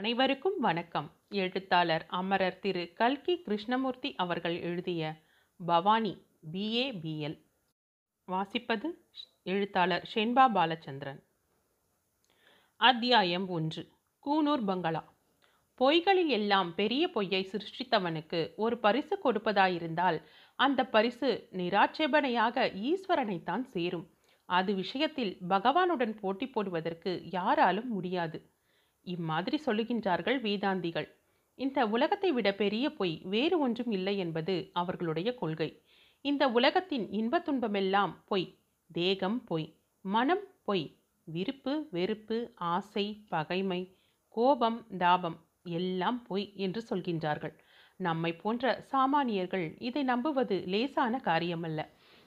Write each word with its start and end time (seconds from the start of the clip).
அனைவருக்கும் 0.00 0.60
வணக்கம். 0.60 1.12
எழுத்தாளர் 1.28 2.06
அமரர் 2.08 2.58
திரு. 2.58 2.92
கல்கி 2.94 3.42
கிருஷ்ணமூர்த்தி 3.42 4.14
அவர்கள் 4.14 4.60
எழுதிய 4.60 5.14
பவானி 5.66 6.26
பிஏ 6.52 7.00
பிஎல் 7.02 7.42
வாசிப்பது 8.32 8.84
எழுத்தாளர் 9.42 10.10
ஷென்பா 10.14 10.46
பாலச்சந்திரன். 10.54 11.22
அத்தியாயம் 12.76 13.48
ஒன்று. 13.48 13.88
கூனூர் 14.26 14.64
பங்களா. 14.64 15.12
பொய்களில் 15.74 16.28
எல்லாம் 16.28 16.74
பெரிய 16.74 17.08
பொய்யை 17.08 17.50
சிருஷ்டித்தவனுக்கு 17.52 18.54
ஒரு 18.56 18.78
பரிசு 18.78 19.18
கொடுப்பதாயிருந்தால் 19.24 20.22
அந்த 20.56 20.84
பரிசு 20.84 21.48
நிராட்சேபனையாக 21.52 22.72
ஈஸ்வரனைத்தான் 22.88 23.62
சேரும். 23.62 24.10
அது 24.44 24.74
விஷயத்தில் 24.74 25.36
பகவானுடன் 25.48 26.18
போட்டி 26.20 26.48
போடுவதற்கு 26.48 27.30
யாராலும் 27.30 27.88
முடியாது. 27.88 28.50
இம்மாதிரி 29.06 29.60
சொல்லுகின்றார்கள் 29.66 30.38
வேதாந்திகள். 30.40 31.08
இந்த 31.54 31.86
உலகத்தை 31.86 32.32
விட 32.32 32.54
பெரிய 32.54 32.90
பொய் 32.90 33.22
வேறு 33.24 33.58
ஒன்றும் 33.58 33.90
இல்லை 33.90 34.18
என்பது 34.18 34.70
அவர்களுடைய 34.72 35.34
கொள்கை. 35.34 35.82
இந்த 36.20 36.48
உலகத்தின் 36.48 37.10
இன்பத் 37.10 37.44
துன்பமெல்லாம் 37.44 38.24
பொய் 38.24 38.58
தேகம் 38.90 39.44
பொய் 39.44 39.68
மனம் 40.04 40.44
பொய் 40.64 40.86
விருப்பு 41.24 41.88
வெறுப்பு 41.90 42.38
ஆசை 42.54 43.24
பகைமை 43.28 43.80
கோபம் 44.28 44.86
தாபம் 44.98 45.38
எல்லாம் 45.62 46.22
பொய் 46.22 46.52
என்று 46.56 46.82
சொல்கின்றார்கள். 46.90 47.54
நம்மை 47.96 48.32
போன்ற 48.36 48.86
சாமானியர்கள் 48.92 49.76
இதை 49.78 50.02
நம்புவது 50.02 50.64
லேசான 50.66 51.20
காரியமல்ல. 51.24 51.80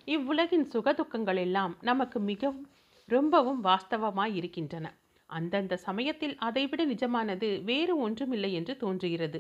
இவ்வுலகின் 0.08 0.68
சுகதுக்கங்கள் 0.74 1.38
எல்லாம் 1.38 1.78
நமக்கு 1.82 2.20
மிகவும் 2.20 2.68
ரொம்பவும் 3.10 3.64
வாஸ்தவமாய் 3.64 4.34
இருக்கின்றன 4.34 4.86
அந்தந்த 5.30 5.78
சமயத்தில் 5.78 6.36
அதைவிட 6.38 6.82
நிஜமானது 6.86 7.50
வேறு 7.64 7.94
ஒன்றுமில்லை 7.98 8.52
என்று 8.54 8.78
தோன்றுகிறது. 8.78 9.40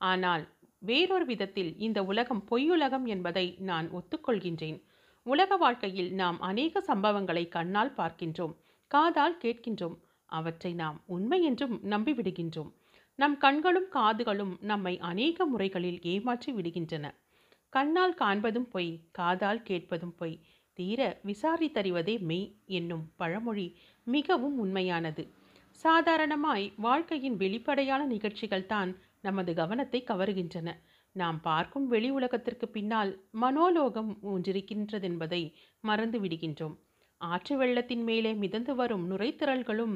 ஆனால் 0.00 0.44
வேறொரு 0.82 1.24
விதத்தில் 1.24 1.72
இந்த 1.76 1.98
உலகம் 2.04 2.42
பொய்யுலகம் 2.50 3.06
என்பதை 3.06 3.46
நான் 3.60 3.88
ஒத்துக்கொள்கின்றேன். 3.90 4.78
உலக 5.26 5.56
வாழ்க்கையில் 5.56 6.10
நாம் 6.12 6.38
அநேக 6.40 6.82
சம்பவங்களை 6.86 7.48
கண்ணால் 7.48 7.96
பார்க்கின்றோம் 7.96 8.54
காதால் 8.90 9.36
கேட்கின்றோம். 9.36 9.96
அவற்றை 10.32 10.72
நாம் 10.74 10.98
உண்மை 11.06 11.40
என்றும் 11.42 11.74
நம்பிவிடுகின்றோம். 11.84 12.70
நம் 13.18 13.36
கண்களும் 13.38 13.88
காதுகளும் 13.92 14.54
நம்மை 14.60 14.94
அநேக 14.98 15.46
முறைகளில் 15.46 15.98
ஏமாற்றி 16.02 16.50
விடுகின்றன. 16.52 17.06
கண்ணால் 17.72 18.14
காண்பதும் 18.14 18.68
பொய் 18.68 18.92
காதால் 19.10 19.62
கேட்பதும் 19.62 20.14
பொய். 20.16 20.36
தீர 20.78 21.00
விசாரித்தறிவதே 21.24 22.14
மெய் 22.20 22.46
என்னும் 22.66 23.04
பழமொழி 23.16 23.66
மிகவும் 24.16 24.56
உண்மையானது. 24.58 25.22
சாதாரணமாய் 25.84 26.66
வாழ்க்கையின் 26.76 27.36
வெளிப்படையான 27.36 28.02
நிகழ்ச்சிகள் 28.06 28.70
தான் 28.72 28.90
நமது 29.20 29.52
கவனத்தை 29.54 30.00
கவருகின்றன. 30.10 30.68
நாம் 31.16 31.38
பார்க்கும் 31.40 31.86
வெளி 31.86 32.10
உலகத்திற்கு 32.10 32.66
பின்னால் 32.68 33.10
மனோலோகம் 33.42 34.10
ஒன்றிருக்கின்றதென்பதை 34.32 35.42
மறந்து 35.84 36.18
விடுகின்றோம். 36.20 36.76
ஆற்று 37.20 37.54
வெள்ளத்தின் 37.56 38.04
மேலே 38.04 38.32
மிதந்து 38.34 38.74
வரும் 38.74 39.04
நுரைத்திரள்களும் 39.10 39.94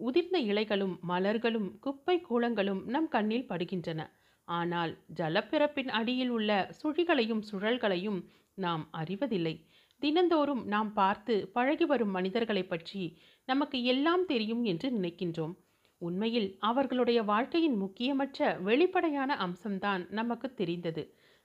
உதிர்ந்த 0.00 0.36
இலைகளும் 0.50 0.94
மலர்களும் 1.10 1.68
குப்பை 1.80 2.16
கூளங்களும் 2.28 2.80
நம் 2.94 3.08
கண்ணில் 3.08 3.48
படுகின்றன. 3.48 4.00
ஆனால் 4.48 4.92
ஜலப்பிறப்பின் 5.16 5.90
அடியில் 5.98 6.32
உள்ள 6.36 6.50
சுழிகளையும் 6.80 7.42
சுழல்களையும் 7.50 8.20
நாம் 8.58 8.84
அறிவதில்லை. 8.92 9.54
தினந்தோறும் 10.02 10.64
நாம் 10.64 10.92
பார்த்து 10.92 11.50
பழகி 11.52 11.84
வரும் 11.84 12.10
மனிதர்களை 12.10 12.62
பற்றி 12.64 13.18
நமக்கு 13.44 13.84
எல்லாம் 13.84 14.24
தெரியும் 14.24 14.64
என்று 14.64 14.88
நினைக்கின்றோம். 14.90 15.54
உண்மையில் 15.98 16.56
அவர்களுடைய 16.58 17.22
வாழ்க்கையின் 17.22 17.76
முக்கியமற்ற 17.76 18.58
வெளிப்படையான 18.58 19.36
அம்சம்தான் 19.36 20.10
நமக்கு 20.10 20.54
தெரிந்தது. 20.54 21.02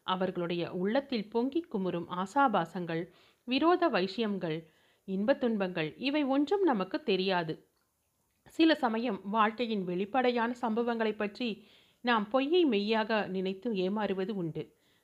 அவர்களுடைய 0.08 0.72
உள்ளத்தில் 0.72 1.30
பொங்கிக் 1.30 1.70
குமுறும் 1.74 2.08
ஆசாபாசங்கள் 2.16 3.04
விரோத 3.44 3.90
வைஷ்யங்கள் 3.90 4.58
இன்பத் 5.08 5.40
துன்பங்கள் 5.40 5.96
இவை 5.98 6.24
ஒன்றும் 6.24 6.62
நமக்கு 6.62 7.04
தெரியாது. 7.04 7.54
சில 8.48 8.76
சமயம் 8.76 9.20
வாழ்க்கையின் 9.24 9.84
வெளிப்படையான 9.84 10.54
சம்பவங்களை 10.62 11.16
பற்றி 11.16 11.50
நாம் 12.02 12.30
பொய்யை 12.30 12.66
மெய்யாக 12.66 13.28
நினைத்து 13.28 13.76
ஏமாறுவது 13.76 14.36
உண்டு. 14.36 14.64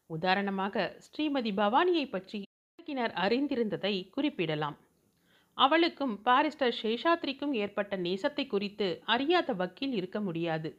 உதாரணமாக 0.10 1.00
ஸ்ரீமதி 1.08 1.52
பவானியை 1.56 2.10
பற்றி 2.10 2.40
உலகினர் 2.90 3.14
அறிந்திருந்ததை 3.24 3.92
குறிப்பிடலாம். 4.10 4.78
அவளுக்கும் 5.58 6.14
பாரிஸ்டர் 6.28 6.78
சேஷாத்ரிக்கும் 6.80 7.54
ஏற்பட்ட 7.64 7.94
நேசத்தை 7.98 8.46
குறித்து 8.48 8.88
அறியாத 9.06 9.54
வக்கீல் 9.54 9.94
இருக்க 9.94 10.20
முடியாது. 10.20 10.70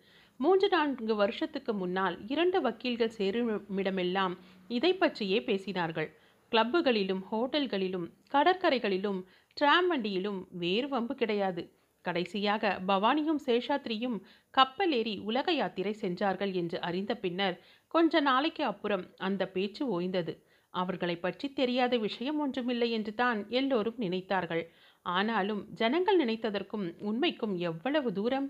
மூன்று 0.41 0.69
நான்கு 0.69 1.15
வருஷத்துக்கு 1.21 1.73
முன்னால் 1.73 2.17
இரண்டு 2.27 2.61
வக்கீல்கள் 2.67 3.15
சேருமிடமெல்லாம் 3.19 4.35
இதை 4.71 4.93
பற்றியே 4.95 5.39
பேசினார்கள். 5.49 6.09
கிளப்புகளிலும் 6.53 7.23
ஹோட்டல்களிலும் 7.31 8.09
கடற்கரைகளிலும் 8.35 9.21
டிராம் 9.57 9.89
வண்டியிலும் 9.93 10.41
வேறு 10.65 10.89
வம்பு 10.89 11.17
கிடையாது. 11.23 11.65
கடைசியாக 12.05 12.77
பவானியும் 12.91 13.43
சேஷாத்ரியும் 13.47 14.19
கப்பல் 14.55 14.95
ஏறி 15.01 15.17
உலக 15.31 15.53
யாத்திரை 15.53 15.95
சென்றார்கள் 16.05 16.55
என்று 16.63 16.79
அறிந்த 16.89 17.15
பின்னர் 17.25 17.59
கொஞ்ச 17.95 18.21
நாளைக்கு 18.31 18.65
அப்புறம் 18.73 19.05
அந்த 19.29 19.43
பேச்சு 19.57 19.85
ஓய்ந்தது. 19.97 20.35
அவர்களை 20.75 21.17
பற்றி 21.19 21.47
தெரியாத 21.53 21.95
விஷயம் 21.99 22.39
ஒன்றுமில்லை 22.41 22.89
என்று 22.91 23.13
தான் 23.15 23.41
எல்லோரும் 23.53 23.99
நினைத்தார்கள். 23.99 24.63
ஆனாலும் 25.07 25.63
ஜனங்கள் 25.75 26.19
நினைத்ததற்கும் 26.21 26.87
உண்மைக்கும் 27.03 27.55
எவ்வளவு 27.63 28.11
தூரம்? 28.13 28.49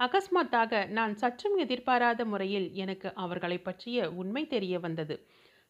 அகஸ்மாத்தாக 0.00 0.82
நான் 0.90 1.14
சற்றும் 1.16 1.56
எதிர்பாராத 1.58 2.24
முறையில் 2.24 2.68
எனக்கு 2.76 3.08
அவர்களை 3.16 3.58
பற்றிய 3.60 4.10
உண்மை 4.20 4.44
தெரிய 4.46 4.74
வந்தது. 4.78 5.16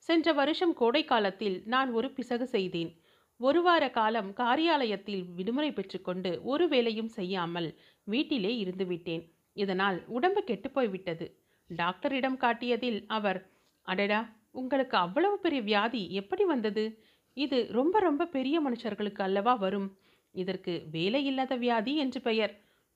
சென்ற 0.09 0.33
வருஷம் 0.33 0.75
கோடை 0.75 1.03
காலத்தில் 1.05 1.57
நான் 1.67 1.91
ஒரு 1.93 2.09
பிசகு 2.13 2.47
செய்தேன். 2.49 2.91
ஒரு 3.41 3.61
வார 3.63 3.85
காலம் 3.91 4.31
காரியாலயத்தில் 4.35 5.23
விடுமுறை 5.37 5.71
பெற்றுக்கொண்டு 5.73 6.31
ஒரு 6.45 6.65
வேலையும் 6.69 7.11
செய்யாமல் 7.11 7.69
வீட்டிலே 8.07 8.53
இருந்துவிட்டேன் 8.63 9.25
இதனால் 9.57 9.99
உடம்பு 10.09 10.41
கெட்டுப்போய்விட்டது 10.43 11.27
டாக்டரிடம் 11.71 12.37
காட்டியதில் 12.37 13.01
அவர் 13.17 13.41
அடடா! 13.89 14.21
உங்களுக்கு 14.55 14.97
அவ்வளவு 14.97 15.39
பெரிய 15.39 15.61
வியாதி 15.63 16.13
எப்படி 16.13 16.45
வந்தது? 16.45 16.85
இது 17.37 17.59
ரொம்ப 17.71 17.99
ரொம்ப 18.01 18.27
பெரிய 18.27 18.57
மனுஷர்களுக்கு 18.61 19.23
அல்லவா 19.23 19.55
வரும். 19.55 19.89
இதற்கு 20.35 20.73
வேலை 20.91 21.25
இல்லாத 21.25 21.55
வியாதி 21.57 21.97
என்று 21.97 22.21
பெயர். 22.21 22.53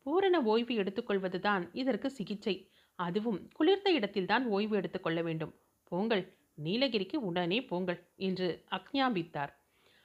பூரண 0.06 0.36
ஓய்வு 0.42 0.74
எடுத்துக்கொள்வதுதான் 0.74 1.62
இதற்கு 1.72 2.10
சிகிச்சை. 2.10 2.54
அதுவும் 2.98 3.40
குளிர்ந்த 3.52 3.88
இடத்தில்தான் 3.92 4.44
ஓய்வு 4.46 4.76
எடுத்துக்கொள்ள 4.76 5.20
வேண்டும். 5.22 5.52
போங்கள் 5.92 6.24
நீலகிரிக்கு 6.54 7.16
உடனே 7.22 7.58
போங்கள் 7.62 8.00
என்று 8.16 8.48
அக்ஞாபித்தார் 8.70 9.52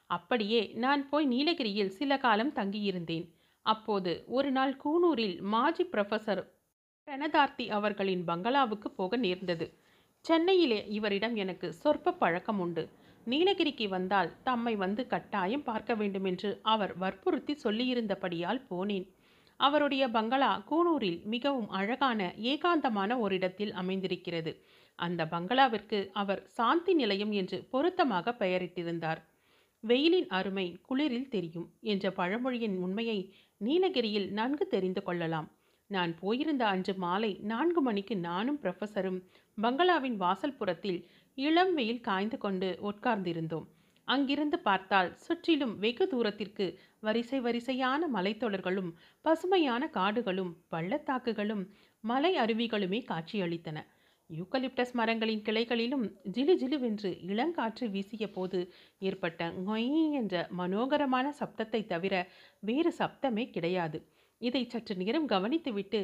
அப்படியே 0.10 0.62
நான் 0.76 1.02
போய் 1.10 1.26
நீலகிரியில் 1.26 1.90
சில 1.90 2.12
காலம் 2.18 2.56
தங்கியிருந்தேன். 2.56 3.26
அப்போது 3.66 4.12
ஒரு 4.28 4.50
நாள் 4.52 4.74
கூனூரில் 4.84 5.36
மாஜி 5.42 5.84
ப்ரொஃபஸர் 5.84 6.42
பிரணதார்த்தி 7.08 7.66
அவர்களின் 7.70 8.24
பங்களாவுக்கு 8.24 8.90
போக 8.92 9.18
நேர்ந்தது. 9.18 9.66
சென்னையிலே 10.26 10.80
இவரிடம் 10.88 11.36
எனக்கு 11.36 11.68
சொற்ப 11.74 12.14
பழக்கம் 12.14 12.60
உண்டு. 12.60 12.84
நீலகிரிக்கு 13.26 13.90
வந்தால் 13.90 14.30
தம்மை 14.44 14.76
வந்து 14.76 15.08
கட்டாயம் 15.08 15.64
பார்க்க 15.64 15.96
வேண்டுமென்று 15.96 16.60
அவர் 16.64 16.98
வற்புறுத்தி 16.98 17.54
சொல்லியிருந்தபடியால் 17.64 18.62
போனேன். 18.70 19.08
அவருடைய 19.60 20.04
பங்களா 20.08 20.52
கூனூரில் 20.70 21.20
மிகவும் 21.26 21.70
அழகான 21.70 22.34
ஏகாந்தமான 22.42 23.18
ஓரிடத்தில் 23.18 23.74
அமைந்திருக்கிறது. 23.74 24.52
அந்த 25.00 25.22
பங்களாவிற்கு 25.28 26.10
அவர் 26.14 26.42
சாந்தி 26.48 26.94
நிலையம் 26.94 27.32
என்று 27.32 27.58
பொருத்தமாக 27.64 28.36
பெயரிட்டிருந்தார். 28.40 29.22
வெயிலின் 29.84 30.30
அருமை 30.30 30.68
குளிரில் 30.90 31.30
தெரியும் 31.30 31.68
என்ற 31.82 32.12
பழமொழியின் 32.12 32.78
உண்மையை 32.78 33.20
நீலகிரியில் 33.58 34.30
நன்கு 34.32 34.68
தெரிந்து 34.68 35.04
கொள்ளலாம். 35.04 35.50
நான் 35.90 36.12
போயிருந்த 36.20 36.64
அன்று 36.68 36.94
மாலை 36.96 37.30
நான்கு 37.42 37.82
மணிக்கு 37.82 38.16
நானும் 38.18 38.60
ப்ரொஃபஸரும் 38.64 39.20
பங்களாவின் 39.60 40.18
வாசல் 40.18 40.58
புறத்தில் 40.58 41.00
இளம் 41.38 41.74
வெயில் 41.74 42.02
காய்ந்து 42.02 42.38
கொண்டு 42.38 42.70
உட்கார்ந்திருந்தோம். 42.90 43.68
அங்கிருந்து 44.08 44.58
பார்த்தால் 44.60 45.10
சுற்றிலும் 45.24 45.74
வெகு 45.80 46.06
தூரத்திற்கு 46.08 46.66
வரிசை 47.04 47.40
வரிசையான 47.40 48.02
மலைத்தொடர்களும் 48.16 48.92
பசுமையான 49.26 49.84
காடுகளும் 49.90 50.54
பள்ளத்தாக்குகளும் 50.72 51.64
மலை 52.04 52.32
அருவிகளுமே 52.38 53.00
காட்சியளித்தன. 53.04 53.78
யூக்கலிப்டஸ் 54.30 54.94
மரங்களின் 54.94 55.46
கிளைகளிலும் 55.46 56.06
ஜிலு 56.36 56.56
ஜிலுவென்று 56.62 57.12
இளங்காற்று 57.30 57.86
வீசிய 57.90 58.26
போது 58.32 58.60
ஏற்பட்ட 59.02 59.42
ngொய் 59.60 59.88
என்ற 60.20 60.44
மனோகரமான 60.60 61.28
சப்தத்தை 61.40 61.82
தவிர 61.86 62.14
வேறு 62.64 62.92
சப்தமே 63.00 63.46
கிடையாது. 63.52 64.00
இதை 64.42 64.64
சற்று 64.66 64.96
நேரம் 64.96 65.30
கவனித்துவிட்டு 65.30 66.02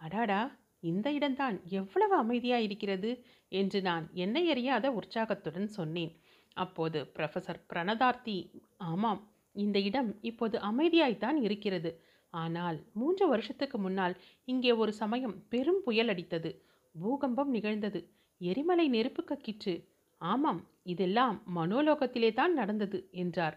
அடாடா! 0.00 0.40
இந்த 0.82 1.08
இடம்தான் 1.12 1.56
எவ்வளவு 1.70 2.14
அமைதியாக 2.16 2.62
இருக்கிறது 2.62 3.10
என்று 3.52 3.78
நான் 3.82 4.04
என்னை 4.14 4.50
அறியாத 4.50 4.86
உற்சாகத்துடன் 4.92 5.68
சொன்னேன். 5.68 6.12
அப்போது 6.56 6.98
ப்ரொஃபசர் 7.16 7.60
பிரணதார்த்தி 7.70 8.36
ஆமாம் 8.76 9.22
இந்த 9.54 9.78
இடம் 9.80 10.10
இப்போது 10.20 10.56
அமைதியாய்த்தான் 10.60 11.38
இருக்கிறது. 11.42 11.90
ஆனால் 12.34 12.78
மூன்று 12.92 13.24
வருஷத்துக்கு 13.28 13.78
முன்னால் 13.78 14.14
இங்கே 14.44 14.72
ஒரு 14.72 14.92
சமயம் 14.92 15.36
பெரும் 15.48 15.82
புயல் 15.84 16.08
அடித்தது. 16.08 16.50
பூகம்பம் 16.94 17.50
நிகழ்ந்தது. 17.50 18.00
எரிமலை 18.40 18.86
நெருப்பு 18.88 19.22
கக்கிற்று 19.24 19.74
ஆமாம் 20.20 20.60
இதெல்லாம் 20.82 21.36
மனோலோகத்திலே 21.56 22.30
தான் 22.32 22.52
நடந்தது 22.52 22.98
என்றார். 23.12 23.56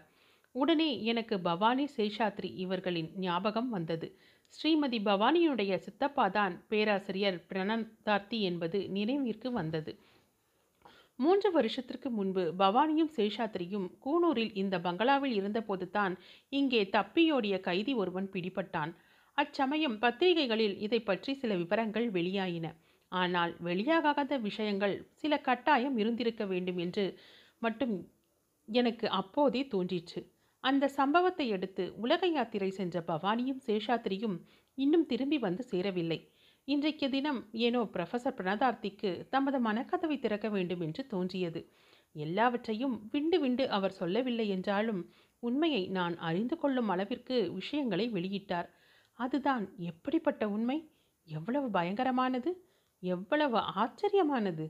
உடனே 0.54 0.88
எனக்கு 1.02 1.34
பவானி 1.40 1.84
சேஷாத்ரி 1.96 2.50
இவர்களின் 2.56 3.10
ஞாபகம் 3.16 3.68
வந்தது. 3.68 4.08
ஸ்ரீமதி 4.54 4.98
பவானியுடைய 5.04 5.72
சித்தப்பாதான் 5.84 6.54
பேராசிரியர் 6.68 7.38
பிரணந்தார்த்தி 7.50 8.38
என்பது 8.40 8.78
நினைவிற்கு 8.88 9.50
வந்தது. 9.52 9.92
மூன்று 11.18 11.50
வருஷத்திற்கு 11.52 12.10
முன்பு 12.10 12.42
பவானியும் 12.58 13.12
சேஷாத்ரியும் 13.16 13.86
கூனூரில் 14.04 14.52
இந்த 14.54 14.78
பங்களாவில் 14.78 15.34
இருந்தபோது 15.34 15.90
தான் 15.90 16.14
இங்கே 16.52 16.82
தப்பியோடிய 16.92 17.60
கைதி 17.60 17.94
ஒருவன் 17.94 18.28
பிடிபட்டான். 18.32 18.92
அச்சமயம் 19.38 19.98
பத்திரிகைகளில் 19.98 20.76
இதை 20.78 21.00
பற்றி 21.02 21.34
சில 21.34 21.54
விவரங்கள் 21.54 22.08
வெளியாயின. 22.10 22.66
ஆனால் 23.12 23.52
வெளியாகாத 23.64 24.38
விஷயங்கள் 24.40 25.06
சில 25.14 25.36
கட்டாயம் 25.38 25.96
இருந்திருக்க 25.98 26.44
வேண்டும் 26.46 26.78
என்று 26.78 27.06
மட்டும் 27.62 27.94
எனக்கு 28.68 29.06
அப்போதே 29.08 29.62
தோன்றிற்று. 29.66 30.20
அந்த 30.64 30.88
சம்பவத்தை 30.88 31.52
அடுத்து 31.52 31.84
உலக 31.96 32.26
யாத்திரை 32.26 32.70
சென்ற 32.70 33.00
பவானியும் 33.00 33.62
சேஷாத்திரியும் 33.66 34.36
இன்னும் 34.78 35.06
திரும்பி 35.06 35.38
வந்து 35.38 35.62
சேரவில்லை. 35.62 36.18
இன்றைக்கு 36.68 37.10
தினம் 37.10 37.40
ஏனோ 37.52 37.80
ப்ரொஃபசர் 37.92 38.36
பிரணதார்த்திக்கு 38.36 39.10
தமது 39.28 39.58
மனக்கதவை 39.60 40.18
திறக்க 40.18 40.48
வேண்டும் 40.48 40.80
என்று 40.80 41.06
தோன்றியது. 41.06 41.60
எல்லாவற்றையும் 42.14 43.08
விண்டு 43.10 43.38
விண்டு 43.40 43.68
அவர் 43.68 43.92
சொல்லவில்லை 43.92 44.48
என்றாலும் 44.48 45.00
உண்மையை 45.42 45.88
நான் 45.88 46.16
அறிந்து 46.18 46.56
கொள்ளும் 46.58 46.88
அளவிற்கு 46.88 47.36
விஷயங்களை 47.52 48.06
வெளியிட்டார். 48.12 48.68
அதுதான் 49.18 49.64
எப்படிப்பட்ட 49.78 50.48
உண்மை? 50.48 50.78
எவ்வளவு 51.28 51.68
பயங்கரமானது? 51.70 52.50
எவ்வளவு 53.02 53.58
ஆச்சரியமானது? 53.76 54.66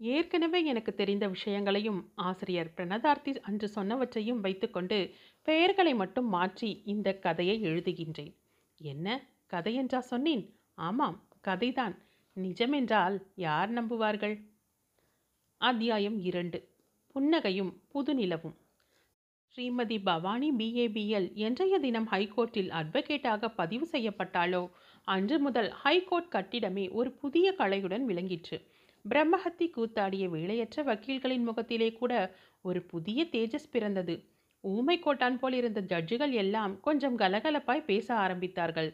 ஏற்கனவே 0.00 0.64
எனக்கு 0.64 0.94
தெரிந்த 0.94 1.28
விஷயங்களையும் 1.28 2.12
ஆசிரியர் 2.14 2.74
பிரணதார்த்தி 2.76 3.40
அன்று 3.40 3.70
சொன்னவற்றையும் 3.74 4.40
வைத்துக்கொண்டு 4.40 5.14
பெயர்களை 5.42 5.94
மட்டும் 5.94 6.28
மாற்றி 6.28 6.82
இந்த 6.84 7.14
கதையை 7.14 7.62
எழுதுகின்றேன். 7.62 8.32
என்ன? 8.76 9.06
கதை 9.46 9.74
என்றா 9.74 10.00
சொன்னேன்? 10.00 10.44
ஆமாம் 10.74 11.28
கதைதான். 11.46 11.94
நிஜமென்றால் 12.36 13.16
யார் 13.34 13.70
நம்புவார்கள்? 13.70 14.36
அத்தியாயம் 15.56 16.18
இரண்டு. 16.18 16.68
புன்னகையும் 17.14 17.72
புதுநிலவும். 17.94 18.56
Shrimati 19.54 20.02
Bhavani 20.02 20.50
B A B L 20.52 21.32
என்றைய 21.34 21.78
தினம் 21.78 22.08
ஹைகோர்ட்டில் 22.08 22.70
அட்வொகேட்டாக 22.70 23.54
பதிவு 23.54 23.88
செய்யப்பட்டாலோ 23.92 24.70
அன்று 25.04 25.38
முதல் 25.38 25.70
ஹைகோர்ட் 25.70 26.32
கட்டிடமே 26.32 26.90
ஒரு 26.90 27.12
புதிய 27.12 27.54
கலையுடன் 27.58 28.04
விளங்கிற்று. 28.04 28.58
பிரம்மஹத்தி 29.04 29.66
கூத்தாடிய 29.70 30.28
வேலையற்ற 30.28 30.82
வக்கீல்களின் 30.82 31.44
முகத்திலே 31.44 31.92
கூட 31.92 32.12
ஒரு 32.64 32.80
புதிய 32.82 33.20
தேஜஸ் 33.24 33.70
பிறந்தது. 33.70 34.14
ஊமை 34.64 34.98
கோட்டான் 34.98 35.38
போல் 35.38 35.52
இருந்த 35.52 35.80
ஜட்ஜுகள் 35.82 36.32
எல்லாம் 36.32 36.80
கொஞ்சம் 36.80 37.18
கலகலப்பாய் 37.18 37.86
பேச 37.86 38.08
ஆரம்பித்தார்கள். 38.14 38.90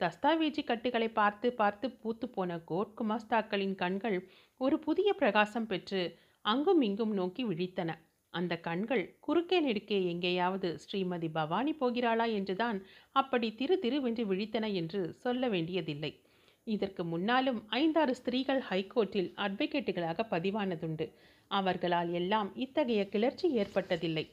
தஸ்தாவேஜி 0.00 0.62
கட்டுகளை 0.64 1.08
பார்த்து 1.10 1.52
பார்த்து 1.52 1.86
பூத்து 1.90 2.28
போன 2.28 2.58
கோட் 2.60 2.94
குமாஸ்தாக்களின் 3.00 3.74
கண்கள் 3.74 4.18
ஒரு 4.60 4.78
புதிய 4.78 5.12
பிரகாசம் 5.12 5.66
பெற்று 5.66 6.02
அங்கும் 6.44 6.80
இங்கும் 6.80 7.12
நோக்கி 7.12 7.44
விழித்தன. 7.44 7.90
அந்த 8.34 8.56
கண்கள் 8.58 9.04
குறுக்கே 9.20 9.58
நெடுக்கே 9.60 9.98
எங்கேயாவது 10.04 10.68
ஸ்ரீமதி 10.84 11.28
பவானி 11.32 11.72
போகிறாளா 11.80 12.26
என்றுதான் 12.32 12.78
அப்படி 13.12 13.54
திரு 13.54 13.76
திருவென்று 13.78 14.24
விழித்தன 14.26 14.72
என்று 14.72 15.12
சொல்ல 15.12 15.48
வேண்டியதில்லை. 15.48 16.12
இதற்கு 16.76 17.02
முன்னாலும் 17.12 17.60
ஐந்தாறு 17.80 18.12
ஸ்திரீகள் 18.20 18.62
ஹைகோர்ட்டில் 18.68 19.30
அட்வொகேட்டுகளாக 19.44 20.26
பதிவானதுண்டு. 20.32 21.06
அவர்களால் 21.50 22.10
எல்லாம் 22.20 22.50
இத்தகைய 22.64 23.02
கிளர்ச்சி 23.08 23.46
ஏற்பட்டதில்லை. 23.62 24.24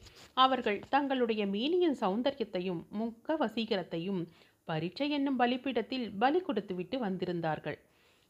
அவர்கள் 0.44 0.78
தங்களுடைய 0.88 1.42
மீனியின் 1.54 1.96
சௌந்தரியத்தையும் 2.02 2.82
முக்க 2.98 3.36
வசீகரத்தையும் 3.42 4.20
பரீட்சை 4.68 5.06
என்னும் 5.16 5.38
பலிப்பீடத்தில் 5.38 6.06
பலி 6.22 6.40
கொடுத்துவிட்டு 6.40 6.96
வந்திருந்தார்கள். 7.06 7.78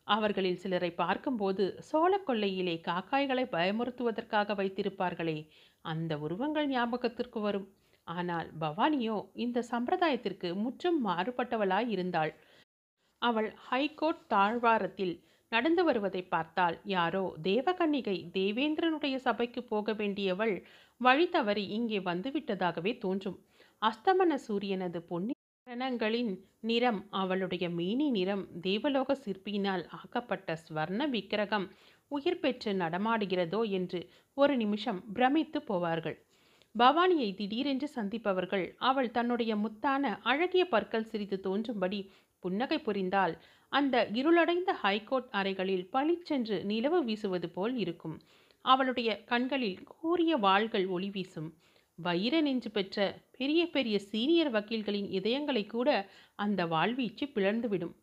அவர்களில் 0.07 0.61
சிலரை 0.63 0.91
பார்க்கும்போது 1.01 1.65
சோழ 1.89 2.13
கொள்ளையிலே 2.27 2.75
காக்காய்களை 2.89 3.45
பயமுறுத்துவதற்காக 3.57 4.55
வைத்திருப்பார்களே 4.61 5.39
அந்த 5.85 6.13
உருவங்கள் 6.27 6.69
ஞாபகத்திற்கு 6.69 7.41
வரும். 7.41 7.67
ஆனால் 8.07 8.49
பவானியோ 8.61 9.17
இந்த 9.45 9.65
சம்பிரதாயத்திற்கு 9.71 10.51
முற்றும் 10.65 11.01
மாறுபட்டவளாய் 11.07 11.91
இருந்தாள். 11.95 12.33
அவள் 13.23 13.49
ஹைகோர்ட் 13.69 14.27
தாழ்வாரத்தில் 14.27 15.15
நடந்து 15.53 15.83
வருவதை 15.85 16.23
பார்த்தால் 16.25 16.77
யாரோ 16.87 17.23
தேவகன்னிகை 17.43 18.17
தேவேந்திரனுடைய 18.33 19.17
சபைக்கு 19.17 19.61
போக 19.65 19.93
வேண்டியவள் 19.93 20.55
வழி 21.01 21.27
தவறி 21.29 21.65
இங்கே 21.69 21.99
வந்துவிட்டதாகவே 22.01 22.93
தோன்றும். 22.99 23.39
அஸ்தமன 23.83 24.33
சூரியனது 24.47 25.01
பொன்னி 25.03 25.35
கரணங்களின் 25.67 26.33
நிறம் 26.61 27.01
அவளுடைய 27.13 27.65
மீனி 27.71 28.07
நிறம் 28.11 28.45
தேவலோக 28.61 29.17
சிற்பியினால் 29.25 29.85
ஆக்கப்பட்ட 29.91 30.57
ஸ்வர்ண 30.57 31.03
விக்கிரகம் 31.09 31.67
உயிர் 32.11 32.41
பெற்று 32.41 32.71
நடமாடுகிறதோ 32.75 33.61
என்று 33.71 34.01
ஒரு 34.37 34.55
நிமிஷம் 34.57 35.01
பிரமித்து 35.13 35.61
போவார்கள். 35.69 36.17
பவானியை 36.75 37.29
திடீரென்று 37.35 37.89
சந்திப்பவர்கள் 37.95 38.65
அவள் 38.81 39.11
தன்னுடைய 39.11 39.53
முத்தான 39.57 40.03
அழகிய 40.23 40.65
பற்கள் 40.67 41.09
சிறிது 41.13 41.37
தோன்றும்படி 41.41 42.01
புன்னகை 42.41 42.79
புரிந்தால் 42.79 43.35
அந்த 43.73 44.09
இருளடைந்த 44.13 44.73
ஹைகோர்ட் 44.73 45.29
அறைகளில் 45.33 45.89
பளிச்சென்று 45.91 46.65
நிலவு 46.65 47.05
வீசுவது 47.05 47.49
போல் 47.51 47.77
இருக்கும். 47.77 48.21
அவளுடைய 48.65 49.25
கண்களில் 49.25 49.83
கூரிய 49.83 50.37
வாள்கள் 50.37 50.87
ஒளி 50.87 51.11
வீசும். 51.11 51.51
வைர 51.99 52.41
நெஞ்சு 52.41 52.71
பெற்ற 52.71 53.19
பெரிய 53.39 53.67
பெரிய 53.67 53.99
சீனியர் 53.99 54.53
வக்கீல்களின் 54.53 55.09
இதயங்களை 55.19 55.67
கூட 55.67 56.11
அந்த 56.37 56.67
வாழ்வீச்சு 56.67 57.27
பிளர்ந்துவிடும். 57.35 57.95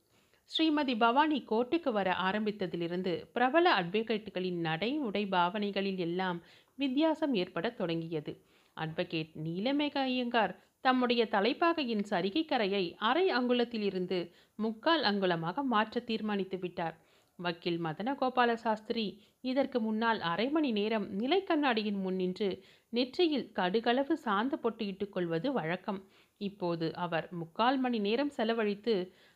ஸ்ரீமதி 0.52 0.98
பவானி 0.98 1.46
கோர்ட்டுக்கு 1.50 1.92
வர 1.92 2.16
ஆரம்பித்ததிலிருந்து 2.24 3.14
பிரபல 3.34 3.82
அட்வொகேட்டுகளின் 3.82 4.60
நடை 4.60 4.98
உடை 4.98 5.26
பாவனைகளில் 5.26 5.98
எல்லாம் 5.98 6.44
வித்தியாசம் 6.76 7.34
ஏற்பட 7.34 7.70
தொடங்கியது. 7.70 8.34
அட்வொகேட் 8.78 9.32
நீலமேக 9.44 9.96
ஐயங்கார் 10.02 10.54
தம்முடைய 10.86 11.22
தலைப்பாகையின் 11.32 12.04
சரிகை 12.10 12.44
கரையை 12.46 12.84
அரை 13.10 13.26
அங்குலத்திலிருந்து 13.38 14.20
முக்கால் 14.60 15.04
அங்குலமாக 15.04 15.64
மாற்ற 15.74 16.02
தீர்மானித்து 16.10 16.58
விட்டார். 16.60 16.96
வக்கீல் 17.40 17.80
மதன 17.86 18.10
கோபால 18.20 18.52
சாஸ்திரி 18.64 19.06
இதற்கு 19.52 19.78
முன்னால் 19.80 20.20
அரை 20.32 20.46
மணி 20.50 20.70
நேரம் 20.72 21.08
நிலை 21.22 21.40
கண்ணாடியின் 21.44 22.00
முன் 22.04 22.20
நின்று 22.22 22.50
நெற்றியில் 22.94 23.48
கடுகளவு 23.60 24.16
சாந்து 24.26 24.58
பொட்டு 24.64 24.84
இட்டுக்கொள்வது 24.92 25.48
வழக்கம். 25.58 26.00
இப்போது 26.42 26.88
அவர் 27.06 27.28
முக்கால் 27.40 27.80
மணி 27.80 28.00
நேரம் 28.08 28.32
செலவழித்து 28.38 28.96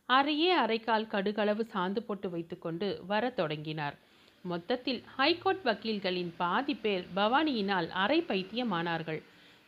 அறையே 0.10 0.51
அரைக்கால் 0.63 1.10
கடுகளவு 1.13 1.63
சாந்து 1.74 2.01
போட்டு 2.08 2.29
வைத்துக்கொண்டு 2.29 2.88
வரத் 3.12 3.38
தொடங்கினார். 3.39 3.98
மொத்தத்தில் 4.46 5.01
ஹைகோர்ட் 5.15 5.65
வக்கீல்களின் 5.65 6.32
பாதி 6.41 6.75
பேர் 6.84 7.06
பவானியினால் 7.15 7.89
அரை 8.03 8.20
பைத்தியமானார்கள். 8.29 9.22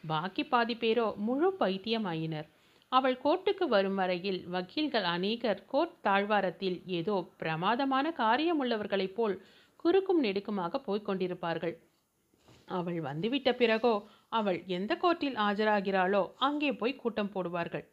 பாக்கி 0.03 0.43
பாதி 0.43 0.75
பேரோ 0.75 1.05
முழு 1.27 1.49
பைத்தியமாயினர். 1.59 2.47
அவள் 2.91 3.17
கோர்ட்டுக்கு 3.23 3.65
வரும் 3.67 3.95
வரையில் 3.95 4.39
வக்கீல்கள் 4.47 5.05
அநேகர் 5.13 5.61
கோர்ட் 5.65 5.95
தாழ்வாரத்தில் 6.01 6.77
ஏதோ 6.99 7.15
பிரமாதமான 7.37 8.13
காரியமுள்ளவர்களைப் 8.17 9.15
போல் 9.17 9.35
குறுக்கும் 9.75 10.21
நெடுக்குமாக 10.23 10.81
போய்க்கொண்டிருப்பார்கள். 10.87 11.75
அவள் 12.79 12.99
வந்துவிட்ட 13.01 13.49
பிறகோ 13.53 13.93
அவள் 14.29 14.59
எந்த 14.77 14.91
கோர்ட்டில் 14.95 15.37
ஆஜராகிறாளோ 15.47 16.23
அங்கே 16.47 16.71
போய் 16.73 16.99
கூட்டம் 17.01 17.31
போடுவார்கள். 17.33 17.85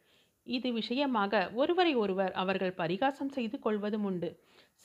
இது 0.47 0.69
விஷயமாக 0.71 1.41
ஒருவரை 1.53 1.93
ஒருவர் 1.95 2.33
அவர்கள் 2.33 2.77
பரிகாசம் 2.81 3.33
செய்து 3.37 3.57
கொள்வதும் 3.59 4.03
உண்டு. 4.03 4.29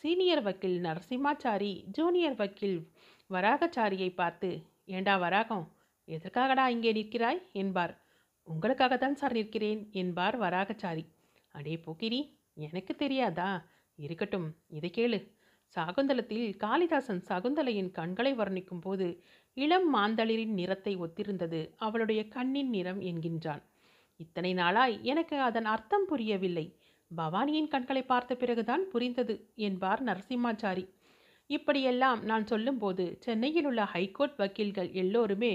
சீனியர் 0.05 0.43
வக்கீல் 0.43 0.79
நரசிம்மாச்சாரி 0.87 1.73
ஜூனியர் 1.99 2.35
வக்கீல் 2.35 2.79
வராகச்சாரியை 3.31 4.11
பார்த்து 4.15 4.51
ஏண்டா 4.97 5.15
வராகம்? 5.17 5.65
எதற்காகடா 6.09 6.69
இங்கே 6.69 6.93
நிற்கிறாய்? 6.93 7.41
என்பார். 7.53 7.95
உங்களுக்காகத்தான் 8.49 9.13
சார் 9.13 9.33
நிற்கிறேன் 9.33 9.89
என்பார் 9.93 10.37
வராகச்சாரி. 10.41 11.05
அடே 11.55 11.77
போக்கிரி 11.77 12.21
எனக்கு 12.57 12.95
தெரியாதா? 12.95 13.51
இருக்கட்டும் 13.99 14.49
இதை 14.69 14.91
கேளு. 14.97 15.19
சாகுந்தலத்தில் 15.77 16.57
காளிதாசன் 16.57 17.23
சகுந்தலையின் 17.29 17.91
கண்களை 17.91 18.33
வர்ணிக்கும் 18.35 18.81
போது 18.81 19.07
இளம் 19.57 19.95
மாந்தளிரின் 19.95 20.55
நிறத்தை 20.55 20.97
ஒத்திருந்தது 20.97 21.61
அவளுடைய 21.77 22.29
கண்ணின் 22.29 22.71
நிறம் 22.71 23.01
என்கின்றான். 23.01 23.63
இத்தனை 24.21 24.53
நாளாய் 24.53 24.97
எனக்கு 25.03 25.41
அதன் 25.41 25.65
அர்த்தம் 25.65 26.07
புரியவில்லை. 26.07 26.67
பவானியின் 27.11 27.69
கண்களை 27.69 28.03
பார்த்த 28.03 28.35
பிறகுதான் 28.35 28.89
புரிந்தது 28.89 29.35
என்பார் 29.55 30.03
நரசிம்மாச்சாரி. 30.05 30.85
இப்படியெல்லாம் 31.51 32.25
நான் 32.25 32.47
சொல்லும்போது 32.47 33.17
சென்னையில் 33.21 33.67
உள்ள 33.67 33.85
ஹைகோர்ட் 33.85 34.39
வக்கீல்கள் 34.39 34.91
எல்லோருமே 34.93 35.53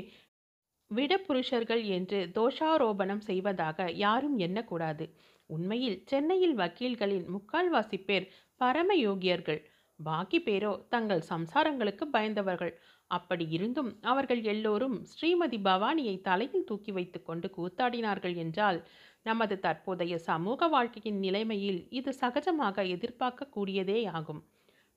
விட 0.92 1.14
புருஷர்கள் 1.18 1.84
என்று 1.98 2.20
தோஷாரோபணம் 2.36 3.24
செய்வதாக 3.26 3.90
யாரும் 3.96 4.38
எண்ணக்கூடாது. 4.40 5.06
உண்மையில் 5.50 6.00
சென்னையில் 6.06 6.56
வக்கீல்களின் 6.56 7.28
முக்கால்வாசி 7.28 7.98
பேர் 8.06 8.26
பரமயோகியர்கள். 8.62 9.62
பாக்கி 10.00 10.40
பேரோ 10.40 10.74
தங்கள் 10.90 11.24
சம்சாரங்களுக்கு 11.30 12.06
பயந்தவர்கள். 12.12 12.74
அப்படி 13.12 13.46
இருந்தும் 13.50 13.92
அவர்கள் 14.02 14.42
எல்லோரும் 14.44 14.98
ஸ்ரீமதி 15.12 15.58
பவானியை 15.64 16.16
தலையில் 16.22 16.68
தூக்கி 16.68 16.92
வைத்துக்கொண்டு 16.92 17.48
கூத்தாடினார்கள் 17.58 18.36
என்றால் 18.36 18.80
நமது 19.26 19.56
தற்போதைய 19.60 20.16
சமூக 20.28 20.68
வாழ்க்கையின் 20.68 21.20
நிலைமையில் 21.20 21.82
இது 21.90 22.12
சகஜமாக 22.22 22.86
எதிர்பார்க்கக்கூடியதே 22.96 24.00
ஆகும் 24.12 24.42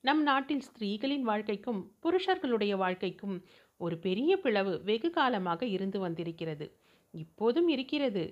நம் 0.03 0.21
நாட்டில் 0.23 0.63
ஸ்திரீகளின் 0.63 1.25
வாழ்க்கைக்கும் 1.25 1.81
புருஷர்களுடைய 2.03 2.73
வாழ்க்கைக்கும் 2.75 3.35
ஒரு 3.83 3.95
பெரிய 3.97 4.31
பிளவு 4.43 4.73
வெகு 4.83 5.09
காலமாக 5.09 5.61
இருந்து 5.75 5.99
வந்திருக்கிறது. 5.99 6.65
இப்போதும் 7.13 7.67
இருக்கிறது. 7.67 8.23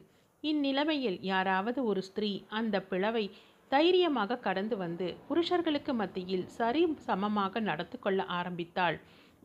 இந்நிலைமையில் 0.43 1.17
யாராவது 1.31 1.79
ஒரு 1.85 2.01
ஸ்திரீ 2.01 2.31
அந்த 2.59 2.75
பிளவை 2.91 3.25
தைரியமாக 3.71 4.39
கடந்து 4.45 4.75
வந்து 4.77 5.07
புருஷர்களுக்கு 5.29 5.93
மத்தியில் 5.93 6.45
சரி 6.57 6.83
சமமாக 7.07 7.59
நடத்து 7.69 7.97
கொள்ள 7.99 8.21
ஆரம்பித்தாள். 8.39 8.97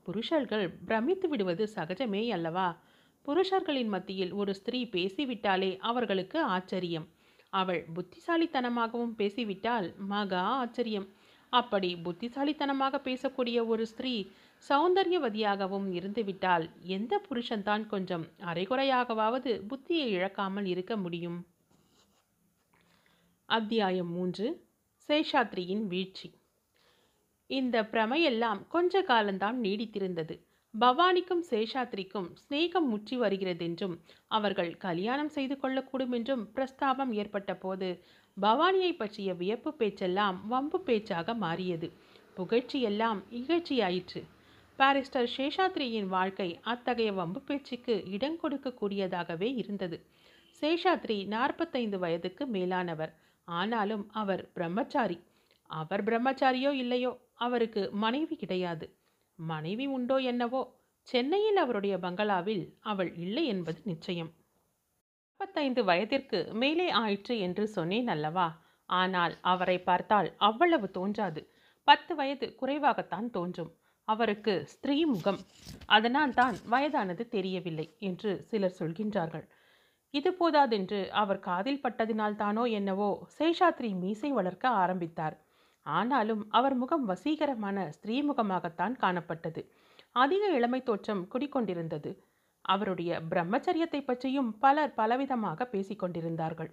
புருஷர்கள் 0.07 0.67
பிரமித்து 0.89 1.27
விடுவது 1.29 1.65
சகஜமே 1.75 2.23
அல்லவா? 2.37 2.69
புருஷர்களின் 3.27 3.93
மத்தியில் 3.95 4.33
ஒரு 4.33 4.53
ஸ்திரீ 4.55 4.81
பேசிவிட்டாலே 4.97 5.71
அவர்களுக்கு 5.91 6.39
ஆச்சரியம். 6.57 7.07
அவள் 7.53 7.83
புத்திசாலித்தனமாகவும் 7.97 9.15
பேசிவிட்டால் 9.21 9.89
மகா 10.13 10.43
ஆச்சரியம். 10.61 11.07
அப்படி 11.53 11.91
புத்திசாலித்தனமாக 12.05 13.01
பேசக்கூடிய 13.09 13.59
ஒரு 13.67 13.85
ஸ்திரீ 13.87 14.15
சௌந்தர்யவதியாகவும் 14.63 15.89
இருந்துவிட்டால் 15.91 16.71
எந்த 16.81 17.21
புருஷன்தான் 17.29 17.87
கொஞ்சம் 17.87 18.25
அரைகுறையாகவாவது 18.45 19.53
புத்தியை 19.71 20.07
இழக்காமல் 20.07 20.65
இருக்க 20.65 20.97
முடியும்? 20.97 21.39
அத்தியாயம் 23.49 24.11
மூன்று. 24.11 24.47
சேஷாத்ரியின் 25.09 25.85
வீழ்ச்சி. 25.87 26.29
இந்த 27.51 27.83
பிரமையெல்லாம் 27.83 28.61
கொஞ்ச 28.69 29.03
காலம்தான் 29.03 29.61
நீடித்திருந்தது. 29.61 30.37
பவானிக்கும் 30.75 31.43
சேஷாத்ரிக்கும் 31.51 32.29
சிநேகம் 32.41 32.89
முற்றி 32.89 33.19
வருகிறதென்றும் 33.21 33.95
அவர்கள் 34.29 34.77
கல்யாணம் 34.77 35.29
செய்து 35.29 35.55
கொள்ளக்கூடும் 35.63 36.13
என்றும் 36.13 36.45
பிரஸ்தாபம் 36.55 37.13
ஏற்பட்ட 37.13 37.55
போது 37.57 37.89
பவானியை 38.37 38.93
பற்றிய 38.97 39.35
வியப்பு 39.35 39.73
பேச்செல்லாம் 39.75 40.47
வம்பு 40.47 40.81
பேச்சாக 40.81 41.35
மாறியது. 41.35 41.91
புகழ்ச்சியெல்லாம் 42.37 43.21
இகழ்ச்சியாயிற்று. 43.31 44.23
பாரிஸ்டர் 44.79 45.29
சேஷாத்ரியின் 45.37 46.07
வாழ்க்கை 46.07 46.59
அத்தகைய 46.63 47.13
வம்பு 47.13 47.41
பேச்சுக்கு 47.41 47.95
இடம் 48.07 48.39
கொடுக்கக்கூடியதாகவே 48.43 49.57
இருந்தது. 49.57 50.07
சேஷாத்ரி 50.63 51.27
நாற்பத்தைந்து 51.27 51.99
வயதுக்கு 51.99 52.47
மேலானவர். 52.47 53.13
ஆனாலும் 53.45 54.11
அவர் 54.13 54.53
பிரம்மச்சாரி. 54.55 55.19
அவர் 55.71 56.05
பிரம்மச்சாரியோ 56.05 56.73
இல்லையோ 56.73 57.13
அவருக்கு 57.35 57.91
மனைவி 57.93 58.37
கிடையாது. 58.37 58.87
மனைவி 59.39 59.87
உண்டோ 59.87 60.19
என்னவோ? 60.19 60.63
சென்னையில் 61.01 61.57
அவருடைய 61.57 61.99
பங்களாவில் 61.99 62.77
அவள் 62.81 63.15
இல்லை 63.17 63.47
என்பது 63.47 63.81
நிச்சயம். 63.85 64.31
நாற்பத்தைந்து 65.27 65.85
வயதிற்கு 65.85 66.39
மேலே 66.53 66.91
ஆயிற்று 66.91 67.39
என்று 67.39 67.69
சொன்னேன் 67.69 68.09
அல்லவா? 68.09 68.47
ஆனால் 68.89 69.35
அவரை 69.41 69.79
பார்த்தால் 69.79 70.35
அவ்வளவு 70.37 70.91
தோன்றாது. 70.91 71.41
பத்து 71.85 72.15
வயது 72.15 72.57
குறைவாகத்தான் 72.61 73.31
தோன்றும். 73.31 73.73
அவருக்கு 74.09 74.55
ஸ்திரீ 74.73 74.97
முகம் 75.13 75.41
அதனால் 75.97 76.35
தான் 76.41 76.57
வயதானது 76.73 77.25
தெரியவில்லை 77.29 77.87
என்று 78.09 78.33
சிலர் 78.51 78.79
சொல்கின்றார்கள். 78.81 79.47
இது 80.15 80.31
போதாதென்று 80.33 81.01
அவர் 81.23 81.41
காதில் 81.49 81.83
பட்டதினால் 81.85 82.39
தானோ 82.43 82.65
என்னவோ 82.79 83.09
சேஷாத்ரி 83.39 83.91
மீசை 84.03 84.31
வளர்க்க 84.39 84.67
ஆரம்பித்தார். 84.83 85.37
ஆனாலும் 85.87 86.43
அவர் 86.59 86.77
முகம் 86.83 87.05
வசீகரமான 87.11 87.87
ஸ்திரீ 87.97 88.17
முகமாகத்தான் 88.23 88.95
காணப்பட்டது. 89.03 89.63
அதிக 90.17 90.45
இளமை 90.59 90.81
தோற்றம் 90.83 91.23
குடிக்கொண்டிருந்தது. 91.33 92.11
அவருடைய 92.65 93.11
பிரம்மச்சரியத்தை 93.31 94.01
பற்றியும் 94.05 94.51
பலர் 94.65 94.97
பலவிதமாக 95.01 95.69
பேசிக்கொண்டிருந்தார்கள் 95.75 96.71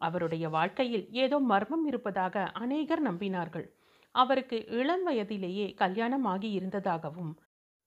அவருடைய 0.00 0.44
வாழ்க்கையில் 0.48 1.06
ஏதோ 1.24 1.36
மர்மம் 1.50 1.84
இருப்பதாக 1.90 2.44
அநேகர் 2.62 3.02
நம்பினார்கள். 3.02 3.66
அவருக்கு 4.14 4.56
இளம் 4.80 5.02
வயதிலேயே 5.02 5.66
கல்யாணம் 5.74 6.24
ஆகி 6.24 6.50
இருந்ததாகவும் 6.52 7.32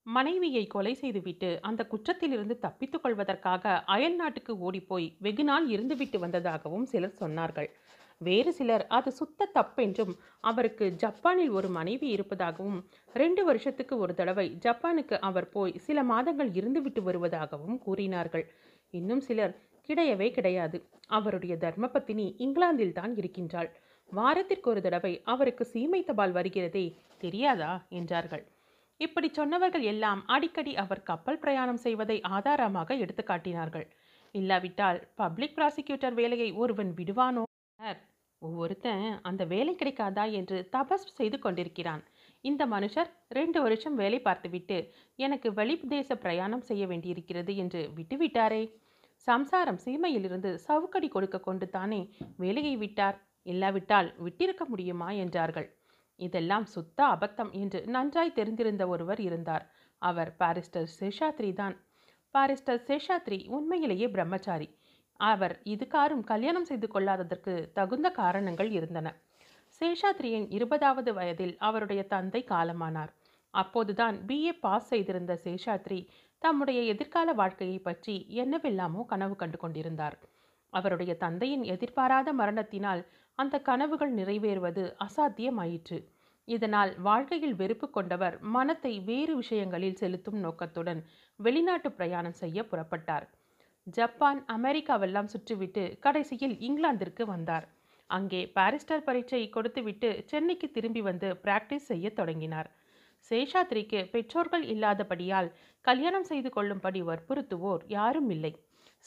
மனைவியை 0.05 0.63
கொலை 0.67 0.93
செய்துவிட்டு 0.93 1.49
அந்த 1.61 1.81
குற்றத்திலிருந்து 1.85 2.55
தப்பித்துக் 2.59 3.03
கொள்வதற்காக 3.03 3.83
அயல் 3.85 4.15
நாட்டுக்கு 4.15 4.53
ஓடிப்போய் 4.59 5.07
வெகுநாள் 5.23 5.65
இருந்துவிட்டு 5.75 6.17
வந்ததாகவும் 6.19 6.85
சிலர் 6.85 7.19
சொன்னார்கள். 7.19 7.69
வேறு 8.21 8.51
சிலர் 8.53 8.83
அது 8.87 9.09
சுத்த 9.11 9.49
தப்பென்றும் 9.55 10.13
அவருக்கு 10.39 10.85
ஜப்பானில் 10.95 11.49
ஒரு 11.49 11.67
மனைவி 11.69 12.07
இருப்பதாகவும் 12.07 12.79
ரெண்டு 13.13 13.41
வருஷத்துக்கு 13.43 13.95
ஒரு 13.97 14.13
தடவை 14.13 14.47
ஜப்பானுக்கு 14.65 15.17
அவர் 15.19 15.49
போய் 15.49 15.73
சில 15.77 16.03
மாதங்கள் 16.03 16.51
இருந்துவிட்டு 16.59 17.03
வருவதாகவும் 17.09 17.77
கூறினார்கள். 17.77 18.45
இன்னும் 18.93 19.21
சிலர் 19.21 19.55
கிடையவே 19.89 20.29
கிடையாது. 20.31 20.77
அவருடைய 21.07 21.55
தர்மபத்தினி 21.65 22.25
இங்கிலாந்தில் 22.37 22.97
தான் 22.99 23.13
இருக்கின்றாள். 23.15 23.69
வாரத்திற்கு 24.09 24.69
ஒரு 24.69 24.81
தடவை 24.81 25.21
அவருக்கு 25.23 25.65
சீமை 25.65 26.03
தபால் 26.03 26.31
வருகிறதே 26.31 26.95
தெரியாதா? 27.17 27.85
என்றார்கள். 27.89 28.43
இப்படி 28.97 29.29
சொன்னவர்கள் 29.29 29.81
எல்லாம் 29.81 30.25
அடிக்கடி 30.25 30.75
அவர் 30.75 31.03
கப்பல் 31.03 31.39
பிரயாணம் 31.39 31.77
செய்வதை 31.77 32.21
ஆதாரமாக 32.21 32.95
எடுத்து 32.95 33.23
காட்டினார்கள். 33.23 33.87
இல்லாவிட்டால் 34.31 35.07
பப்ளிக் 35.15 35.55
ப்ராசிக்யூட்டர் 35.57 36.13
வேலையை 36.13 36.51
ஒருவன் 36.51 36.93
விடுவானோ? 36.93 37.43
ஒவ்வொருத்தன் 38.39 39.19
அந்த 39.21 39.45
வேலை 39.45 39.75
கிடைக்காதா 39.75 40.31
என்று 40.31 40.69
தபஸ் 40.71 41.07
செய்து 41.13 41.39
கொண்டிருக்கிறான். 41.39 42.03
இந்த 42.41 42.65
மனுஷர் 42.67 43.09
ரெண்டு 43.29 43.61
வருஷம் 43.61 43.95
வேலை 43.95 44.19
பார்த்துவிட்டு 44.21 44.77
எனக்கு 45.15 45.51
வெளிதேச 45.51 46.15
பிரயாணம் 46.15 46.61
செய்ய 46.61 46.87
வேண்டியிருக்கிறது 46.87 47.55
என்று 47.55 47.91
விட்டுவிட்டாரே? 47.95 48.63
சம்சாரம் 49.27 49.79
சீமையிலிருந்து 49.85 50.53
சவுக்கடி 50.55 51.07
கொடுக்க 51.07 51.39
கொண்டு 51.39 51.69
தானே 51.69 52.01
வேலையை 52.37 52.75
விட்டார்? 52.75 53.17
இல்லாவிட்டால் 53.47 54.09
விட்டிருக்க 54.17 54.63
முடியுமா? 54.65 55.09
என்றார்கள். 55.15 55.67
இதெல்லாம் 56.19 56.65
சுத்த 56.65 56.99
அபத்தம் 57.05 57.51
என்று 57.53 57.79
நன்றாய் 57.87 58.37
தெரிந்திருந்த 58.39 58.83
ஒருவர் 58.87 59.19
இருந்தார். 59.19 59.65
அவர் 60.01 60.31
பாரிஸ்டர் 60.39 60.89
சேஷாத்ரி 60.99 61.51
தான். 61.53 61.75
பாரிஸ்டர் 62.35 62.81
சேஷாத்ரி 62.87 63.39
உண்மையிலேயே 63.49 64.07
பிரம்மச்சாரி. 64.07 64.67
அவர் 65.19 65.55
இதுக்காரும் 65.65 66.23
கல்யாணம் 66.23 66.65
செய்து 66.65 66.87
கொள்ளாததற்கு 66.87 67.53
தகுந்த 67.73 68.07
காரணங்கள் 68.11 68.69
இருந்தன. 68.69 69.07
சேஷாத்ரியின் 69.81 70.47
இருபதாவது 70.49 71.11
வயதில் 71.13 71.55
அவருடைய 71.59 72.01
தந்தை 72.07 72.41
காலமானார். 72.49 73.11
அப்போதுதான் 73.53 74.15
பிஏ 74.27 74.53
பாஸ் 74.59 74.89
செய்திருந்த 74.89 75.33
சேஷாத்ரி 75.45 75.99
தம்முடைய 76.41 76.79
எதிர்கால 76.93 77.33
வாழ்க்கையை 77.33 77.79
பற்றி 77.79 78.15
என்னவெல்லாமோ 78.43 79.01
கனவு 79.05 79.35
கண்டு 79.35 79.57
கொண்டிருந்தார். 79.57 80.17
அவருடைய 80.73 81.11
தந்தையின் 81.15 81.63
எதிர்பாராத 81.73 82.29
மரணத்தினால் 82.33 83.01
அந்த 83.39 83.55
கனவுகள் 83.61 84.13
நிறைவேறுவது 84.13 84.83
அசாத்தியமாயிற்று. 85.05 85.97
இதனால் 86.47 86.91
வாழ்க்கையில் 86.99 87.55
வெறுப்பு 87.55 87.87
கொண்டவர் 87.89 88.35
மனத்தை 88.55 88.93
வேறு 88.99 89.33
விஷயங்களில் 89.35 89.99
செலுத்தும் 90.01 90.39
நோக்கத்துடன் 90.39 91.01
வெளிநாட்டு 91.39 91.89
பிரயாணம் 91.91 92.37
செய்ய 92.41 92.63
புறப்பட்டார். 92.63 93.25
ஜப்பான் 93.87 94.39
அமெரிக்காவெல்லாம் 94.55 95.31
சுற்றிவிட்டு 95.33 95.83
கடைசியில் 95.99 96.55
இங்கிலாந்திற்கு 96.59 97.25
வந்தார். 97.25 97.67
அங்கே 98.09 98.41
பாரிஸ்டர் 98.55 99.05
பரீட்சை 99.07 99.49
கொடுத்துவிட்டு 99.49 100.09
சென்னைக்கு 100.25 100.67
திரும்பி 100.71 101.01
வந்து 101.01 101.29
பிராக்டிஸ் 101.45 101.89
செய்ய 101.91 102.09
தொடங்கினார். 102.09 102.69
சேஷாத்ரிக்கு 103.31 103.99
பெற்றோர்கள் 104.11 104.65
இல்லாதபடியால் 104.73 105.49
கல்யாணம் 105.85 106.27
செய்து 106.31 106.49
கொள்ளும்படி 106.49 107.01
வற்புறுத்துவோர் 107.01 107.83
யாரும் 107.87 108.29
இல்லை. 108.29 108.53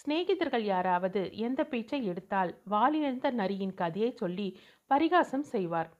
சிநேகிதர்கள் 0.01 0.65
யாராவது 0.65 1.33
எந்த 1.47 1.65
பேச்சை 1.65 2.07
எடுத்தால் 2.07 2.51
வாலிழந்த 2.71 3.31
நரியின் 3.31 3.75
கதையை 3.75 4.11
சொல்லி 4.11 4.59
பரிகாசம் 4.87 5.43
செய்வார். 5.43 5.91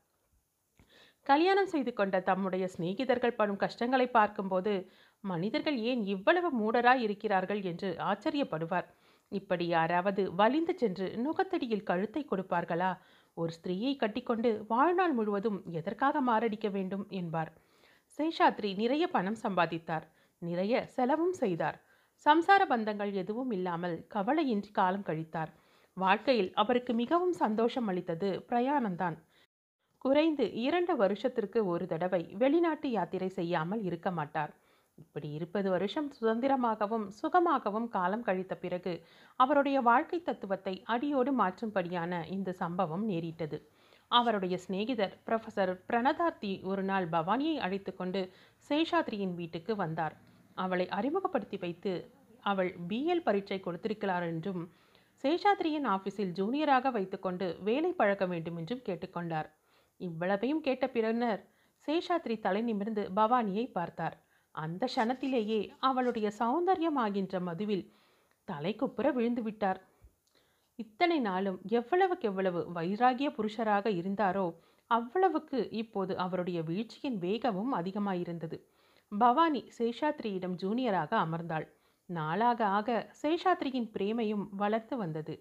கல்யாணம் 1.27 1.67
செய்து 1.67 1.93
கொண்ட 1.93 2.21
தம்முடைய 2.21 2.69
சிநேகிதர்கள் 2.77 3.37
படும் 3.37 3.57
கஷ்டங்களை 3.57 4.07
பார்க்கும்போது 4.09 4.91
மனிதர்கள் 5.21 5.77
ஏன் 5.77 6.07
இவ்வளவு 6.07 6.51
மூடராய் 6.61 7.03
இருக்கிறார்கள் 7.03 7.61
என்று 7.63 7.97
ஆச்சரியப்படுவார். 7.99 8.89
இப்படி 9.29 9.67
யாராவது 9.67 10.35
வலிந்து 10.35 10.75
சென்று 10.79 11.07
நுகத்தடியில் 11.17 11.83
கழுத்தை 11.83 12.27
கொடுப்பார்களா? 12.31 12.93
ஒரு 13.35 13.53
ஸ்திரீயை 13.53 13.97
கட்டிக்கொண்டு 13.97 14.65
வாழ்நாள் 14.69 15.13
முழுவதும் 15.13 15.63
எதற்காக 15.71 16.21
மாரடிக்க 16.21 16.69
வேண்டும் 16.71 17.07
என்பார். 17.09 17.53
சேஷாத்ரி 18.19 18.77
நிறைய 18.77 19.07
பணம் 19.07 19.39
சம்பாதித்தார். 19.43 20.07
நிறைய 20.39 20.87
செலவும் 20.87 21.33
செய்தார். 21.33 21.79
சம்சார 22.27 22.63
பந்தங்கள் 22.69 23.13
எதுவும் 23.13 23.51
இல்லாமல் 23.51 23.97
கவலையின்றி 24.15 24.71
காலம் 24.71 25.05
கழித்தார். 25.05 25.51
வாழ்க்கையில் 25.97 26.51
அவருக்கு 26.55 26.93
மிகவும் 26.95 27.33
சந்தோஷம் 27.33 27.89
அளித்தது 27.89 28.29
பிரயாணம்தான். 28.51 29.17
குறைந்து 29.99 30.45
இரண்டு 30.65 30.93
வருஷத்திற்கு 30.97 31.61
ஒரு 31.67 31.87
தடவை 31.87 32.23
வெளிநாட்டு 32.37 32.91
யாத்திரை 32.91 33.29
செய்யாமல் 33.29 33.83
இருக்க 33.83 34.11
மாட்டார். 34.11 34.53
இப்படி 34.99 35.29
இருபது 35.33 35.69
வருஷம் 35.71 36.09
சுதந்திரமாகவும் 36.19 37.07
சுகமாகவும் 37.21 37.89
காலம் 37.89 38.23
கழித்த 38.23 38.55
பிறகு 38.55 38.95
அவருடைய 39.41 39.81
வாழ்க்கை 39.81 40.19
தத்துவத்தை 40.23 40.75
அடியோடு 40.95 41.33
மாற்றும்படியான 41.33 42.23
இந்த 42.29 42.53
சம்பவம் 42.53 43.05
நேரிட்டது. 43.05 43.59
அவருடைய 44.11 44.55
சிநேகிதர் 44.59 45.15
ப்ரொஃபசர் 45.27 45.73
பிரணதார்த்தி 45.89 46.53
ஒரு 46.63 46.83
நாள் 46.83 47.07
பவானியை 47.09 47.57
அழைத்து 47.67 47.95
கொண்டு 47.95 48.23
சேஷாத்ரியின் 48.71 49.35
வீட்டுக்கு 49.35 49.75
வந்தார். 49.77 50.17
அவளை 50.63 50.87
அறிமுகப்படுத்தி 50.99 51.57
வைத்து 51.65 51.93
அவள் 52.51 52.71
பிஎல் 52.89 53.25
பரீட்சை 53.27 53.59
கொடுத்திருக்கிறார் 53.61 54.27
என்றும் 54.33 54.63
சேஷாத்ரியின் 55.25 55.87
ஆஃபீஸில் 55.95 56.35
ஜூனியராக 56.39 56.91
வைத்துக்கொண்டு 56.91 57.47
வேலை 57.69 57.91
பழக்க 57.93 58.25
வேண்டும் 58.27 58.59
என்றும் 58.61 58.85
கேட்டுக்கொண்டார் 58.89 59.49
இவ்வளவையும் 60.01 60.63
கேட்ட 60.67 60.85
பிறனர் 60.89 61.41
சேஷாத்ரி 61.87 62.37
தலை 62.41 62.61
நிமிர்ந்து 62.63 63.03
பவானியை 63.19 63.65
பார்த்தார். 63.73 64.17
அந்த 64.55 64.83
க்ஷணத்திலேயே 64.93 65.61
அவளுடைய 65.89 66.29
சௌந்தர்யமாகின்ற 66.39 67.35
மதுவில் 67.49 67.85
தலைக்குப்புற 68.49 69.07
விழுந்து 69.17 69.43
விட்டார். 69.43 69.81
இத்தனை 70.79 71.19
நாளும் 71.29 71.59
எவ்வளவுக்கு 71.79 72.27
எவ்வளவு 72.31 72.61
வைராகிய 72.77 73.29
புருஷராக 73.37 73.87
இருந்தாரோ 74.01 74.47
அவ்வளவுக்கு 74.91 75.59
இப்போது 75.83 76.13
அவருடைய 76.25 76.61
வீழ்ச்சியின் 76.63 77.19
வேகமும் 77.19 77.73
அதிகமாயிருந்தது. 77.75 78.59
பவானி 79.13 79.61
சேஷாத்ரியிடம் 79.79 80.55
ஜூனியராக 80.55 81.13
அமர்ந்தாள். 81.17 81.67
நாளாக 82.09 82.65
ஆக 82.67 83.11
சேஷாத்ரியின் 83.23 83.89
பிரேமையும் 83.91 84.49
வளர்த்து 84.53 84.97
வந்தது. 84.97 85.35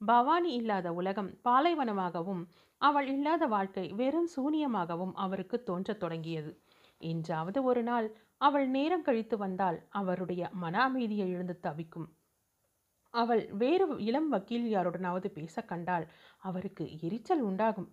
பவானி 0.00 0.52
இல்லாத 0.52 0.92
உலகம் 0.92 1.30
பாலைவனமாகவும் 1.44 2.42
அவள் 2.80 3.06
இல்லாத 3.06 3.46
வாழ்க்கை 3.46 3.92
வெறும் 3.92 4.28
சூனியமாகவும் 4.36 5.14
அவருக்கு 5.14 5.62
தோன்றத் 5.62 6.00
தொடங்கியது. 6.00 6.52
என்றாவது 7.00 7.62
ஒரு 7.62 7.82
நாள் 7.82 8.08
அவள் 8.36 8.68
நேரம் 8.68 9.02
கழித்து 9.02 9.36
வந்தால் 9.36 9.86
அவருடைய 9.90 10.48
மன 10.52 10.82
அமைதியை 10.82 11.28
இழந்து 11.28 11.60
தவிக்கும். 11.60 12.08
அவள் 13.14 13.46
வேறு 13.52 13.96
இளம் 13.98 14.28
வக்கீல் 14.28 14.66
யாருடனாவது 14.72 15.28
பேச 15.28 15.62
கண்டால் 15.62 16.06
அவருக்கு 16.38 16.98
எரிச்சல் 17.00 17.40
உண்டாகும். 17.40 17.88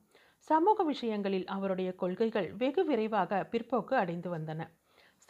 சமூக 0.47 0.83
விஷயங்களில் 0.83 1.45
அவருடைய 1.45 1.95
கொள்கைகள் 1.95 2.53
வெகு 2.53 2.85
விரைவாக 2.85 3.49
பிற்போக்கு 3.51 3.93
அடைந்து 3.93 4.29
வந்தன. 4.37 4.61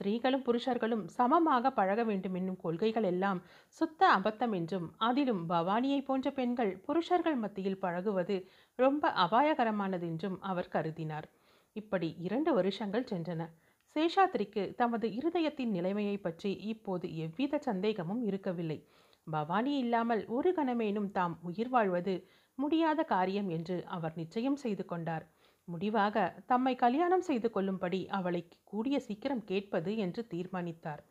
ஸ்திரீகளும் 0.03 0.43
புருஷர்களும் 0.45 1.03
சமமாக 1.15 1.69
பழக 1.71 2.01
வேண்டும் 2.03 2.33
என்னும் 2.33 2.57
கொள்கைகள் 2.63 3.05
எல்லாம் 3.11 3.39
சுத்த 3.77 4.01
அபத்தம் 4.15 4.53
என்றும் 4.53 4.87
அதிலும் 4.97 5.39
பவானியை 5.49 5.99
போன்ற 6.03 6.27
பெண்கள் 6.31 6.71
புருஷர்கள் 6.87 7.37
மத்தியில் 7.43 7.79
பழகுவது 7.79 8.35
ரொம்ப 8.79 9.11
அபாயகரமானது 9.23 10.07
என்றும் 10.11 10.37
அவர் 10.41 10.69
கருதினார். 10.73 11.27
இப்படி 11.75 12.09
இரண்டு 12.19 12.53
வருஷங்கள் 12.53 13.07
சென்றன. 13.11 13.47
சேஷாத்ரிக்கு 13.95 14.65
தமது 14.75 15.07
இருதயத்தின் 15.19 15.71
நிலைமையை 15.71 16.17
பற்றி 16.19 16.51
இப்போது 16.71 17.07
எவ்வித 17.17 17.61
சந்தேகமும் 17.67 18.21
இருக்கவில்லை. 18.23 18.79
பவானி 19.27 19.75
இல்லாமல் 19.77 20.23
ஒரு 20.29 20.51
கணமேனும் 20.51 21.11
தாம் 21.11 21.37
உயிர் 21.41 21.69
வாழ்வது 21.69 22.15
முடியாத 22.57 23.03
காரியம் 23.05 23.49
என்று 23.49 23.77
அவர் 23.89 24.15
நிச்சயம் 24.15 24.61
செய்து 24.65 24.85
கொண்டார். 24.85 25.25
முடிவாக 25.67 26.17
தம்மை 26.45 26.73
கல்யாணம் 26.75 27.25
செய்து 27.29 27.49
கொள்ளும்படி 27.51 27.99
அவளை 28.09 28.41
கூடிய 28.63 28.95
சீக்கிரம் 28.99 29.43
கேட்பது 29.43 29.91
என்று 29.97 30.21
தீர்மானித்தார். 30.27 31.03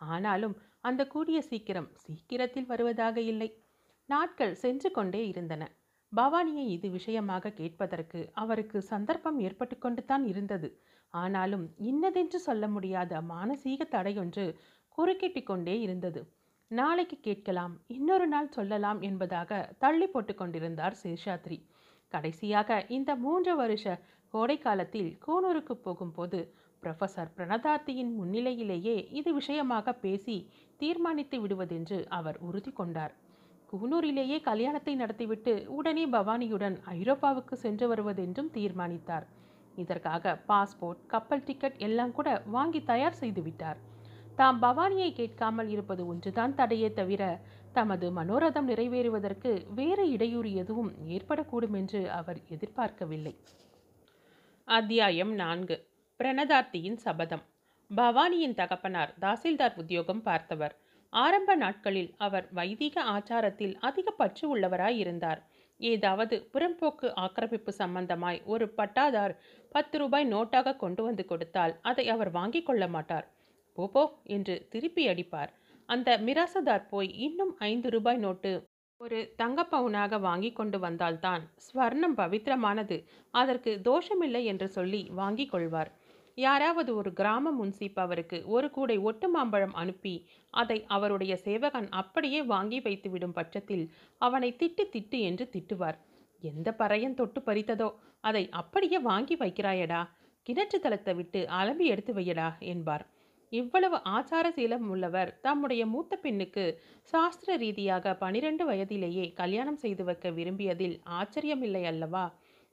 ஆனாலும் 0.00 0.54
அந்த 0.80 1.02
கூடிய 1.06 1.38
சீக்கிரம் 1.42 1.88
சீக்கிரத்தில் 2.04 2.66
வருவதாக 2.66 3.16
இல்லை. 3.20 3.48
நாட்கள் 4.08 4.54
சென்று 4.54 4.90
கொண்டே 4.90 5.22
இருந்தன. 5.28 5.62
பவானியை 6.12 6.66
இது 6.66 6.88
விஷயமாக 6.90 7.52
கேட்பதற்கு 7.52 8.20
அவருக்கு 8.34 8.78
சந்தர்ப்பம் 8.82 9.38
ஏற்பட்டு 9.38 9.76
கொண்டு 9.78 10.02
தான் 10.04 10.24
இருந்தது. 10.26 10.68
ஆனாலும் 11.14 11.64
இன்னதென்று 11.90 12.38
சொல்ல 12.38 12.64
முடியாத 12.68 13.20
மானசீக 13.32 13.84
தடையொன்று 13.96 14.44
குறுக்கிட்டு 14.98 15.42
கொண்டே 15.42 15.80
இருந்தது. 15.80 16.20
நாளைக்கு 16.70 17.16
கேட்கலாம் 17.20 17.74
இன்னொரு 17.86 18.26
நாள் 18.26 18.54
சொல்லலாம் 18.56 19.00
என்பதாக 19.00 19.60
தள்ளி 19.78 20.06
போட்டு 20.06 20.34
கொண்டிருந்தார் 20.34 20.96
சேஷாத்ரி. 21.02 21.58
கடைசியாக 22.12 22.78
இந்த 22.88 23.10
மூன்று 23.16 23.52
வருஷ 23.56 23.84
கோடைக்காலத்தில் 24.34 25.10
கூனூருக்கு 25.26 25.74
போகும்போது 25.76 26.38
ப்ரொஃபசர் 26.82 27.32
பிரணதார்த்தியின் 27.36 28.12
முன்னிலையிலேயே 28.18 28.96
இது 29.10 29.30
விஷயமாக 29.34 29.92
பேசி 29.94 30.36
தீர்மானித்து 30.80 31.36
விடுவதென்று 31.40 31.98
அவர் 32.08 32.38
உறுதி 32.40 32.72
கொண்டார். 32.72 33.14
கூனூரிலேயே 33.72 34.38
கல்யாணத்தை 34.40 34.94
நடத்திவிட்டு 34.94 35.54
உடனே 35.68 36.04
பவானியுடன் 36.06 36.76
ஐரோப்பாவுக்கு 36.98 37.54
சென்று 37.54 37.86
வருவதென்றும் 37.88 38.50
தீர்மானித்தார். 38.50 39.26
இதற்காக 39.76 40.34
பாஸ்போர்ட் 40.48 41.02
கப்பல் 41.06 41.44
டிக்கெட் 41.44 41.76
எல்லாம் 41.78 42.12
கூட 42.12 42.28
வாங்கி 42.46 42.80
தயார் 42.82 43.20
செய்துவிட்டார் 43.20 43.78
தாம் 44.36 44.58
பவானியை 44.62 45.10
கேட்காமல் 45.12 45.68
இருப்பது 45.68 46.02
ஒன்றுதான் 46.06 46.52
தடையே 46.54 46.88
தவிர 46.92 47.22
தமது 47.72 48.10
மனோரதம் 48.10 48.68
நிறைவேறுவதற்கு 48.68 49.74
வேறு 49.74 50.10
இடையூறு 50.10 50.54
எதுவும் 50.54 50.92
ஏற்படக்கூடும் 51.08 51.76
என்று 51.76 52.10
அவர் 52.10 52.38
எதிர்பார்க்கவில்லை. 52.48 53.34
அத்தியாயம் 54.64 55.34
நான்கு. 55.34 55.88
பிரணதார்த்தியின் 56.20 56.96
சபதம். 56.96 57.44
பவானியின் 57.96 58.54
தகப்பனார் 58.54 59.14
தாசில்தார் 59.20 59.76
உத்தியோகம் 59.76 60.22
பார்த்தவர். 60.22 60.74
ஆரம்ப 61.10 61.54
நாட்களில் 61.54 62.14
அவர் 62.18 62.48
வைதிக 62.52 63.04
ஆச்சாரத்தில் 63.04 63.74
அதிக 63.80 64.10
பற்று 64.10 64.56
உள்ளவராயிருந்தார். 64.56 65.40
ஏதாவது 65.80 66.48
புறம்போக்கு 66.52 67.12
ஆக்கிரமிப்பு 67.14 67.72
சம்பந்தமாய் 67.78 68.44
ஒரு 68.44 68.74
பட்டாதார் 68.76 69.34
பத்து 69.70 69.98
ரூபாய் 69.98 70.32
நோட்டாக 70.32 70.76
கொண்டு 70.76 71.02
வந்து 71.02 71.24
கொடுத்தால் 71.24 71.78
அதை 71.82 72.08
அவர் 72.08 72.30
வாங்கிக் 72.30 72.66
கொள்ள 72.66 72.88
மாட்டார். 72.88 73.28
போபோ 73.72 74.20
என்று 74.24 74.66
திருப்பி 74.70 75.08
அடிப்பார். 75.08 75.52
அந்த 75.88 76.18
மிராசதார் 76.18 76.88
போய் 76.88 77.10
இன்னும் 77.18 77.56
ஐந்து 77.58 77.90
ரூபாய் 77.90 78.16
நோட்டு 78.16 78.50
ஒரு 79.00 79.34
தங்கப்பவுனாக 79.38 80.20
வாங்கி 80.20 80.52
கொண்டு 80.52 80.78
வந்தால்தான் 80.78 81.42
ஸ்வர்ணம் 81.66 82.16
பவித்திரமானது. 82.16 82.96
அதற்கு 83.30 83.80
தோஷமில்லை 83.84 84.42
என்று 84.44 84.68
சொல்லி 84.68 85.08
வாங்கிக் 85.10 85.50
கொள்வார். 85.50 85.90
யாராவது 86.34 86.96
ஒரு 86.96 87.12
கிராம 87.12 87.52
முன்சீப் 87.52 87.98
அவருக்கு 87.98 88.38
ஒரு 88.46 88.70
கூடை 88.70 88.98
ஒட்டு 88.98 89.28
மாம்பழம் 89.28 89.74
அனுப்பி 89.74 90.14
அதை 90.50 90.84
அவருடைய 90.86 91.36
சேவகன் 91.36 91.88
அப்படியே 91.90 92.42
வாங்கி 92.42 92.80
வைத்து 92.80 93.10
விடும் 93.10 93.32
பட்சத்தில் 93.32 93.84
அவனை 94.20 94.56
திட்டு 94.58 94.84
திட்டு 94.92 95.20
என்று 95.20 95.48
திட்டுவார். 95.52 95.98
எந்த 96.42 96.74
பறையன் 96.78 97.14
தொட்டு 97.14 97.40
பறித்ததோ? 97.40 97.88
அதை 98.20 98.48
அப்படியே 98.50 98.98
வாங்கி 98.98 99.36
வைக்கிறாயடா. 99.36 100.02
கிணற்று 100.46 100.78
தளத்தை 100.80 101.14
விட்டு 101.14 101.46
அலம்பி 101.50 101.86
எடுத்து 101.86 102.14
வையடா 102.14 102.50
என்பார். 102.58 103.06
இவ்வளவு 103.52 103.96
ஆச்சார 103.96 104.46
சீலம் 104.50 104.86
உள்ளவர் 104.88 105.40
தம்முடைய 105.40 105.86
மூத்த 105.86 106.16
பெண்ணுக்கு 106.16 106.64
சாஸ்திர 107.02 107.56
ரீதியாக 107.56 108.14
பனிரெண்டு 108.14 108.64
வயதிலேயே 108.64 109.32
கல்யாணம் 109.32 109.76
செய்து 109.76 110.04
வைக்க 110.04 110.30
விரும்பியதில் 110.30 110.96
ஆச்சரியமில்லை 111.10 111.82
அல்லவா? 111.84 112.24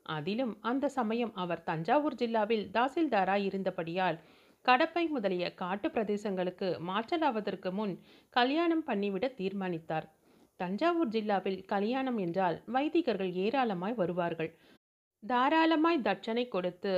அதிலும் 0.05 0.57
அந்த 0.61 0.89
சமயம் 0.89 1.33
அவர் 1.33 1.63
தஞ்சாவூர் 1.63 2.15
ஜில்லாவில் 2.15 2.65
தாசில்தாராய் 2.71 3.45
இருந்தபடியால் 3.45 4.19
கடப்பை 4.61 5.07
முதலிய 5.07 5.53
காட்டு 5.53 5.89
பிரதேசங்களுக்கு 5.89 6.67
மாற்றலாவதற்கு 6.79 7.71
முன் 7.71 7.99
கல்யாணம் 8.29 8.83
பண்ணிவிட 8.87 9.25
தீர்மானித்தார். 9.33 10.07
தஞ்சாவூர் 10.55 11.07
ஜில்லாவில் 11.07 11.65
கல்யாணம் 11.65 12.17
என்றால் 12.17 12.63
வைதிகர்கள் 12.65 13.31
ஏராளமாய் 13.45 13.93
வருவார்கள். 13.93 14.51
தாராளமாய் 15.23 16.05
தட்சணை 16.07 16.47
கொடுத்து 16.47 16.93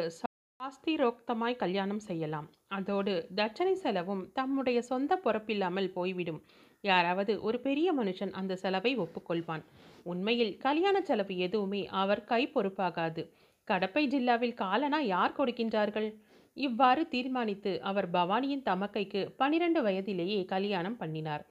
சாஸ்திரோக்தமாய் 0.59 1.55
கல்யாணம் 1.55 1.99
செய்யலாம். 1.99 2.47
அதோடு 2.67 3.13
தட்சணை 3.35 3.73
செலவும் 3.81 4.23
தம்முடைய 4.33 4.79
சொந்த 4.81 5.11
பொறுப்பில்லாமல் 5.25 5.89
போய்விடும். 5.89 6.39
யாராவது 6.83 7.33
ஒரு 7.41 7.57
பெரிய 7.59 7.93
மனுஷன் 7.93 8.31
அந்த 8.31 8.55
செலவை 8.55 8.91
ஒப்புக்கொள்வான். 8.97 9.63
உண்மையில் 10.03 10.53
கல்யாண 10.57 11.01
செலவு 11.01 11.35
எதுவுமே 11.37 11.81
அவர் 12.01 12.23
கை 12.23 12.41
பொறுப்பாகாது. 12.55 13.23
கடப்பை 13.67 14.03
ஜில்லாவில் 14.07 14.57
காலனா 14.63 14.99
யார் 15.15 15.37
கொடுக்கின்றார்கள்? 15.37 16.09
இவ்வாறு 16.57 17.03
தீர்மானித்து 17.07 17.73
அவர் 17.81 18.07
பவானியின் 18.11 18.65
தமக்கைக்கு 18.69 19.21
பனிரெண்டு 19.37 19.81
வயதிலேயே 19.81 20.39
கல்யாணம் 20.45 20.97
பண்ணினார். 20.97 21.43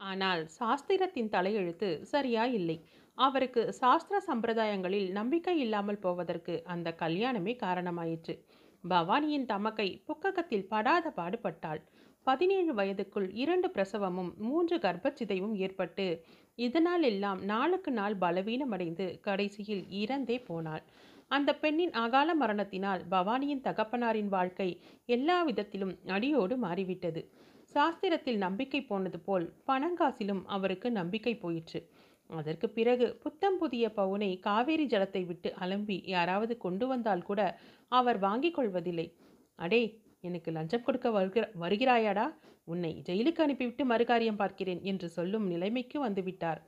ஆனால் 0.00 0.42
சாஸ்திரத்தின் 0.58 1.32
தலையெழுத்து 1.36 1.88
சரியா 2.12 2.44
இல்லை 2.58 2.76
அவருக்கு 3.18 3.62
சாஸ்திர 3.72 4.16
சம்பிரதாயங்களில் 4.26 5.08
நம்பிக்கை 5.10 5.58
இல்லாமல் 5.58 5.98
போவதற்கு 5.98 6.54
அந்த 6.64 6.88
கல்யாணமே 6.98 7.52
காரணமாயிற்று. 7.62 8.34
பவானியின் 8.84 9.46
தமக்கை 9.46 9.88
புக்ககத்தில் 10.06 10.68
படாத 10.68 11.12
பாடுபட்டாள். 11.16 11.80
பதினேழு 12.26 12.72
வயதுக்குள் 12.74 13.28
இரண்டு 13.34 13.68
பிரசவமும் 13.68 14.30
மூன்று 14.38 14.76
கர்ப்பச்சிதைவும் 14.76 15.54
ஏற்பட்டு 15.56 16.06
இதனால் 16.58 17.02
எல்லாம் 17.02 17.40
நாளுக்கு 17.44 17.90
நாள் 17.90 18.16
பலவீனமடைந்து 18.16 19.06
கடைசியில் 19.20 19.84
இறந்தே 20.02 20.38
போனாள். 20.44 20.84
அந்த 21.30 21.50
பெண்ணின் 21.54 21.94
அகால 21.96 22.34
மரணத்தினால் 22.34 23.02
பவானியின் 23.10 23.64
தகப்பனாரின் 23.64 24.28
வாழ்க்கை 24.28 24.68
எல்லா 25.08 25.38
விதத்திலும் 25.42 25.94
அடியோடு 26.06 26.56
மாறிவிட்டது. 26.56 27.22
சாஸ்திரத்தில் 27.74 28.38
நம்பிக்கை 28.38 28.80
போனது 28.82 29.18
போல் 29.20 29.46
பணங்காசிலும் 29.66 30.42
அவருக்கு 30.46 30.88
நம்பிக்கை 30.90 31.34
போயிற்று. 31.36 31.80
அதற்கு 32.30 32.70
பிறகு 32.70 33.06
புத்தம் 33.22 33.58
புதிய 33.58 33.84
பவுனை 33.96 34.40
காவேரி 34.40 34.86
ஜலத்தை 34.86 35.26
விட்டு 35.26 35.54
அலம்பி 35.60 35.96
யாராவது 36.06 36.56
கொண்டு 36.56 36.86
வந்தால் 36.86 37.22
கூட 37.22 37.40
அவர் 37.92 38.18
வாங்கிக் 38.18 38.54
கொள்வதில்லை. 38.54 39.06
அடே 39.54 39.82
எனக்கு 40.20 40.50
லஞ்சம் 40.50 40.82
கொடுக்க 40.82 41.10
வருகிற 41.10 41.44
வருகிறாயாடா? 41.60 42.26
உன்னை 42.64 43.02
ஜெயிலுக்கு 43.06 43.42
அனுப்பிவிட்டு 43.42 43.84
மறுகாரியம் 43.84 44.36
பார்க்கிறேன் 44.36 44.82
என்று 44.82 45.08
சொல்லும் 45.08 45.46
நிலைமைக்கு 45.46 45.98
வந்துவிட்டார். 46.06 46.60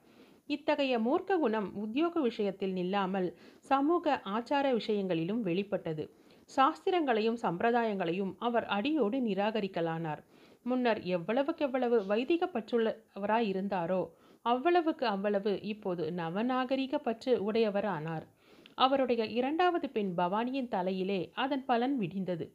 இத்தகைய 0.47 0.95
மூர்க்க 0.99 1.39
குணம் 1.39 1.69
உத்தியோக 1.75 2.21
விஷயத்தில் 2.21 2.73
நில்லாமல் 2.73 3.29
சமூக 3.61 4.21
ஆச்சார 4.25 4.73
விஷயங்களிலும் 4.73 5.43
வெளிப்பட்டது. 5.43 6.05
சாஸ்திரங்களையும் 6.51 7.39
சம்பிரதாயங்களையும் 7.43 8.33
அவர் 8.39 8.67
அடியோடு 8.67 9.19
நிராகரிக்கலானார். 9.21 10.23
முன்னர் 10.63 11.01
எவ்வளவுக்கெவ்வளவு 11.17 11.99
வைதிக 12.07 12.47
பற்றுள்ளவராய் 12.47 13.49
இருந்தாரோ 13.53 14.03
அவ்வளவுக்கு 14.43 15.07
அவ்வளவு 15.07 15.61
இப்போது 15.63 16.13
நவநாகரிக 16.13 16.99
பற்று 16.99 17.53
உடையவரானார். 17.53 18.27
அவருடைய 18.75 19.25
இரண்டாவது 19.25 19.91
பெண் 19.91 20.13
பவானியின் 20.17 20.69
தலையிலே 20.69 21.31
அதன் 21.35 21.65
பலன் 21.65 22.01
விடிந்தது. 22.01 22.47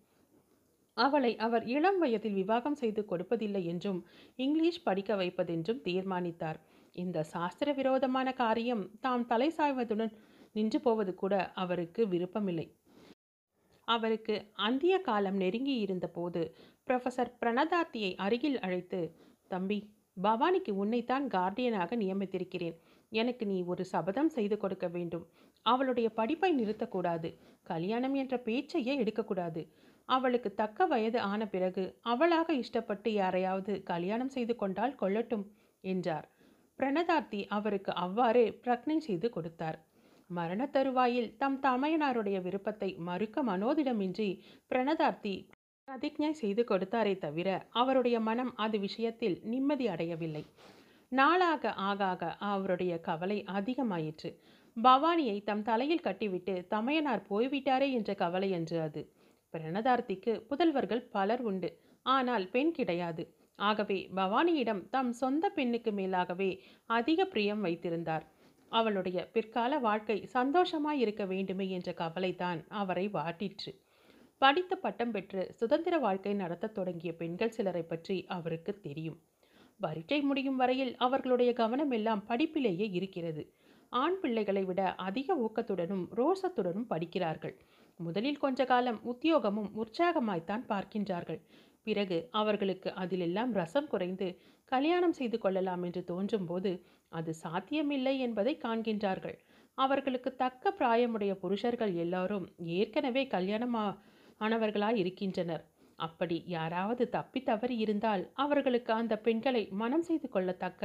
அவளை 0.94 1.38
அவர் 1.38 1.66
இளம் 1.66 2.00
வயதில் 2.00 2.34
விவாகம் 2.34 2.76
செய்து 2.76 3.06
கொடுப்பதில்லை 3.10 3.66
என்றும் 3.66 4.06
இங்கிலீஷ் 4.36 4.84
படிக்க 4.84 5.16
வைப்பதென்றும் 5.16 5.82
தீர்மானித்தார். 5.82 6.60
இந்த 6.92 7.24
சாஸ்திர 7.24 7.72
விரோதமான 7.72 8.34
காரியம் 8.34 8.92
தாம் 9.00 9.26
தலை 9.26 9.54
சாய்வதுடன் 9.58 10.14
நின்று 10.54 10.80
போவது 10.80 11.14
கூட 11.14 11.52
அவருக்கு 11.54 12.08
விருப்பமில்லை. 12.08 12.76
அவருக்கு 13.88 14.52
அந்திய 14.54 15.00
காலம் 15.00 15.36
நெருங்கி 15.36 15.76
இருந்தபோது 15.80 16.56
ப்ரொஃபசர் 16.88 17.36
பிரணதார்த்தியை 17.40 18.16
அருகில் 18.16 18.60
அழைத்து 18.60 19.00
தம்பி 19.48 19.80
பவானிக்கு 20.18 20.72
உன்னைத்தான் 20.72 21.26
கார்டியனாக 21.28 21.96
நியமித்திருக்கிறேன். 21.96 22.76
எனக்கு 23.12 23.46
நீ 23.46 23.64
ஒரு 23.64 23.86
சபதம் 23.86 24.30
செய்து 24.30 24.58
கொடுக்க 24.58 24.88
வேண்டும். 24.88 25.26
அவளுடைய 25.62 26.10
படிப்பை 26.10 26.52
நிறுத்தக்கூடாது. 26.56 27.30
கல்யாணம் 27.64 28.14
என்ற 28.14 28.36
பேச்சையே 28.38 28.94
எடுக்கக்கூடாது. 28.96 29.62
அவளுக்கு 30.06 30.54
தக்க 30.54 30.86
வயது 30.86 31.20
ஆன 31.20 31.48
பிறகு 31.48 31.84
அவளாக 32.02 32.54
இஷ்டப்பட்டு 32.54 33.08
யாரையாவது 33.08 33.84
கல்யாணம் 33.84 34.30
செய்து 34.30 34.56
கொண்டால் 34.56 34.96
கொள்ளட்டும் 35.02 35.46
என்றார். 35.84 36.28
பிரணதார்த்தி 36.80 37.42
அவருக்கு 37.48 37.92
அவ்வாறே 37.96 38.46
பிரக்னை 38.64 38.98
செய்து 38.98 39.30
கொடுத்தார். 39.30 39.78
மரண 40.28 40.66
தருவாயில் 40.66 41.38
தம் 41.38 41.60
தமையனாருடைய 41.60 42.42
விருப்பத்தை 42.42 42.96
மறுக்க 42.98 43.44
மனோதிடமின்றி 43.44 44.30
பிரணதார்த்தி 44.68 45.36
பிரதிஜை 45.88 46.32
செய்து 46.32 46.64
கொடுத்தாரே 46.64 47.18
தவிர 47.18 47.68
அவருடைய 47.70 48.20
மனம் 48.20 48.56
அது 48.56 48.80
விஷயத்தில் 48.80 49.40
நிம்மதி 49.44 49.88
அடையவில்லை. 49.88 50.46
நாளாக 51.10 51.74
ஆக 51.74 52.06
ஆக 52.06 52.36
அவருடைய 52.36 53.00
கவலை 53.00 53.44
அதிகமாயிற்று. 53.48 54.40
பவானியை 54.84 55.44
தம் 55.44 55.62
தலையில் 55.62 56.00
கட்டிவிட்டு 56.00 56.68
தமையனார் 56.70 57.26
போய்விட்டாரே 57.30 57.92
என்ற 57.92 58.14
கவலை 58.14 58.50
என்று 58.50 58.82
அது. 58.82 59.14
பிரணதார்த்திக்கு 59.54 60.46
புதல்வர்கள் 60.50 61.10
பலர் 61.10 61.42
உண்டு. 61.42 61.80
ஆனால் 62.02 62.50
பெண் 62.50 62.72
கிடையாது. 62.72 63.36
ஆகவே 63.56 64.10
பவானியிடம் 64.16 64.90
தம் 64.90 65.12
சொந்த 65.12 65.50
பெண்ணுக்கு 65.50 65.92
மேலாகவே 65.92 66.60
அதிக 66.86 67.26
பிரியம் 67.26 67.62
வைத்திருந்தார். 67.62 68.26
அவளுடைய 68.70 69.30
பிற்கால 69.30 69.80
வாழ்க்கை 69.80 70.26
சந்தோஷமாய் 70.26 71.00
இருக்க 71.00 71.26
வேண்டுமே 71.26 71.70
என்ற 71.70 71.94
கவலைதான் 71.94 72.68
அவரை 72.68 73.10
வாட்டிற்று. 73.10 73.85
படித்து 74.42 74.78
பட்டம் 74.78 75.12
பெற்று 75.12 75.42
சுதந்திர 75.54 75.98
வாழ்க்கை 75.98 76.34
நடத்தத் 76.34 76.74
தொடங்கிய 76.74 77.16
பெண்கள் 77.16 77.50
சிலரை 77.50 77.84
பற்றி 77.84 78.26
அவருக்கு 78.28 78.80
தெரியும். 78.80 79.18
பரீட்சை 79.80 80.22
முடியும் 80.22 80.56
வரையில் 80.56 80.96
அவர்களுடைய 80.98 81.54
கவனம் 81.54 81.92
எல்லாம் 81.92 82.24
படிப்பிலேயே 82.28 82.88
இருக்கிறது. 82.94 83.44
ஆண் 83.90 84.20
பிள்ளைகளை 84.20 84.64
விட 84.64 84.82
அதிக 84.96 85.36
ஊக்கத்துடனும் 85.36 86.06
ரோசத்துடனும் 86.16 86.88
படிக்கிறார்கள். 86.88 87.56
முதலில் 88.00 88.38
கொஞ்ச 88.38 88.66
காலம் 88.66 89.00
உத்தியோகமும் 89.04 89.72
உற்சாகமாய்த்தான் 89.76 90.66
பார்க்கின்றார்கள். 90.68 91.42
பிறகு 91.84 92.28
அவர்களுக்கு 92.32 92.90
அதிலெல்லாம் 92.94 93.52
ரசம் 93.54 93.88
குறைந்து 93.88 94.28
கல்யாணம் 94.66 95.14
செய்து 95.14 95.38
கொள்ளலாம் 95.40 95.84
என்று 95.84 96.04
தோன்றும் 96.04 96.46
போது 96.46 96.72
அது 97.10 97.34
சாத்தியமில்லை 97.34 98.20
என்பதை 98.20 98.58
காண்கின்றார்கள். 98.64 99.38
அவர்களுக்கு 99.78 100.36
தக்க 100.36 100.74
பிராயமுடைய 100.80 101.34
புருஷர்கள் 101.34 101.94
எல்லாரும் 101.94 102.46
ஏற்கனவே 102.80 103.24
கல்யாணமா 103.26 103.86
ஆனவர்களாய் 104.42 105.00
இருக்கின்றனர். 105.02 105.64
அப்படி 106.00 106.38
யாராவது 106.48 107.04
தப்பி 107.10 107.40
தவறி 107.42 107.76
இருந்தால் 107.78 108.24
அவர்களுக்கு 108.36 108.92
அந்த 108.94 109.14
பெண்களை 109.18 109.64
மனம் 109.82 110.06
செய்து 110.08 110.28
கொள்ளத்தக்க 110.30 110.84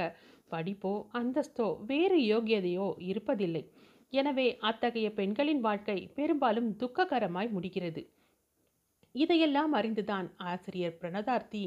படிப்போ 0.50 0.92
அந்தஸ்தோ 1.12 1.68
வேறு 1.86 2.18
யோகியதையோ 2.32 2.88
இருப்பதில்லை. 3.10 3.62
எனவே 4.12 4.46
அத்தகைய 4.60 5.08
பெண்களின் 5.18 5.60
வாழ்க்கை 5.60 5.98
பெரும்பாலும் 6.16 6.70
துக்ககரமாய் 6.82 7.50
முடிகிறது. 7.50 8.02
இதையெல்லாம் 9.14 9.72
அறிந்துதான் 9.72 10.26
ஆசிரியர் 10.50 10.98
பிரணதார்த்தி 11.00 11.62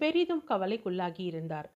பெரிதும் 0.00 0.44
கவலைக்குள்ளாகி 0.50 1.24
இருந்தார் 1.24 1.68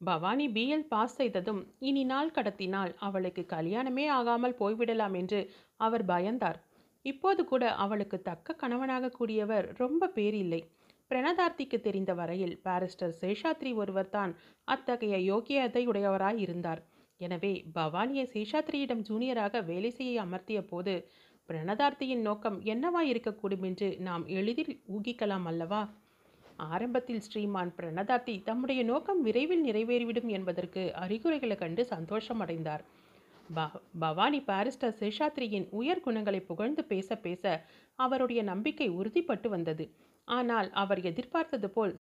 பவானி 0.00 0.46
பிஎல் 0.48 0.86
பாஸ் 0.88 1.16
செய்ததும் 1.16 1.60
இனி 1.78 2.04
நாள் 2.04 2.34
கடத்தினால் 2.36 2.92
அவளுக்கு 2.98 3.42
கல்யாணமே 3.46 4.04
ஆகாமல் 4.18 4.58
போய்விடலாம் 4.60 5.16
என்று 5.20 5.40
அவர் 5.80 6.04
பயந்தார். 6.04 6.58
இப்போது 7.02 7.44
கூட 7.44 7.74
அவளுக்கு 7.74 8.22
தக்க 8.22 8.52
கணவனாக 8.52 9.12
கூடியவர் 9.18 9.76
ரொம்ப 9.76 10.08
பேர் 10.08 10.34
இல்லை. 10.34 10.60
பிரணதார்த்திக்கு 11.08 11.80
தெரிந்த 11.80 12.14
வரையில் 12.14 12.60
பாரிஸ்டர் 12.64 13.14
சேஷாத்ரி 13.20 13.74
ஒருவர் 13.74 14.08
தான் 14.08 14.36
அத்தகைய 14.64 15.16
யோக்கியதை 15.16 15.86
உடையவராய் 15.86 16.38
இருந்தார். 16.38 16.82
எனவே 17.16 17.64
பவானியை 17.74 18.26
சேஷாத்ரியிடம் 18.32 19.02
ஜூனியராக 19.08 19.64
வேலை 19.64 19.90
செய்ய 19.90 20.22
அமர்த்திய 20.22 20.60
போது 20.62 21.08
பிரணதார்த்தியின் 21.48 22.22
நோக்கம் 22.22 22.60
என்னவா 22.62 23.00
இருக்கக்கூடும் 23.00 23.62
என்று 23.62 23.96
நாம் 23.98 24.26
எளிதில் 24.26 24.74
ஊகிக்கலாம் 24.96 25.44
அல்லவா? 25.44 25.82
ஆரம்பத்தில் 26.56 27.20
ஸ்ரீமான் 27.20 27.74
பிரணதார்த்தி 27.76 28.42
தம்முடைய 28.42 28.82
நோக்கம் 28.82 29.22
விரைவில் 29.22 29.64
நிறைவேறிவிடும் 29.64 30.26
என்பதற்கு 30.26 30.94
அறிகுறிகளை 30.94 31.56
கண்டு 31.56 31.82
சந்தோஷமடைந்தார். 31.90 32.40
அடைந்தார் 32.40 32.84
பவானி 34.02 34.40
பாரிஸ்டர் 34.48 34.96
சேஷாத்ரியின் 35.00 35.66
உயர் 35.70 36.02
குணங்களை 36.04 36.40
புகழ்ந்து 36.40 36.82
பேச 36.84 37.16
பேச 37.16 37.44
அவருடைய 37.98 38.40
நம்பிக்கை 38.42 38.88
உறுதிப்பட்டு 38.90 39.48
வந்தது. 39.48 39.84
ஆனால் 40.28 40.68
அவர் 40.72 41.00
எதிர்பார்த்தது 41.10 41.68
போல் 41.70 41.94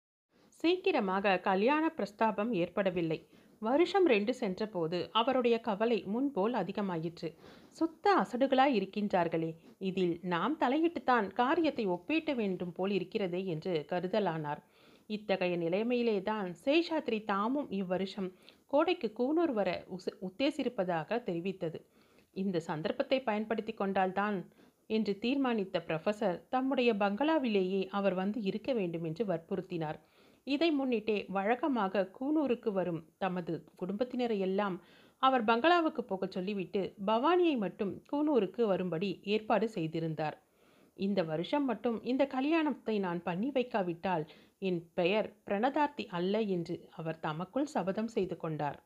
சீக்கிரமாக 0.60 1.40
கல்யாண 1.48 1.84
பிரஸ்தாபம் 1.98 2.52
ஏற்படவில்லை. 2.62 3.18
வருஷம் 3.62 4.06
ரெண்டு 4.06 4.32
சென்றபோது 4.34 4.98
அவருடைய 5.12 5.56
கவலை 5.60 5.98
முன்போல் 6.06 6.54
அதிகமாயிற்று. 6.54 7.28
சுத்த 7.70 8.14
அசடுகளாய் 8.22 8.76
இருக்கின்றார்களே 8.78 9.50
இதில் 9.88 10.14
நாம் 10.34 10.54
தலையிட்டுத்தான் 10.58 11.26
காரியத்தை 11.40 11.86
ஒப்பீட்ட 11.86 12.32
வேண்டும் 12.34 12.72
போல் 12.72 12.94
இருக்கிறதே 12.98 13.42
என்று 13.46 13.74
கருதலானார். 13.92 14.62
இத்தகைய 15.10 15.54
நிலைமையிலே 15.56 16.16
தான் 16.22 16.48
சேஷாத்ரி 16.64 17.18
தாமும் 17.24 17.68
இவ்வருஷம் 17.80 18.30
கோடைக்கு 18.70 19.08
கூனூர் 19.12 19.52
வர 19.52 19.70
உத்தேசிருப்பதாக 20.28 21.18
தெரிவித்தது. 21.28 21.78
இந்த 22.36 22.56
சந்தர்ப்பத்தை 22.60 23.18
பயன்படுத்தி 23.20 23.72
கொண்டால்தான் 23.74 24.38
என்று 24.90 25.12
தீர்மானித்த 25.22 25.76
ப்ரொஃபசர் 25.88 26.38
தம்முடைய 26.48 26.90
பங்களாவிலேயே 26.94 27.82
அவர் 27.90 28.14
வந்து 28.14 28.38
இருக்க 28.42 28.72
வேண்டும் 28.72 29.04
என்று 29.04 29.24
வற்புறுத்தினார். 29.24 29.98
இதை 30.46 30.68
முன்னிட்டே 30.78 31.16
வழக்கமாக 31.28 32.08
கூனூருக்கு 32.18 32.70
வரும் 32.72 33.02
தமது 33.18 33.54
குடும்பத்தினரை 33.76 34.38
எல்லாம் 34.38 34.76
அவர் 35.22 35.44
பங்களாவுக்கு 35.44 36.02
போகச் 36.04 36.30
சொல்லிவிட்டு 36.30 36.82
பவானியை 37.06 37.56
மட்டும் 37.56 37.92
கூனூருக்கு 38.12 38.62
வரும்படி 38.66 39.10
ஏற்பாடு 39.24 39.66
செய்திருந்தார். 39.68 40.36
இந்த 40.98 41.20
வருஷம் 41.22 41.64
மட்டும் 41.64 41.98
இந்த 42.02 42.22
கல்யாணத்தை 42.26 42.94
நான் 42.98 43.20
பண்ணி 43.22 43.48
வைக்காவிட்டால் 43.50 44.24
என் 44.62 44.78
பெயர் 44.94 45.28
பிரணதார்த்தி 45.44 46.04
அல்ல 46.08 46.40
என்று 46.40 46.76
அவர் 46.90 47.20
தமக்குள் 47.20 47.66
சபதம் 47.66 48.06
செய்து 48.06 48.36
கொண்டார். 48.36 48.78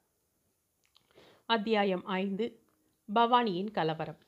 அத்தியாயம் 1.49 2.05
ஐந்து. 2.05 2.47
பவானியின் 3.09 3.71
கலவரம். 3.71 4.19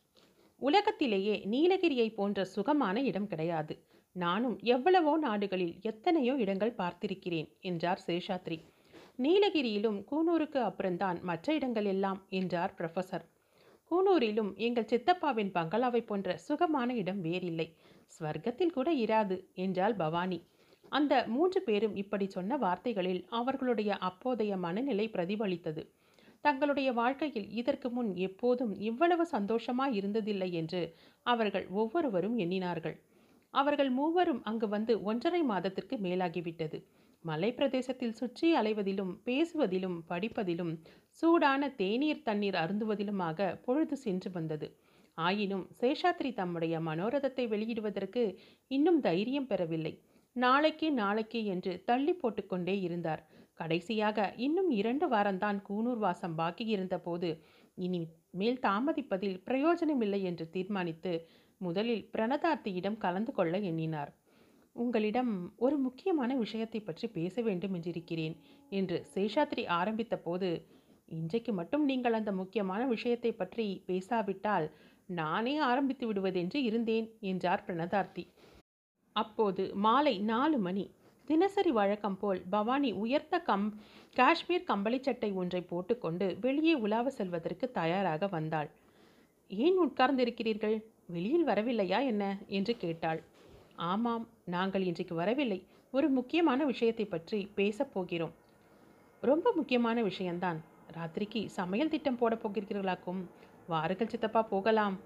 உலகத்திலேயே 0.63 1.35
நீலகிரியை 1.45 2.09
போன்ற 2.15 2.45
சுகமான 2.45 2.97
இடம் 3.01 3.27
கிடையாது. 3.27 3.75
நானும் 4.17 4.57
எவ்வளவோ 4.65 5.17
நாடுகளில் 5.17 5.75
எத்தனையோ 5.83 6.35
இடங்கள் 6.35 6.79
பார்த்திருக்கிறேன் 6.79 7.49
என்றார் 7.61 8.03
சேஷாத்ரி. 8.07 8.59
நீலகிரியிலும் 9.19 9.99
கூனூருக்கு 10.11 10.61
அப்புறம்தான் 10.61 11.21
மற்ற 11.23 11.55
இடங்கள் 11.55 11.85
எல்லாம் 11.85 12.21
என்றார் 12.31 12.75
ப்ரொஃபசர் 12.79 13.27
கூனூரிலும் 13.91 14.51
எங்கள் 14.57 14.91
சித்தப்பாவின் 14.91 15.53
பங்களாவை 15.53 16.03
போன்ற 16.07 16.37
சுகமான 16.39 16.95
இடம் 16.95 17.21
வேறில்லை. 17.21 17.69
ஸ்வர்க்கத்தில் 18.09 18.73
கூட 18.73 18.89
இராது 18.95 19.37
என்றாள் 19.55 19.97
பவானி. 19.97 20.39
அந்த 20.95 21.15
மூன்று 21.27 21.61
பேரும் 21.61 21.95
இப்படி 21.97 22.27
சொன்ன 22.27 22.57
வார்த்தைகளில் 22.57 23.23
அவர்களுடைய 23.31 23.93
அப்போதைய 24.09 24.57
மனநிலை 24.57 25.07
பிரதிபலித்தது. 25.09 25.83
தங்களுடைய 26.45 26.89
வாழ்க்கையில் 26.93 27.49
இதற்கு 27.53 27.89
முன் 27.91 28.11
எப்போதும் 28.17 28.73
இவ்வளவு 28.81 29.25
சந்தோஷமாய் 29.27 29.97
இருந்ததில்லை 30.01 30.49
என்று 30.53 30.83
அவர்கள் 31.27 31.67
ஒவ்வொருவரும் 31.73 32.37
எண்ணினார்கள். 32.39 32.97
அவர்கள் 33.55 33.91
மூவரும் 33.91 34.43
அங்கு 34.43 34.69
வந்து 34.69 34.93
ஒன்றரை 35.03 35.43
மாதத்திற்கு 35.43 35.97
மேலாகிவிட்டது. 35.97 36.79
மலை 37.25 37.51
பிரதேசத்தில் 37.53 38.17
சுற்றி 38.21 38.49
அலைவதிலும் 38.57 39.13
பேசுவதிலும் 39.25 39.99
படிப்பதிலும் 40.09 40.73
சூடான 41.23 41.69
தேநீர் 41.77 42.25
தண்ணீர் 42.25 42.59
அருந்துவதிலுமாக 42.63 43.47
பொழுது 43.67 43.97
சென்று 43.97 44.31
வந்தது. 44.31 44.67
ஆயினும் 45.19 45.65
சேஷாத்ரி 45.81 46.31
தம்முடைய 46.35 46.75
மனோரதத்தை 46.81 47.45
வெளியிடுவதற்கு 47.49 48.23
இன்னும் 48.71 49.01
தைரியம் 49.01 49.47
பெறவில்லை. 49.47 49.95
நாளைக்கு 50.37 50.87
நாளைக்கு 50.93 51.41
என்று 51.45 51.73
தள்ளி 51.85 52.13
போட்டுக்கொண்டே 52.13 52.75
இருந்தார். 52.81 53.23
கடைசியாக 53.55 54.19
இன்னும் 54.37 54.71
இரண்டு 54.71 55.07
வாரம்தான் 55.09 55.59
கூனூர் 55.69 55.99
வாசம் 55.99 56.35
பாக்கி 56.35 56.65
இருந்தபோது 56.67 57.29
இனி 57.79 58.01
மேல் 58.31 58.59
தாமதிப்பதில் 58.59 59.39
பிரயோஜனமில்லை 59.45 60.21
என்று 60.23 60.45
தீர்மானித்து 60.51 61.13
முதலில் 61.61 62.05
பிரணதார்த்தியிடம் 62.13 62.99
கலந்து 62.99 63.33
கொள்ள 63.33 63.55
எண்ணினார். 63.71 64.11
உங்களிடம் 64.77 65.33
ஒரு 65.57 65.77
முக்கியமான 65.79 66.31
விஷயத்தை 66.35 66.81
பற்றி 66.81 67.07
பேச 67.09 67.43
வேண்டும் 67.43 67.75
என்றிருக்கிறேன் 67.75 68.35
என்று 68.73 68.97
சேஷாத்ரி 69.15 69.65
ஆரம்பித்த 69.79 70.15
போது 70.19 70.49
இன்றைக்கு 71.09 71.53
மட்டும் 71.53 71.85
நீங்கள் 71.85 72.13
அந்த 72.13 72.31
முக்கியமான 72.33 72.83
விஷயத்தை 72.87 73.33
பற்றி 73.33 73.67
பேசாவிட்டால் 73.87 74.67
நானே 75.13 75.55
ஆரம்பித்து 75.69 76.05
விடுவதென்று 76.07 76.59
இருந்தேன் 76.63 77.07
என்றார் 77.31 77.65
பிரணதார்த்தி. 77.67 78.25
அப்போது 79.17 79.75
மாலை 79.75 80.19
நாலு 80.19 80.59
மணி. 80.59 80.91
தினசரி 81.25 81.71
வழக்கம் 81.71 82.17
போல் 82.17 82.43
பவானி 82.51 82.93
உயர்த்த 82.93 83.39
கம் 83.39 83.81
காஷ்மீர் 84.15 84.65
கம்பளி 84.65 85.03
சட்டை 85.03 85.33
ஒன்றை 85.33 85.61
போட்டுக்கொண்டு 85.61 86.39
வெளியே 86.41 86.75
உலாவ 86.75 87.11
செல்வதற்கு 87.11 87.71
தயாராக 87.71 88.27
வந்தாள். 88.27 88.71
ஏன் 89.49 89.79
உட்கார்ந்திருக்கிறீர்கள்? 89.81 90.85
வெளியில் 91.07 91.47
வரவில்லையா 91.47 92.05
என்ன? 92.05 92.39
என்று 92.49 92.77
கேட்டாள். 92.77 93.23
ஆமாம் 93.77 94.29
நாங்கள் 94.45 94.83
இன்றைக்கு 94.83 95.15
வரவில்லை. 95.15 95.65
ஒரு 95.93 96.09
முக்கியமான 96.09 96.65
விஷயத்தை 96.65 97.05
பற்றி 97.05 97.51
பேசப் 97.55 97.95
போகிறோம். 97.95 98.35
ரொம்ப 99.21 99.53
முக்கியமான 99.55 100.03
விஷயம்தான். 100.03 100.63
ராத்திரிக்கு 100.93 101.47
சமையல் 101.47 101.89
திட்டம் 101.89 102.17
போட 102.17 102.35
போகிறீர்களாக்கும். 102.35 103.23
வாருங்கள் 103.69 104.09
சித்தப்பா 104.09 104.43
போகலாம். 104.43 104.99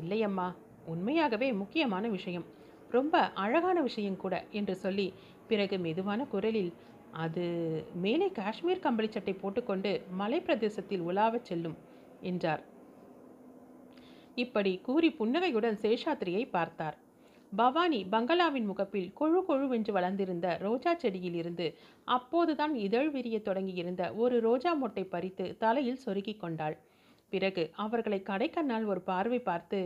இல்லையம்மா 0.00 0.54
உண்மையாகவே 0.84 1.52
முக்கியமான 1.52 2.08
விஷயம். 2.08 2.60
ரொம்ப 2.92 3.16
அழகான 3.36 3.78
விஷயம் 3.80 4.16
கூட 4.16 4.34
என்று 4.50 4.74
சொல்லி 4.76 5.06
பிறகு 5.46 5.76
மெதுவான 5.78 6.20
குரலில் 6.26 6.72
அது 7.22 7.44
மேலே 8.02 8.28
காஷ்மீர் 8.32 8.84
கம்பளி 8.86 9.08
சட்டை 9.10 9.34
போட்டுக்கொண்டு 9.34 9.90
மலை 10.20 10.38
பிரதேசத்தில் 10.40 11.06
உலாவச் 11.08 11.48
செல்லும் 11.48 11.76
என்றார். 12.22 12.62
இப்படி 14.36 14.72
கூறி 14.78 15.08
புன்னகையுடன் 15.10 15.80
சேஷாத்ரியை 15.82 16.44
பார்த்தார். 16.50 16.96
பவானி 17.52 17.98
பங்களாவின் 18.04 18.66
முகப்பில் 18.66 19.10
கொழு 19.20 19.40
கொழுவென்று 19.48 19.92
வளர்ந்திருந்த 19.92 20.46
ரோஜா 20.60 20.92
செடியில் 20.94 21.34
இருந்து 21.34 21.66
அப்போதுதான் 22.08 22.74
இதழ் 22.86 23.10
விரிய 23.10 23.38
தொடங்கியிருந்த 23.40 24.02
ஒரு 24.14 24.36
ரோஜா 24.40 24.72
மொட்டை 24.74 25.04
பறித்து 25.04 25.46
தலையில் 25.58 26.02
சொருகி 26.06 26.34
கொண்டாள். 26.36 26.76
பிறகு 27.32 27.62
அவர்களை 27.76 28.20
கடைக்கண்ணால் 28.30 28.86
ஒரு 28.86 29.00
பார்வை 29.02 29.40
பார்த்து 29.40 29.78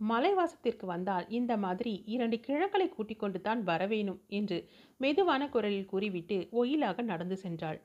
மலைவாசத்திற்கு 0.00 0.86
வந்தால் 0.86 1.26
இந்த 1.28 1.52
மாதிரி 1.56 1.92
இரண்டு 2.06 2.36
கிழங்களை 2.46 2.88
கூட்டிக் 2.88 3.18
கொண்டு 3.18 3.38
தான் 3.40 3.62
வரவேணும் 3.66 4.20
என்று 4.28 4.58
மெதுவான 5.00 5.48
குரலில் 5.48 5.86
கூறிவிட்டு 5.86 6.36
ஒயிலாக 6.50 7.02
நடந்து 7.02 7.38
சென்றாள். 7.42 7.78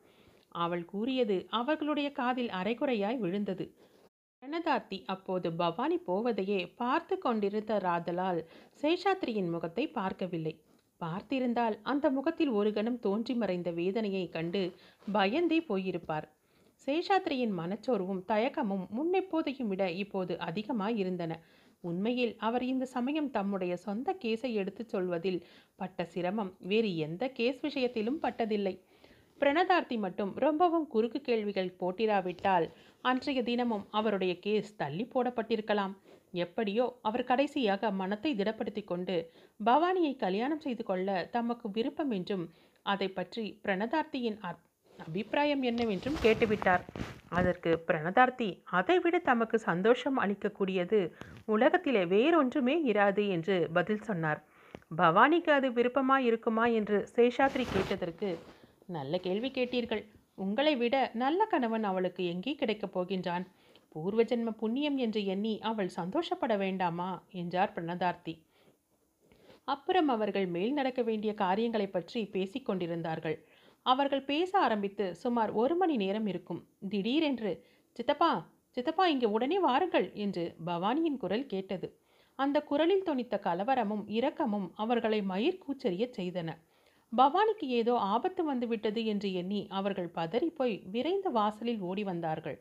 அவள் 0.56 0.84
கூறியது 0.86 1.38
அவர்களுடைய 1.50 2.12
காதில் 2.12 2.52
அரைகுறையாய் 2.52 3.18
விழுந்தது. 3.18 3.66
பிரணதார்த்தி 4.44 4.98
அப்போது 5.06 5.48
பவானி 5.54 5.98
போவதையே 6.08 6.60
பார்த்து 6.76 7.16
கொண்டிருந்த 7.18 7.74
ராதலால் 7.80 8.42
சேஷாத்ரியின் 8.84 9.50
முகத்தை 9.50 9.86
பார்க்கவில்லை. 9.90 10.54
பார்த்திருந்தால் 11.02 11.76
அந்த 11.84 12.06
முகத்தில் 12.10 12.52
ஒரு 12.52 12.70
கணம் 12.74 13.00
தோன்றி 13.00 13.34
மறைந்த 13.36 13.70
வேதனையை 13.72 14.26
கண்டு 14.30 14.62
பயந்தே 15.08 15.60
போயிருப்பார். 15.70 16.28
சேஷாத்ரியின் 16.88 17.54
மனச்சோர்வும் 17.60 18.22
தயக்கமும் 18.28 18.86
முன்னெப்போதையும் 18.98 19.70
விட 19.70 19.84
இப்போது 20.04 20.34
அதிகமாய் 20.40 20.98
இருந்தன 20.98 21.34
உண்மையில் 21.84 22.34
அவர் 22.40 22.64
இந்த 22.64 22.86
சமயம் 22.86 23.30
தம்முடைய 23.30 23.74
சொந்த 23.78 24.16
கேஸை 24.24 24.52
எடுத்துச் 24.54 24.90
சொல்வதில் 24.90 25.40
பட்ட 25.76 26.06
சிரமம். 26.06 26.52
வேறு 26.64 26.92
எந்த 26.98 27.24
கேஸ் 27.30 27.60
விஷயத்திலும் 27.62 28.20
பட்டதில்லை. 28.22 28.76
பிரணதார்த்தி 29.42 29.96
மட்டும் 29.98 30.32
ரொம்பவும் 30.36 30.88
குறுக்கு 30.88 31.20
கேள்விகள் 31.22 31.76
போட்டிராவிட்டால் 31.80 32.66
அன்றைய 33.06 33.40
தினமும் 33.44 33.86
அவருடைய 33.92 34.34
கேஸ் 34.40 34.70
தள்ளி 34.76 35.06
போடப்பட்டிருக்கலாம். 35.06 35.94
எப்படியோ 36.36 36.86
அவர் 37.02 37.24
கடைசியாக 37.24 37.92
மனத்தை 37.92 38.32
திடப்படுத்தி 38.36 38.84
கொண்டு 38.84 39.16
பவானியை 39.60 40.14
கல்யாணம் 40.16 40.60
செய்து 40.60 40.84
கொள்ள 40.84 41.08
தமக்கு 41.32 41.68
விருப்பம் 41.70 42.12
என்றும் 42.12 42.46
அதை 42.86 43.08
பற்றி 43.10 43.46
பிரணதார்த்தியின் 43.64 44.40
அபிப்பிராயம் 45.08 45.64
என்னவென்றும் 45.70 46.18
கேட்டுவிட்டார். 46.24 46.84
அதற்கு 47.40 47.72
பிரணதார்த்தி 47.88 48.50
அதைவிட 48.80 49.18
தமக்கு 49.30 49.58
சந்தோஷம் 49.70 50.18
அளிக்கக்கூடியது 50.24 51.00
உலகத்திலே 51.56 52.04
வேறொன்றுமே 52.16 52.76
இராது 52.92 53.26
என்று 53.28 53.56
பதில் 53.78 54.06
சொன்னார். 54.10 54.42
பவானிக்கு 55.02 55.52
அது 55.58 55.70
விருப்பமா 55.70 56.18
இருக்குமா 56.30 56.66
என்று 56.80 56.98
சேஷாத்ரி 57.16 57.66
கேட்டதற்கு 57.74 58.30
நல்ல 58.98 59.18
கேள்வி 59.18 59.50
கேட்டீர்கள். 59.50 60.04
உங்களை 60.36 60.74
விட 60.76 60.96
நல்ல 61.14 61.46
கணவன் 61.46 61.86
அவளுக்கு 61.90 62.24
எங்கே 62.26 62.54
கிடைக்கப் 62.56 62.96
போகின்றான்? 62.96 63.46
பூர்வ 63.94 64.22
ஜென்ம 64.24 64.52
புண்ணியம் 64.62 64.98
என்று 64.98 65.22
எண்ணி 65.26 65.54
அவள் 65.70 65.92
சந்தோஷப்பட 65.98 66.54
வேண்டாமா? 66.58 67.10
என்றார் 67.42 67.74
பிரணதார்த்தி. 67.76 68.34
அப்புறம் 69.74 70.10
அவர்கள் 70.16 70.48
மேல் 70.56 70.74
நடக்க 70.74 71.02
வேண்டிய 71.02 71.32
காரியங்களை 71.42 71.88
பற்றி 71.88 72.22
பேசிக்கொண்டிருந்தார்கள் 72.34 73.38
அவர்கள் 73.86 74.24
பேச 74.24 74.52
ஆரம்பித்து 74.60 75.06
சுமார் 75.16 75.52
ஒரு 75.52 75.76
மணி 75.76 75.96
நேரம் 75.96 76.28
இருக்கும். 76.28 76.62
திடீரென்று 76.90 77.52
சித்தப்பா 78.00 78.32
சித்தப்பா 78.78 79.06
இங்கே 79.08 79.26
உடனே 79.26 79.58
வாருங்கள் 79.60 80.08
என்று 80.16 80.44
பவானியின் 80.66 81.18
குரல் 81.18 81.46
கேட்டது. 81.46 81.88
அந்த 82.40 82.58
குரலில் 82.62 83.04
தொனித்த 83.04 83.36
கலவரமும் 83.40 84.06
இரக்கமும் 84.10 84.68
அவர்களை 84.74 85.20
மயிர் 85.22 85.62
கூச்சரியச் 85.64 86.16
செய்தன. 86.20 86.50
பவானிக்கு 87.14 87.66
ஏதோ 87.80 87.96
ஆபத்து 88.14 88.44
வந்துவிட்டது 88.44 89.02
என்று 89.06 89.30
எண்ணி 89.34 89.62
அவர்கள் 89.70 90.10
பதறிப்போய் 90.16 90.76
விரைந்த 90.86 91.30
வாசலில் 91.30 91.82
ஓடி 91.82 92.04
வந்தார்கள். 92.04 92.58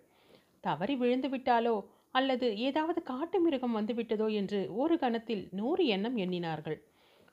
தவறி 0.60 0.94
விழுந்து 0.96 1.28
விட்டாலோ 1.28 1.76
அல்லது 2.14 2.46
ஏதாவது 2.58 3.00
காட்டு 3.02 3.38
மிருகம் 3.40 3.76
வந்துவிட்டதோ 3.76 4.26
என்று 4.32 4.60
ஒரு 4.74 4.98
கணத்தில் 4.98 5.44
நூறு 5.50 5.82
எண்ணம் 5.86 6.16
எண்ணினார்கள். 6.16 6.78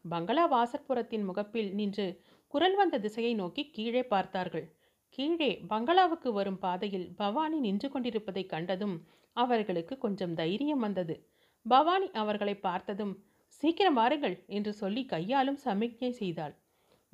பங்களா 0.05 0.43
வாசற்புறத்தின் 0.47 1.25
முகப்பில் 1.25 1.71
நின்று 1.73 2.05
குரல் 2.53 2.75
வந்த 2.75 2.99
திசையை 2.99 3.33
நோக்கி 3.33 3.69
கீழே 3.69 4.03
பார்த்தார்கள். 4.03 4.75
கீழே 5.09 5.61
பங்களாவுக்கு 5.67 6.33
வரும் 6.33 6.59
பாதையில் 6.59 7.13
பவானி 7.15 7.59
நின்று 7.59 7.89
கொண்டிருப்பதை 7.89 8.45
கண்டதும் 8.45 9.07
அவர்களுக்கு 9.33 9.97
கொஞ்சம் 9.97 10.33
தைரியம் 10.33 10.79
வந்தது. 10.79 11.27
பவானி 11.65 12.11
அவர்களை 12.11 12.55
பார்த்ததும் 12.55 13.23
சீக்கிரம் 13.45 13.93
வாருங்கள் 13.93 14.43
என்று 14.47 14.73
சொல்லி 14.73 15.05
கையாலும் 15.05 15.55
சமிக்ஞை 15.55 16.11
செய்தாள். 16.11 16.55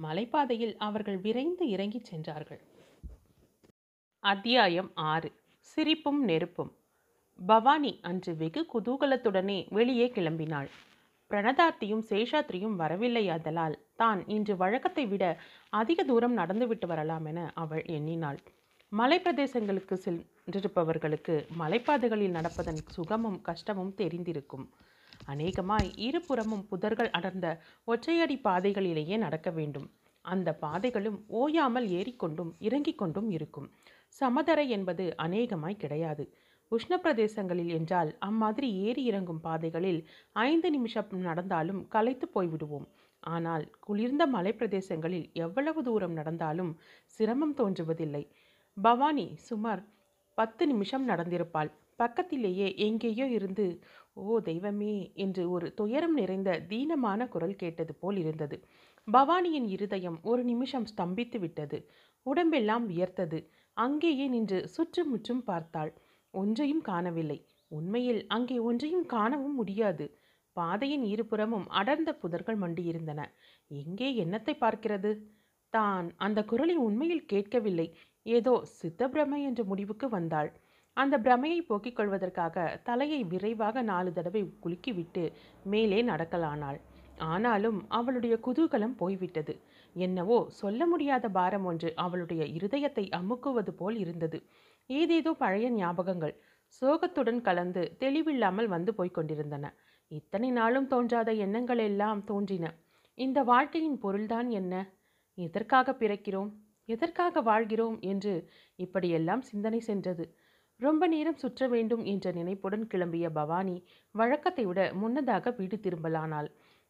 மலைப்பாதையில் 0.03 0.75
அவர்கள் 0.77 1.17
விரைந்து 1.17 1.69
இறங்கிச் 1.69 2.05
சென்றார்கள். 2.05 2.61
அத்தியாயம் 4.19 4.91
ஆறு. 4.95 5.31
சிரிப்பும் 5.59 6.23
நெருப்பும். 6.23 6.71
பவானி 7.39 7.99
அன்று 8.01 8.35
வெகு 8.35 8.65
குதூகலத்துடனே 8.73 9.65
வெளியே 9.69 10.07
கிளம்பினாள். 10.07 10.69
பிரணதார்த்தியும் 11.31 12.05
சேஷாத்ரியும் 12.09 12.79
வரவில்லையாதலால் 12.79 13.75
தான் 13.99 14.19
இன்று 14.27 14.53
வழக்கத்தை 14.57 15.05
விட 15.07 15.23
அதிக 15.73 16.03
தூரம் 16.03 16.35
நடந்துவிட்டு 16.37 16.87
வரலாம் 16.87 17.25
என 17.25 17.39
அவள் 17.55 17.83
எண்ணினாள். 17.97 18.39
மலைப்பிரதேசங்களுக்கு 18.91 19.95
சென்றிருப்பவர்களுக்கு 20.03 21.35
மலைப்பாதைகளில் 21.61 22.35
நடப்பதன் 22.37 22.81
சுகமும் 22.87 23.39
கஷ்டமும் 23.41 23.93
தெரிந்திருக்கும். 23.93 24.65
அநேகமாய் 25.27 25.89
இருபுறமும் 25.97 26.65
புதர்கள் 26.71 27.09
அடர்ந்த 27.09 27.47
ஒற்றையடி 27.87 28.37
பாதைகளிலேயே 28.43 29.17
நடக்க 29.17 29.49
வேண்டும். 29.51 29.87
அந்த 30.25 30.49
பாதைகளும் 30.55 31.17
ஓயாமல் 31.39 31.87
ஏறிக்கொண்டும் 31.89 32.51
இறங்கிக் 32.59 32.97
கொண்டும் 32.97 33.29
இருக்கும். 33.29 33.67
சமதரை 34.21 34.65
என்பது 34.67 35.05
அநேகமாய் 35.17 35.81
கிடையாது. 35.83 36.23
உஷ்ண 36.71 36.93
பிரதேசங்களில் 36.97 37.71
என்றால் 37.77 38.11
அம்மாதிரி 38.19 38.69
ஏறி 38.85 39.01
இறங்கும் 39.03 39.41
பாதைகளில் 39.41 39.99
ஐந்து 40.45 40.69
நிமிஷம் 40.71 41.11
நடந்தாலும் 41.27 41.81
களைத்து 41.87 42.27
போய்விடுவோம். 42.35 42.87
ஆனால் 43.25 43.63
குளிர்ந்த 43.79 44.23
மலைப்பிரதேசங்களில் 44.27 45.27
எவ்வளவு 45.33 45.83
தூரம் 45.83 46.11
நடந்தாலும் 46.11 46.71
சிரமம் 47.05 47.55
தோன்றுவதில்லை. 47.57 48.23
பவானி 48.77 49.27
சுமார் 49.37 49.81
பத்து 50.37 50.63
நிமிஷம் 50.67 51.05
நடந்திருப்பாள். 51.09 51.69
பக்கத்திலேயே 51.95 52.67
எங்கேயோ 52.77 53.25
இருந்து 53.27 53.65
ஓ 54.13 54.39
தெய்வமே 54.39 55.13
என்று 55.15 55.43
ஒரு 55.49 55.67
துயரம் 55.73 56.13
நிறைந்த 56.13 56.59
தீனமான 56.69 57.27
குரல் 57.27 57.55
கேட்டது 57.55 57.93
போல் 57.95 58.17
இருந்தது. 58.17 58.57
பவானியின் 59.07 59.67
இருதயம் 59.67 60.17
ஒரு 60.21 60.43
நிமிஷம் 60.43 60.85
ஸ்தம்பித்து 60.85 61.39
விட்டது. 61.39 61.77
உடம்பெல்லாம் 62.25 62.85
வியர்த்தது. 62.89 63.39
அங்கேயே 63.77 64.27
நின்று 64.27 64.59
சுற்றுமுற்றும் 64.67 65.43
பார்த்தாள். 65.43 65.91
ஒன்றையும் 66.33 66.81
காணவில்லை. 66.81 67.39
உண்மையில் 67.67 68.21
அங்கே 68.27 68.57
ஒன்றையும் 68.59 69.05
காணவும் 69.05 69.55
முடியாது. 69.55 70.05
பாதையின் 70.55 71.05
இருபுறமும் 71.13 71.65
அடர்ந்த 71.69 72.11
புதர்கள் 72.21 72.59
மண்டியிருந்தன. 72.63 73.21
எங்கே 73.71 74.09
என்னத்தை 74.23 74.53
பார்க்கிறது? 74.59 75.11
தான் 75.73 76.07
அந்த 76.17 76.39
குரலை 76.43 76.75
உண்மையில் 76.87 77.25
கேட்கவில்லை. 77.25 77.87
ஏதோ 78.25 78.53
சித்த 78.77 79.07
பிரமை 79.07 79.39
என்ற 79.43 79.61
முடிவுக்கு 79.63 80.07
வந்தாள். 80.09 80.49
அந்த 80.97 81.15
பிரமையை 81.19 81.59
போக்கிக் 81.61 81.95
கொள்வதற்காக 81.95 82.65
தலையை 82.83 83.21
விரைவாக 83.23 83.81
நாலு 83.81 84.11
தடவை 84.13 84.43
குலுக்கிவிட்டு 84.63 85.23
மேலே 85.63 85.99
நடக்கலானாள். 86.03 86.79
ஆனாலும் 87.31 87.79
அவளுடைய 87.89 88.35
குதூகலம் 88.45 88.95
போய்விட்டது. 88.95 89.53
என்னவோ 89.95 90.37
சொல்ல 90.61 90.85
முடியாத 90.85 91.25
பாரம் 91.29 91.65
ஒன்று 91.65 91.89
அவளுடைய 91.95 92.43
இருதயத்தை 92.57 93.05
அமுக்குவது 93.19 93.71
போல் 93.71 93.97
இருந்தது. 93.97 94.39
ஏதேதோ 94.89 95.31
பழைய 95.33 95.67
ஞாபகங்கள் 95.71 96.33
சோகத்துடன் 96.81 97.41
கலந்து 97.41 97.83
தெளிவில்லாமல் 97.99 98.67
வந்து 98.67 98.91
போய்க் 98.93 99.13
கொண்டிருந்தன. 99.13 99.65
இத்தனை 100.11 100.51
நாளும் 100.51 100.87
தோன்றாத 100.87 101.29
எண்ணங்கள் 101.33 101.77
எல்லாம் 101.77 102.23
தோன்றின. 102.23 102.65
இந்த 103.17 103.43
வாழ்க்கையின் 103.43 103.97
பொருள்தான் 103.97 104.49
என்ன? 104.49 104.73
எதற்காக 105.37 105.91
பிறக்கிறோம்? 105.91 106.51
எதற்காக 106.85 107.41
வாழ்கிறோம்? 107.41 107.97
என்று 108.01 108.33
இப்படியெல்லாம் 108.75 109.41
சிந்தனை 109.41 109.79
சென்றது. 109.79 110.25
ரொம்ப 110.79 111.07
நேரம் 111.07 111.35
சுற்ற 111.35 111.67
வேண்டும் 111.67 112.03
என்ற 112.03 112.31
நினைப்புடன் 112.31 112.85
கிளம்பிய 112.87 113.29
பவானி 113.29 113.75
வழக்கத்தை 114.11 114.65
விட 114.65 114.93
முன்னதாக 114.93 115.51
வீடு 115.51 115.77
திரும்பலானாள். 115.77 116.49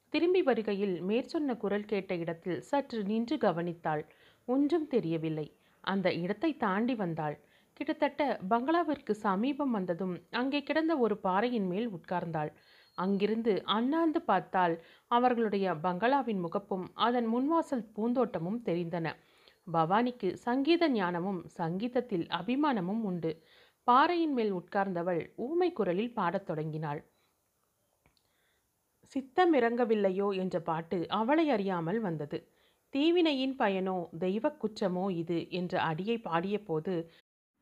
திரும்பி 0.09 0.41
வருகையில் 0.41 0.95
மேற்சொன்ன 1.01 1.57
குரல் 1.57 1.85
கேட்ட 1.85 2.15
இடத்தில் 2.15 2.61
சற்று 2.61 3.03
நின்று 3.03 3.37
கவனித்தாள். 3.37 4.03
ஒன்றும் 4.47 4.87
தெரியவில்லை. 4.87 5.47
அந்த 5.83 6.07
இடத்தை 6.13 6.51
தாண்டி 6.57 6.95
வந்தாள். 6.95 7.35
கிட்டத்தட்ட 7.73 8.39
பங்களாவிற்கு 8.49 9.13
சமீபம் 9.15 9.71
வந்ததும் 9.71 10.15
அங்கே 10.31 10.63
கிடந்த 10.63 10.97
ஒரு 10.97 11.17
பாறையின் 11.17 11.67
மேல் 11.67 11.89
உட்கார்ந்தாள். 11.89 12.51
அங்கிருந்து 12.97 13.53
அண்ணாந்து 13.67 14.21
பார்த்தால் 14.21 14.75
அவர்களுடைய 15.11 15.75
பங்களாவின் 15.75 16.39
முகப்பும் 16.39 16.85
அதன் 16.97 17.27
முன்வாசல் 17.33 17.85
பூந்தோட்டமும் 17.95 18.61
தெரிந்தன. 18.65 19.07
பவானிக்கு 19.67 20.33
சங்கீத 20.37 20.89
ஞானமும் 20.89 21.41
சங்கீதத்தில் 21.55 22.25
அபிமானமும் 22.31 23.03
உண்டு. 23.03 23.31
பாறையின் 23.87 24.33
மேல் 24.33 24.53
உட்கார்ந்தவள் 24.53 25.21
ஊமை 25.37 25.71
குரலில் 25.71 26.13
பாடத் 26.13 26.45
தொடங்கினாள். 26.45 27.01
சித்தம் 29.11 29.53
இறங்கவில்லையோ? 29.53 30.35
என்ற 30.35 30.59
பாட்டு 30.61 30.97
அவளை 31.11 31.49
அறியாமல் 31.49 31.99
வந்தது. 31.99 32.37
தீவினையின் 32.93 33.55
பயனோ? 33.59 33.97
தெய்வக் 34.17 34.59
குற்றமோ 34.61 35.09
இது? 35.13 35.49
என்ற 35.51 35.81
அடியை 35.81 36.17
பாடிய 36.19 36.57
போது 36.63 36.95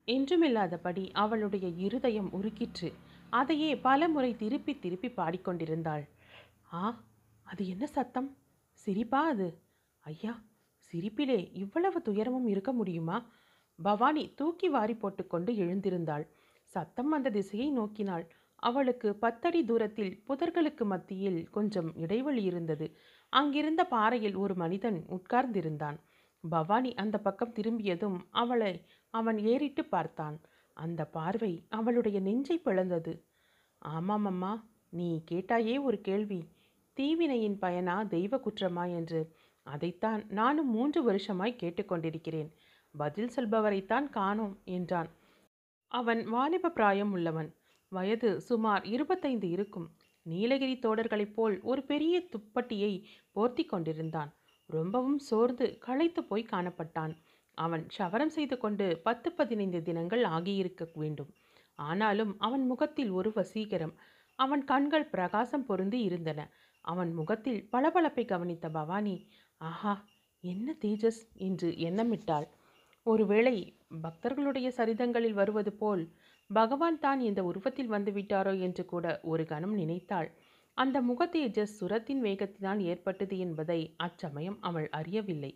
என்றுமில்லாதபடி 0.08 1.04
அவளுடைய 1.14 1.68
இருதயம் 1.80 2.30
உருக்கிற்று 2.34 2.90
அதையே 3.34 3.70
பல 3.78 4.08
முறை 4.08 4.36
திருப்பி 4.36 4.74
திருப்பி 4.80 5.10
பாடிக்கொண்டிருந்தாள். 5.10 6.04
ஆ 6.74 6.82
அது 7.44 7.64
என்ன 7.68 7.86
சத்தம்? 7.88 8.30
சிரிப்பா 8.72 9.22
அது? 9.28 9.48
ஐயா 10.04 10.34
சிரிப்பிலே 10.90 11.38
இவ்வளவு 11.54 12.02
துயரமும் 12.02 12.48
இருக்க 12.48 12.72
முடியுமா? 12.72 13.18
பவானி 13.80 14.24
தூக்கி 14.34 14.68
வாரி 14.70 14.96
போட்டுக்கொண்டு 14.96 15.52
எழுந்திருந்தாள். 15.54 16.26
சத்தம் 16.74 17.10
வந்த 17.10 17.30
திசையை 17.30 17.68
நோக்கினாள். 17.78 18.26
அவளுக்கு 18.64 19.10
பத்தடி 19.16 19.62
தூரத்தில் 19.66 20.14
புதர்களுக்கு 20.28 20.86
மத்தியில் 20.86 21.50
கொஞ்சம் 21.50 21.90
இடைவெளி 21.96 22.44
இருந்தது. 22.44 22.88
அங்கிருந்த 23.34 23.84
பாறையில் 23.86 24.36
ஒரு 24.36 24.56
மனிதன் 24.56 25.00
உட்கார்ந்திருந்தான். 25.10 25.98
பவானி 26.44 26.92
அந்த 26.94 27.18
பக்கம் 27.18 27.52
திரும்பியதும் 27.52 28.20
அவளை 28.32 28.74
அவன் 29.14 29.40
ஏறிட்டு 29.46 29.84
பார்த்தான். 29.86 30.38
அந்த 30.74 31.06
பார்வை 31.06 31.66
அவளுடைய 31.70 32.20
நெஞ்சை 32.20 32.62
பிளந்தது. 32.66 33.14
ஆமாம் 33.78 34.26
அம்மா 34.26 34.70
நீ 34.90 35.24
கேட்டாயே 35.32 35.84
ஒரு 35.84 36.02
கேள்வி. 36.02 36.44
தீவினையின் 36.94 37.58
பயனா 37.62 38.08
தெய்வ 38.08 38.38
குற்றமா 38.38 38.96
என்று. 38.96 39.36
அதைத்தான் 39.64 40.26
நானும் 40.30 40.70
மூன்று 40.70 41.04
வருஷமாய் 41.04 41.60
கேட்டுக்கொண்டிருக்கிறேன் 41.60 42.50
பதில் 42.98 43.32
சொல்பவரைத்தான் 43.36 44.10
காணோம் 44.10 44.62
என்றான். 44.66 45.10
அவன் 45.88 46.24
வாலிப 46.26 46.70
பிராயம் 46.70 47.12
உள்ளவன். 47.12 47.56
வயது 47.88 48.42
சுமார் 48.42 48.86
இருபத்தைந்து 48.86 49.50
இருக்கும். 49.50 49.88
நீலகிரி 50.22 50.76
தோடர்களைப் 50.76 51.34
போல் 51.34 51.62
ஒரு 51.62 51.84
பெரிய 51.84 52.24
துப்பட்டியை 52.32 53.04
போர்த்தி 53.32 53.66
கொண்டிருந்தான். 53.66 54.32
ரொம்பவும் 54.66 55.20
சோர்ந்து 55.20 55.78
களைத்து 55.78 56.24
போய் 56.24 56.48
காணப்பட்டான். 56.52 57.14
அவன் 57.58 57.84
சவரம் 57.90 58.34
செய்து 58.36 58.56
கொண்டு 58.58 58.86
பத்து 59.04 59.30
பதினைந்து 59.32 59.80
தினங்கள் 59.82 60.24
ஆகியிருக்க 60.36 60.84
வேண்டும். 60.94 61.32
ஆனாலும் 61.80 62.34
அவன் 62.38 62.66
முகத்தில் 62.68 63.12
ஒரு 63.12 63.30
வசீகரம். 63.36 63.94
அவன் 64.40 64.64
கண்கள் 64.64 65.10
பிரகாசம் 65.10 65.66
பொருந்தி 65.66 66.00
இருந்தன. 66.02 66.42
அவன் 66.86 67.12
முகத்தில் 67.14 67.62
பளபளப்பை 67.70 68.26
கவனித்த 68.26 68.70
பவானி 68.70 69.16
ஆஹா 69.62 69.94
என்ன 70.44 70.76
தேஜஸ் 70.82 71.22
என்று 71.40 71.70
எண்ணமிட்டாள். 71.90 72.48
ஒருவேளை 73.06 73.56
பக்தர்களுடைய 74.02 74.68
சரிதங்களில் 74.70 75.34
வருவது 75.34 75.72
போல் 75.74 76.04
பகவான் 76.50 77.00
தான் 77.00 77.20
இந்த 77.20 77.42
உருவத்தில் 77.44 77.88
வந்து 77.88 78.12
விட்டாரோ 78.12 78.54
என்று 78.60 78.84
கூட 78.86 79.06
ஒரு 79.24 79.44
கணம் 79.46 79.74
நினைத்தாள். 79.74 80.30
அந்த 80.78 80.98
முகத்தேஜஸ் 81.02 81.76
சுரத்தின் 81.80 82.22
வேகத்தினால் 82.22 82.82
ஏற்பட்டது 82.84 83.38
என்பதை 83.38 83.80
அச்சமயம் 83.98 84.58
அவள் 84.62 84.88
அறியவில்லை. 84.92 85.52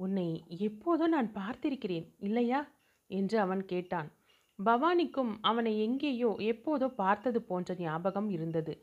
உன்னை 0.00 0.26
எப்போதோ 0.58 1.06
நான் 1.06 1.30
பார்த்திருக்கிறேன் 1.34 2.06
இல்லையா? 2.18 2.60
என்று 3.10 3.40
அவன் 3.40 3.64
கேட்டான். 3.64 4.08
பவானிக்கும் 4.58 5.32
அவனை 5.40 5.72
எங்கேயோ 5.82 6.30
எப்போதோ 6.38 6.88
பார்த்தது 6.94 7.42
போன்ற 7.42 7.74
ஞாபகம் 7.78 8.30
இருந்தது. 8.30 8.74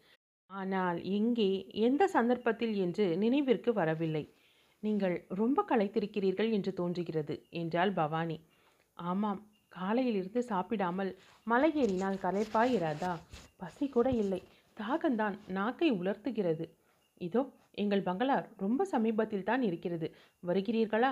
ஆனால் 0.49 1.04
எங்கே 1.04 1.49
எந்த 1.69 2.04
சந்தர்ப்பத்தில் 2.08 2.75
என்று 2.75 3.17
நினைவிற்கு 3.17 3.73
வரவில்லை. 3.73 4.23
நீங்கள் 4.84 5.25
ரொம்ப 5.30 5.65
களைத்திருக்கிறீர்கள் 5.69 6.51
என்று 6.51 6.73
தோன்றுகிறது 6.73 7.36
என்றாள் 7.49 7.93
பவானி. 7.93 8.38
ஆமாம் 8.97 9.41
காலையிலிருந்து 9.69 10.41
சாப்பிடாமல் 10.43 11.12
மலை 11.43 11.71
ஏறினால் 11.75 12.21
களைப்பாயிராதா? 12.21 13.13
பசி 13.58 13.86
கூட 13.89 14.10
இல்லை. 14.10 14.41
தாகந்தான் 14.78 15.36
நாக்கை 15.47 15.89
உலர்த்துகிறது. 15.91 16.65
இதோ 17.21 17.41
எங்கள் 17.71 18.04
பங்களா 18.04 18.47
ரொம்ப 18.58 18.86
சமீபத்தில் 18.86 19.43
தான் 19.43 19.62
இருக்கிறது. 19.62 20.08
வருகிறீர்களா? 20.43 21.12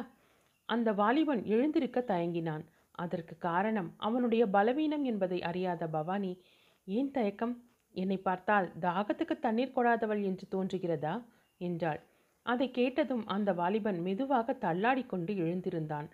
அந்த 0.65 0.91
வாலிபன் 0.93 1.43
எழுந்திருக்க 1.43 1.99
தயங்கினான். 2.07 2.63
அதற்கு 2.91 3.37
காரணம் 3.37 3.93
அவனுடைய 3.97 4.47
பலவீனம் 4.47 5.03
என்பதை 5.03 5.41
அறியாத 5.41 5.87
பவானி 5.87 6.41
ஏன் 6.87 7.11
தயக்கம்? 7.11 7.55
என்னை 7.95 8.17
பார்த்தால் 8.17 8.71
தாகத்துக்கு 8.79 9.39
தண்ணீர் 9.39 9.75
கொடாதவள் 9.75 10.21
என்று 10.23 10.45
தோன்றுகிறதா? 10.51 11.13
என்றாள். 11.57 11.99
அதை 12.45 12.71
கேட்டதும் 12.71 13.27
அந்த 13.27 13.53
வாலிபன் 13.53 13.99
மெதுவாக 14.01 14.53
தள்ளாடி 14.53 15.05
கொண்டு 15.05 15.33
எழுந்திருந்தான். 15.33 16.07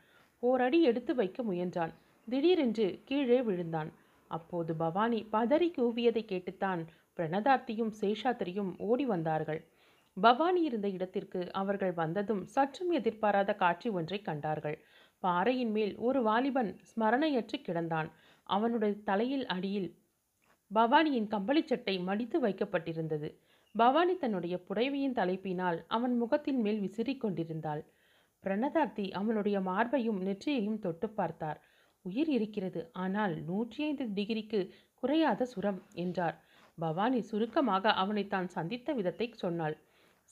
ஓரடி 0.44 0.82
எடுத்து 0.82 1.16
வைக்க 1.16 1.44
முயன்றான். 1.44 1.94
திடீரென்று 2.28 3.04
கீழே 3.06 3.42
விழுந்தான். 3.42 3.90
அப்போது 4.32 4.76
பவானி 4.76 5.28
பதறி 5.32 5.70
கூவியதை 5.78 6.26
கேட்டுத்தான் 6.26 6.82
பிரணதார்த்தியும் 7.20 7.94
சேஷாத்திரியும் 8.02 8.72
ஓடி 8.80 9.06
வந்தார்கள். 9.06 9.62
பவானி 10.18 10.62
இருந்த 10.64 10.88
இடத்திற்கு 10.90 11.42
அவர்கள் 11.52 11.94
வந்ததும் 11.94 12.42
சற்றும் 12.46 12.92
எதிர்பாராத 12.92 13.52
காட்சி 13.56 13.90
ஒன்றை 13.90 14.20
கண்டார்கள். 14.22 14.78
பாறையின் 15.24 15.72
மேல் 15.72 15.94
ஒரு 15.98 16.20
வாலிபன் 16.22 16.72
ஸ்மரணையற்று 16.90 17.58
கிடந்தான். 17.68 18.10
அவனுடைய 18.50 18.94
தலையில் 19.04 19.46
அடியில் 19.48 19.90
பவானியின் 20.72 21.30
கம்பளிச்சட்டை 21.32 21.96
மடித்து 22.04 22.38
வைக்கப்பட்டிருந்தது. 22.40 23.30
பவானி 23.76 24.14
தன்னுடைய 24.18 24.56
புடவையின் 24.68 25.18
தலைப்பினால் 25.20 25.80
அவன் 25.88 26.16
முகத்தின் 26.18 26.62
மேல் 26.62 26.80
விசிறிக் 26.80 27.22
கொண்டிருந்தாள். 27.22 27.82
பிரணதார்த்தி 28.44 29.06
அவனுடைய 29.12 29.58
மார்பையும் 29.62 30.20
நெற்றியையும் 30.28 30.80
தொட்டு 30.80 31.08
பார்த்தார். 31.10 31.60
உயிர் 32.06 32.30
இருக்கிறது 32.30 32.82
ஆனால் 33.04 33.34
நூற்றி 33.44 33.80
ஐந்து 33.84 34.06
டிகிரிக்கு 34.18 34.60
குறையாத 35.04 35.46
சுரம் 35.46 35.82
என்றார். 36.04 36.38
பவானி 36.78 37.20
சுருக்கமாக 37.22 37.94
அவனை 37.94 38.24
தான் 38.28 38.48
சந்தித்த 38.48 38.94
விதத்தை 38.94 39.28
சொன்னாள். 39.44 39.76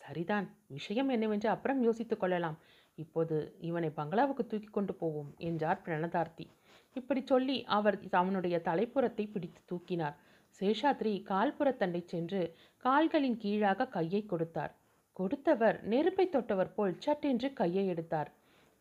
சரிதான். 0.07 0.47
விஷயம் 0.67 1.09
என்னவென்று 1.09 1.49
அப்புறம் 1.49 1.81
யோசித்துக் 1.83 2.19
கொள்ளலாம். 2.19 2.57
இப்போது 2.95 3.35
இவனை 3.59 3.89
பங்களாவுக்கு 3.89 4.43
தூக்கி 4.47 4.67
கொண்டு 4.67 4.93
போவோம் 4.93 5.33
என்றார் 5.37 5.81
பிரணதார்த்தி. 5.85 6.45
இப்படி 6.93 7.21
சொல்லி 7.25 7.57
அவர் 7.77 7.97
அவனுடைய 8.11 8.61
தலைப்புறத்தை 8.65 9.25
பிடித்து 9.31 9.61
தூக்கினார். 9.71 10.15
சேஷாத்ரி 10.59 11.13
கால்புறத்தண்டை 11.31 12.01
சென்று 12.05 12.41
கால்களின் 12.77 13.37
கீழாக 13.37 13.87
கையை 13.87 14.21
கொடுத்தார். 14.25 14.73
கொடுத்தவர் 15.13 15.77
நெருப்பை 15.83 16.25
தொட்டவர் 16.27 16.73
போல் 16.75 16.93
சட்டென்று 16.99 17.53
கையை 17.53 17.87
எடுத்தார். 17.87 18.29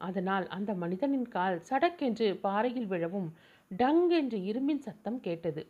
அதனால் 0.01 0.47
அந்த 0.49 0.75
மனிதனின் 0.75 1.29
கால் 1.29 1.63
சடக்கென்று 1.69 2.27
பாறையில் 2.41 2.87
விழவும் 2.87 3.29
டங் 3.71 4.09
என்று 4.09 4.39
இரும்பின் 4.39 4.83
சத்தம் 4.87 5.21
கேட்டது. 5.21 5.63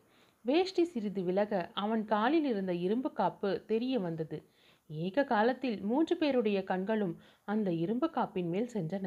வேஷ்டி 0.44 0.84
சிறிது 0.84 1.22
விலக 1.22 1.70
அவன் 1.74 2.04
காலில் 2.04 2.44
இருந்த 2.44 2.72
இரும்பு 2.74 3.12
காப்பு 3.12 3.50
தெரிய 3.66 3.98
வந்தது. 3.98 4.38
ஏக 4.90 5.24
காலத்தில் 5.24 5.80
மூன்று 5.80 6.16
பேருடைய 6.16 6.64
கண்களும் 6.64 7.14
அந்த 7.44 7.72
இரும்பு 7.72 8.10
காப்பின் 8.14 8.48
மேல் 8.48 8.70
சென்றன. 8.74 9.06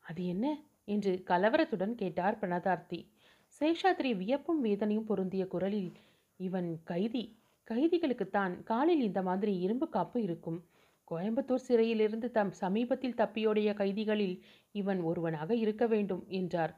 அது 0.00 0.26
என்ன 0.26 0.46
என்று 0.84 1.22
கலவரத்துடன் 1.26 1.94
கேட்டார் 1.94 2.38
பிரணதார்த்தி. 2.38 3.06
சேஷாத்ரி 3.60 4.16
வியப்பும் 4.16 4.60
வேதனையும் 4.60 5.04
பொருந்திய 5.04 5.46
குரலில் 5.46 5.92
இவன் 6.36 6.80
கைதி. 6.84 7.36
கைதிகளுக்குத்தான் 7.70 8.62
காலில் 8.62 9.00
இந்த 9.00 9.22
மாதிரி 9.22 9.58
இரும்பு 9.58 9.88
காப்பு 9.88 10.22
இருக்கும். 10.22 10.58
கோயம்புத்தூர் 11.10 11.66
சிறையிலிருந்து 11.68 12.30
தம் 12.30 12.52
சமீபத்தில் 12.52 13.14
தப்பியோடைய 13.14 13.74
கைதிகளில் 13.74 14.36
இவன் 14.72 15.00
ஒருவனாக 15.00 15.54
இருக்க 15.54 15.86
வேண்டும் 15.86 16.24
என்றார். 16.28 16.74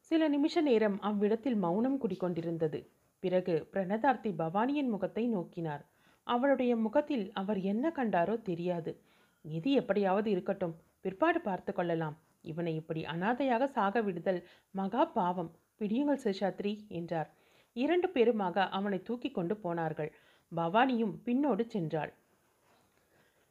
சில 0.00 0.28
நிமிஷ 0.28 0.60
நேரம் 0.60 1.00
அவ்விடத்தில் 1.00 1.56
மௌனம் 1.56 2.00
குடிக்கொண்டிருந்தது. 2.00 2.80
பிறகு 3.20 3.68
பிரணதார்த்தி 3.72 4.30
பவானியின் 4.30 4.88
முகத்தை 4.88 5.28
நோக்கினார். 5.28 5.84
அவளுடைய 6.26 6.76
முகத்தில் 6.76 7.32
அவர் 7.32 7.60
என்ன 7.60 7.92
கண்டாரோ 7.96 8.42
தெரியாது. 8.42 9.00
எது 9.42 9.72
எப்படியாவது 9.72 10.30
இருக்கட்டும். 10.30 10.76
பிற்பாடு 11.00 11.40
பார்த்து 11.40 11.72
கொள்ளலாம். 11.72 12.16
இவனை 12.42 12.74
இப்படி 12.74 13.02
அனாதையாக 13.04 13.66
சாக 13.66 14.02
விடுதல் 14.02 14.40
மகா 14.70 15.04
பாவம். 15.04 15.50
பிடியுங்கள் 15.78 16.24
சேஷாத்ரி 16.24 16.88
என்றார். 16.88 17.30
இரண்டு 17.72 18.08
பேருமாக 18.08 18.68
அவனை 18.68 19.02
தூக்கி 19.02 19.30
கொண்டு 19.30 19.56
போனார்கள். 19.56 20.10
பவானியும் 20.52 21.14
பின்னோடு 21.24 21.64
சென்றாள். 21.74 22.12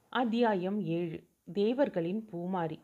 அத்தியாயம் 0.10 0.82
ஏழு. 0.82 1.20
தேவர்களின் 1.54 2.22
பூமாரி. 2.32 2.80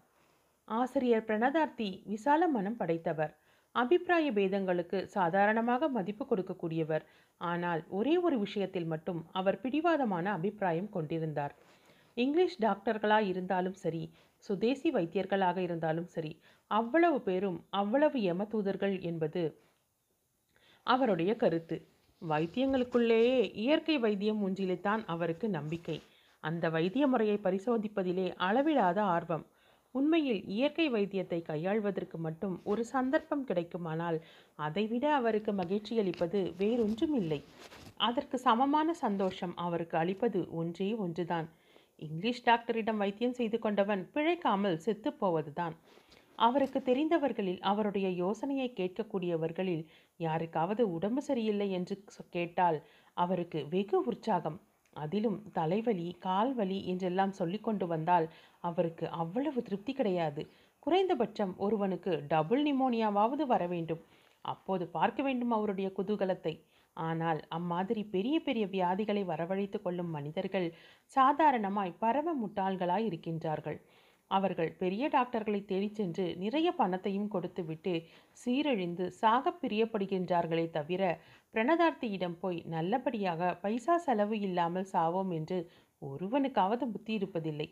ஆசிரியர் 0.68 1.28
பிரணதார்த்தி 1.28 1.90
விசால 2.06 2.48
மனம் 2.48 2.78
படைத்தவர். 2.78 3.34
அபிப்பிராய 3.76 4.32
பேதங்களுக்கு 4.32 5.00
சாதாரணமாக 5.08 5.88
மதிப்பு 5.88 6.24
கொடுக்கக்கூடியவர். 6.26 7.04
ஆனால் 7.42 7.82
ஒரே 7.90 8.18
ஒரு 8.18 8.38
விஷயத்தில் 8.40 8.86
மட்டும் 8.86 9.22
அவர் 9.32 9.62
பிடிவாதமான 9.62 10.26
அபிப்பிராயம் 10.32 10.90
கொண்டிருந்தார். 10.90 11.54
இங்கிலீஷ் 12.18 12.58
டாக்டர்களாக 12.62 13.30
இருந்தாலும் 13.32 13.78
சரி 13.84 14.04
சுதேசி 14.46 14.90
வைத்தியர்களாக 14.92 15.58
இருந்தாலும் 15.58 16.06
சரி 16.06 16.32
அவ்வளவு 16.72 17.18
பேரும் 17.22 17.58
அவ்வளவு 17.70 18.18
யமதூதர்கள் 18.20 18.96
என்பது 19.02 19.44
அவருடைய 20.88 21.32
கருத்து. 21.36 21.78
வைத்தியங்களுக்குள்ளேயே 22.22 23.40
இயற்கை 23.56 23.96
வைத்தியம் 23.98 24.42
ஒன்றிலேதான் 24.48 25.02
அவருக்கு 25.06 25.50
நம்பிக்கை. 25.50 25.98
அந்த 26.44 26.66
வைத்திய 26.70 27.06
முறையை 27.08 27.38
பரிசோதிப்பதிலே 27.44 28.28
அளவிடாத 28.48 29.00
ஆர்வம் 29.16 29.46
உண்மையில் 29.96 30.42
இயற்கை 30.48 30.86
வைத்தியத்தை 30.90 31.40
கையாள்வதற்கு 31.42 32.18
மட்டும் 32.18 32.56
ஒரு 32.64 32.84
சந்தர்ப்பம் 32.86 33.46
கிடைக்குமானால் 33.46 34.18
அதைவிட 34.60 35.06
அவருக்கு 35.16 35.52
மகிழ்ச்சி 35.54 35.94
அளிப்பது 36.00 36.42
வேறொன்றும் 36.58 37.16
இல்லை 37.16 37.40
அதற்கு 38.00 38.38
சமமான 38.40 38.94
சந்தோஷம் 38.94 39.56
அவருக்கு 39.58 39.98
அளிப்பது 39.98 40.40
ஒன்றே 40.52 40.90
ஒன்றுதான். 40.96 41.48
இங்கிலீஷ் 42.00 42.46
டாக்டரிடம் 42.46 43.02
வைத்தியம் 43.04 43.38
செய்து 43.40 43.58
கொண்டவன் 43.60 44.02
பிழைக்காமல் 44.14 44.82
செத்துப்போவதுதான். 44.86 45.76
அவருக்கு 46.40 46.80
தெரிந்தவர்களில் 46.82 47.62
அவருடைய 47.62 48.08
யோசனையை 48.24 48.70
கேட்கக்கூடியவர்களில் 48.80 49.84
யாருக்காவது 50.20 50.84
உடம்பு 50.90 51.22
சரியில்லை 51.22 51.68
என்று 51.72 51.96
கேட்டால் 52.30 52.80
அவருக்கு 53.18 53.60
வெகு 53.70 54.00
உற்சாகம். 54.04 54.58
அதிலும் 54.96 55.38
தலைவலி 55.54 56.08
கால்வலி 56.26 56.80
என்றெல்லாம் 56.86 57.32
சொல்லிக்கொண்டு 57.32 57.88
வந்தால் 57.88 58.28
அவருக்கு 58.60 59.10
அவ்வளவு 59.10 59.62
திருப்தி 59.62 59.94
கிடையாது. 59.94 60.42
குறைந்தபட்சம் 60.80 61.54
ஒருவனுக்கு 61.58 62.14
டபுள் 62.28 62.64
நிமோனியாவாவது 62.64 63.46
வர 63.46 63.68
வேண்டும். 63.68 64.02
அப்போது 64.46 64.88
பார்க்க 64.88 65.22
வேண்டும் 65.24 65.52
அவருடைய 65.52 65.90
குதூகலத்தை. 65.98 66.54
ஆனால் 66.98 67.40
அம்மாதிரி 67.50 68.04
பெரிய 68.06 68.40
பெரிய 68.40 68.66
வியாதிகளை 68.68 69.24
வரவழைத்து 69.26 69.82
கொள்ளும் 69.82 70.10
மனிதர்கள் 70.10 70.68
சாதாரணமாய் 71.06 72.00
பரம 72.00 72.34
முட்டாள்களாய் 72.42 73.08
இருக்கின்றார்கள். 73.10 73.80
அவர்கள் 74.32 74.72
பெரிய 74.74 75.04
டாக்டர்களை 75.08 75.62
தேடிச் 75.66 75.96
சென்று 75.96 76.26
நிறைய 76.36 76.70
பணத்தையும் 76.72 77.28
கொடுத்துவிட்டு 77.28 77.94
சீரழிந்து 78.42 79.06
சாகப் 79.22 79.62
பிரியப்படுகின்றார்களே 79.62 80.66
தவிர 80.70 81.04
பிரணதார்த்தியிடம் 81.54 82.38
போய் 82.40 82.60
நல்லபடியாக 82.68 83.56
பைசா 83.56 83.98
செலவு 83.98 84.38
இல்லாமல் 84.40 84.92
சாவோம் 84.94 85.34
என்று 85.34 85.58
ஒருவனுக்காவது 86.02 86.86
புத்தி 86.92 87.18
இருப்பதில்லை. 87.18 87.68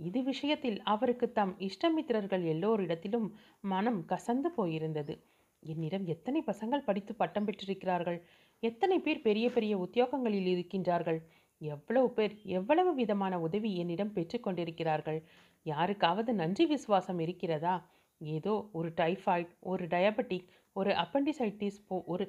இது 0.00 0.20
விஷயத்தில் 0.22 0.78
அவருக்கு 0.84 1.26
தம் 1.32 1.54
இஷ்டமித்திரர்கள் 1.60 2.44
எல்லோரிடத்திலும் 2.44 3.28
மனம் 3.64 4.00
கசந்து 4.08 4.48
போயிருந்தது. 4.56 5.14
என்னிடம் 5.62 6.06
எத்தனை 6.06 6.40
பசங்கள் 6.46 6.84
படித்து 6.84 7.12
பட்டம் 7.14 7.46
பெற்றிருக்கிறார்கள்? 7.46 8.18
எத்தனை 8.62 8.98
பேர் 8.98 9.22
பெரிய 9.22 9.46
பெரிய 9.50 9.74
உத்தியோகங்களில் 9.78 10.48
இருக்கின்றார்கள்? 10.54 11.20
எவ்வளவு 11.60 12.08
பேர் 12.10 12.34
எவ்வளவு 12.52 12.90
விதமான 12.94 13.34
உதவி 13.40 13.70
என்னிடம் 13.76 14.14
பெற்றுக்கொண்டிருக்கிறார்கள் 14.14 15.20
யாருக்காவது 15.66 16.30
நன்றி 16.34 16.64
விசுவாசம் 16.66 17.20
இருக்கிறதா? 17.20 17.74
ஏதோ 18.20 18.54
ஒரு 18.72 18.88
டைஃபாய்ட் 18.96 19.52
ஒரு 19.64 19.84
டயபெட்டிக் 19.86 20.48
ஒரு 20.76 20.90
அப்பண்டிசைட்டிஸ் 21.02 21.80
போ 21.88 21.96
ஒரு 22.06 22.24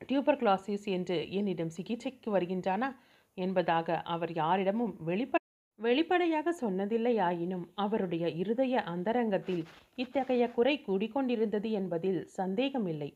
டியூபர்குலாசிஸ் 0.00 0.86
என்று 0.88 1.16
என்னிடம் 1.30 1.74
சிகிச்சைக்கு 1.76 2.30
வருகின்றானா? 2.36 2.88
என்பதாக 3.36 3.98
அவர் 4.06 4.32
யாரிடமும் 4.34 4.94
வெளிப்ப 5.08 5.34
வெளிப்படையாக 5.78 6.52
சொன்னதில்லையாயினும் 6.60 7.64
அவருடைய 7.74 8.26
இருதய 8.42 8.82
அந்தரங்கத்தில் 8.86 9.64
இத்தகைய 9.98 10.44
குறை 10.50 10.74
கூடிக்கொண்டிருந்தது 10.86 11.70
என்பதில் 11.70 12.20
சந்தேகமில்லை. 12.36 13.10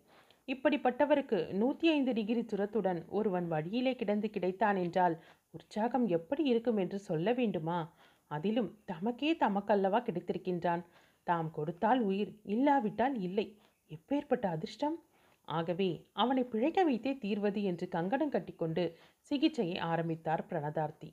இப்படிப்பட்டவருக்கு 0.49 1.39
நூற்றி 1.53 1.87
ஐந்து 1.89 2.13
டிகிரி 2.13 2.43
துரத்துடன் 2.45 3.01
ஒருவன் 3.11 3.47
வழியிலே 3.49 3.93
கிடந்து 3.95 4.29
கிடைத்தான் 4.29 4.79
என்றால் 4.85 5.17
உற்சாகம் 5.55 6.07
எப்படி 6.09 6.43
இருக்கும் 6.45 6.77
என்று 6.77 6.99
சொல்ல 7.01 7.33
வேண்டுமா? 7.33 7.79
அதிலும் 8.31 8.71
தமக்கே 8.93 9.31
தமக்கல்லவா 9.43 10.01
கிடைத்திருக்கின்றான். 10.03 10.83
தாம் 11.27 11.51
கொடுத்தால் 11.51 12.01
உயிர் 12.01 12.33
இல்லாவிட்டால் 12.45 13.17
இல்லை. 13.21 13.47
எப்பேற்பட்ட 13.91 14.47
அதிர்ஷ்டம்? 14.47 14.97
ஆகவே 15.49 15.91
அவனை 16.13 16.43
பிழைக்க 16.45 16.81
வைத்தே 16.85 17.13
தீர்வது 17.25 17.61
என்று 17.63 17.87
கங்கணம் 17.89 18.31
கட்டிக்கொண்டு 18.31 18.85
சிகிச்சையை 19.31 19.77
ஆரம்பித்தார் 19.91 20.43
பிரணதார்த்தி. 20.51 21.09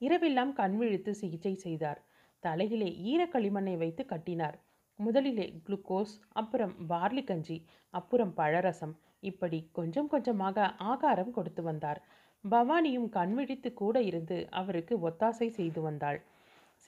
இரவெல்லாம் 0.00 0.52
கண்விழித்து 0.52 1.12
சிகிச்சை 1.14 1.54
செய்தார். 1.54 2.00
தலையிலே 2.42 2.88
ஈரக்களிமண்ணை 3.12 3.74
வைத்து 3.76 4.02
கட்டினார். 4.06 4.56
முதலிலே 4.98 5.46
குளுக்கோஸ் 5.66 6.14
அப்புறம் 6.32 6.74
பார்லி 6.88 7.22
கஞ்சி 7.24 7.56
அப்புறம் 7.94 8.32
பழரசம். 8.34 8.94
இப்படி 9.20 9.58
கொஞ்சம் 9.72 10.08
கொஞ்சமாக 10.08 10.66
ஆகாரம் 10.90 11.30
கொடுத்து 11.30 11.62
வந்தார். 11.62 12.00
பவானியும் 12.44 13.08
கண்விழித்து 13.08 13.70
கூட 13.72 13.96
இருந்து 14.02 14.36
அவருக்கு 14.50 14.94
ஒத்தாசை 15.08 15.48
செய்து 15.58 15.80
வந்தாள். 15.80 16.18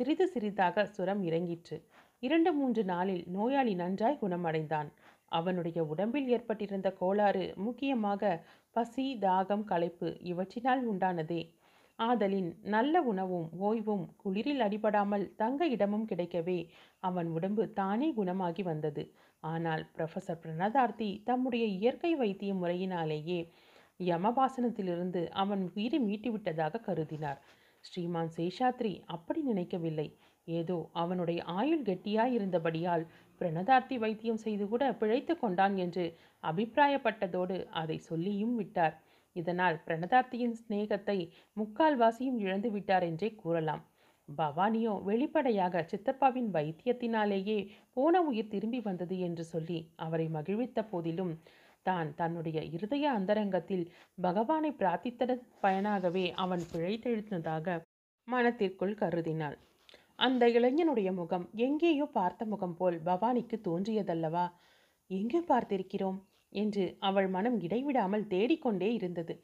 சிறிது 0.00 0.26
சிறிதாக 0.26 0.82
சுரம் 0.86 1.22
இறங்கிற்று. 1.22 1.76
இரண்டு 2.22 2.50
மூன்று 2.52 2.82
நாளில் 2.84 3.22
நோயாளி 3.26 3.72
நன்றாய் 3.74 4.20
குணமடைந்தான். 4.20 4.88
அவனுடைய 5.32 5.78
உடம்பில் 5.84 6.28
ஏற்பட்டிருந்த 6.28 6.88
கோளாறு 7.00 7.44
முக்கியமாக 7.56 8.22
பசி 8.76 9.06
தாகம் 9.20 9.64
களைப்பு 9.64 10.08
இவற்றினால் 10.32 10.82
உண்டானதே. 10.92 11.40
ஆதலின் 11.98 12.50
நல்ல 12.66 13.02
உணவும் 13.02 13.48
ஓய்வும் 13.60 14.04
குளிரில் 14.22 14.64
அடிபடாமல் 14.66 15.26
தங்க 15.36 15.66
இடமும் 15.66 16.08
கிடைக்கவே 16.08 16.58
அவன் 17.02 17.30
உடம்பு 17.36 17.64
தானே 17.72 18.10
குணமாகி 18.12 18.62
வந்தது. 18.62 19.04
ஆனால் 19.44 19.82
ப்ரொஃபசர் 19.96 20.42
பிரணதார்த்தி 20.44 21.10
தம்முடைய 21.24 21.66
இயற்கை 21.78 22.12
வைத்திய 22.14 22.54
முறையினாலேயே 22.54 23.40
யமபாசனத்திலிருந்து 24.00 25.20
அவன் 25.42 25.62
உயிரை 25.74 25.98
மீட்டுவிட்டதாக 26.00 26.82
கருதினார். 26.88 27.38
ஸ்ரீமான் 27.84 28.30
சேஷாத்ரி 28.36 28.92
அப்படி 29.06 29.40
நினைக்கவில்லை. 29.42 30.08
ஏதோ 30.48 30.76
அவனுடைய 30.92 31.40
ஆயுள் 31.56 31.82
கெட்டியாயிருந்தபடியால் 31.82 33.04
பிரணதார்த்தி 33.40 33.96
வைத்தியம் 33.98 34.42
செய்து 34.44 34.64
கூட 34.68 34.84
பிழைத்து 34.92 35.34
கொண்டான் 35.36 35.76
என்று 35.76 36.04
அபிப்பிராயப்பட்டதோடு 36.44 37.56
அதை 37.74 37.98
சொல்லியும் 38.08 38.56
விட்டார். 38.56 38.96
இதனால் 39.36 39.76
பிரணதார்த்தியின் 39.86 40.56
சிநேகத்தை 40.60 41.18
முக்கால்வாசியும் 41.56 42.38
இழந்து 42.38 42.70
விட்டார் 42.70 43.02
என்றே 43.02 43.30
கூறலாம். 43.34 43.82
பவானியோ 44.28 44.94
வெளிப்படையாக 45.04 45.84
சித்தப்பாவின் 45.90 46.48
வைத்தியத்தினாலேயே 46.54 47.58
போன 47.92 48.20
உயிர் 48.22 48.50
திரும்பி 48.50 48.80
வந்தது 48.80 49.16
என்று 49.18 49.44
சொல்லி 49.44 49.78
அவரை 49.96 50.26
மகிழ்வித்த 50.28 50.82
போதிலும் 50.90 51.32
தான் 51.88 52.10
தன்னுடைய 52.14 52.58
இருதய 52.74 53.04
அந்தரங்கத்தில் 53.10 53.84
பகவானை 54.18 54.70
பிரார்த்தித்தன 54.78 55.36
பயனாகவே 55.60 56.24
அவன் 56.36 56.64
பிழைத்தெழுந்ததாக 56.72 57.76
மனத்திற்குள் 58.28 58.94
கருதினாள். 58.94 59.56
அந்த 60.18 60.44
இளைஞனுடைய 60.48 61.10
முகம் 61.12 61.44
எங்கேயோ 61.58 62.06
பார்த்த 62.12 62.44
முகம் 62.44 62.76
போல் 62.76 62.96
பவானிக்கு 63.04 63.56
தோன்றியதல்லவா? 63.64 64.46
எங்கே 65.10 65.40
பார்த்திருக்கிறோம்? 65.48 66.18
என்று 66.52 66.84
அவள் 67.00 67.28
மனம் 67.28 67.58
இடைவிடாமல் 67.60 68.26
தேடிக்கொண்டே 68.26 68.88
இருந்தது. 68.92 69.34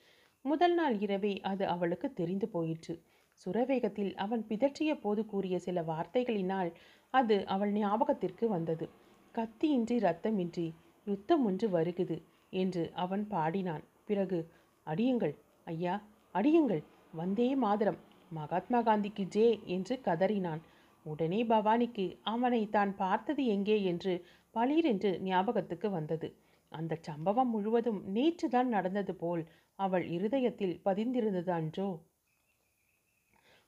முதல் 0.45 0.75
நாள் 0.75 0.97
இரவே 0.99 1.33
அது 1.43 1.65
அவளுக்கு 1.67 2.09
தெரிந்து 2.13 2.47
போயிற்று. 2.49 2.95
சுரவேகத்தில் 3.41 4.13
அவன் 4.15 4.43
பிதற்றிய 4.49 4.91
போது 4.95 5.23
கூறிய 5.27 5.57
சில 5.59 5.79
வார்த்தைகளினால் 5.83 6.71
அது 7.15 7.37
அவள் 7.47 7.73
ஞாபகத்திற்கு 7.73 8.45
வந்தது. 8.49 8.87
கத்தியின்றி 9.35 9.97
ரத்தமின்றி 10.01 10.67
யுத்தம் 11.07 11.43
ஒன்று 11.45 11.67
வருகுது. 11.69 12.17
என்று 12.55 12.85
அவன் 12.95 13.25
பாடினான். 13.27 13.85
பிறகு 14.05 14.39
அடியுங்கள் 14.87 15.35
ஐயா 15.67 15.95
அடியுங்கள் 16.35 16.83
வந்தே 17.13 17.49
மாதரம் 17.55 18.01
மகாத்மா 18.31 18.79
காந்திக்கு 18.83 19.25
ஜே 19.29 19.47
என்று 19.67 19.95
கதறினான். 20.05 20.63
உடனே 21.07 21.41
பவானிக்கு 21.45 22.07
அவனை 22.25 22.63
தான் 22.69 22.93
பார்த்தது 22.97 23.43
எங்கே? 23.47 23.77
என்று 23.83 24.15
பளீரென்று 24.55 25.11
ஞாபகத்துக்கு 25.21 25.89
வந்தது. 25.91 26.29
அந்த 26.73 26.95
சம்பவம் 27.01 27.51
முழுவதும் 27.51 28.01
நேற்றுதான் 28.15 28.69
நடந்தது 28.77 29.15
போல் 29.15 29.43
அவள் 29.79 30.05
இருதயத்தில் 30.09 30.75
பதிந்திருந்தது 30.85 31.51
அன்றோ? 31.51 31.89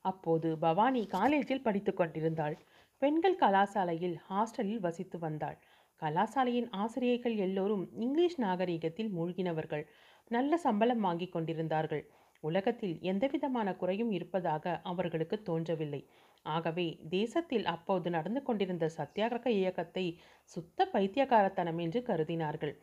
அப்போது 0.04 0.48
பவானி 0.58 1.02
காலேஜில் 1.06 1.62
படித்து 1.62 1.92
கொண்டிருந்தாள். 1.94 2.56
பெண்கள் 3.02 3.40
கலாசாலையில் 3.40 4.16
ஹாஸ்டலில் 4.28 4.80
வசித்து 4.80 5.18
வந்தாள். 5.18 5.58
கலாசாலையின் 6.02 6.68
ஆசிரியர்கள் 6.70 7.36
எல்லோரும் 7.36 7.84
இங்கிலீஷ் 7.94 8.38
நாகரிகத்தில் 8.38 9.10
மூழ்கினவர்கள். 9.16 9.84
நல்ல 10.30 10.56
சம்பளம் 10.56 11.00
வாங்கி 11.00 11.28
கொண்டிருந்தார்கள். 11.28 12.04
உலகத்தில் 12.42 12.96
எந்தவிதமான 13.00 13.68
குறையும் 13.74 14.10
இருப்பதாக 14.10 14.80
அவர்களுக்கு 14.82 15.42
தோன்றவில்லை. 15.42 16.02
ஆகவே 16.46 16.86
தேசத்தில் 17.08 17.64
அப்போது 17.64 18.10
நடந்து 18.10 18.42
கொண்டிருந்த 18.42 18.86
சத்தியாகிரக 18.96 19.46
இயக்கத்தை 19.50 20.04
சுத்த 20.44 20.88
பைத்தியகாரத்தனம் 20.92 21.80
என்று 21.80 22.00
கருதினார்கள். 22.00 22.74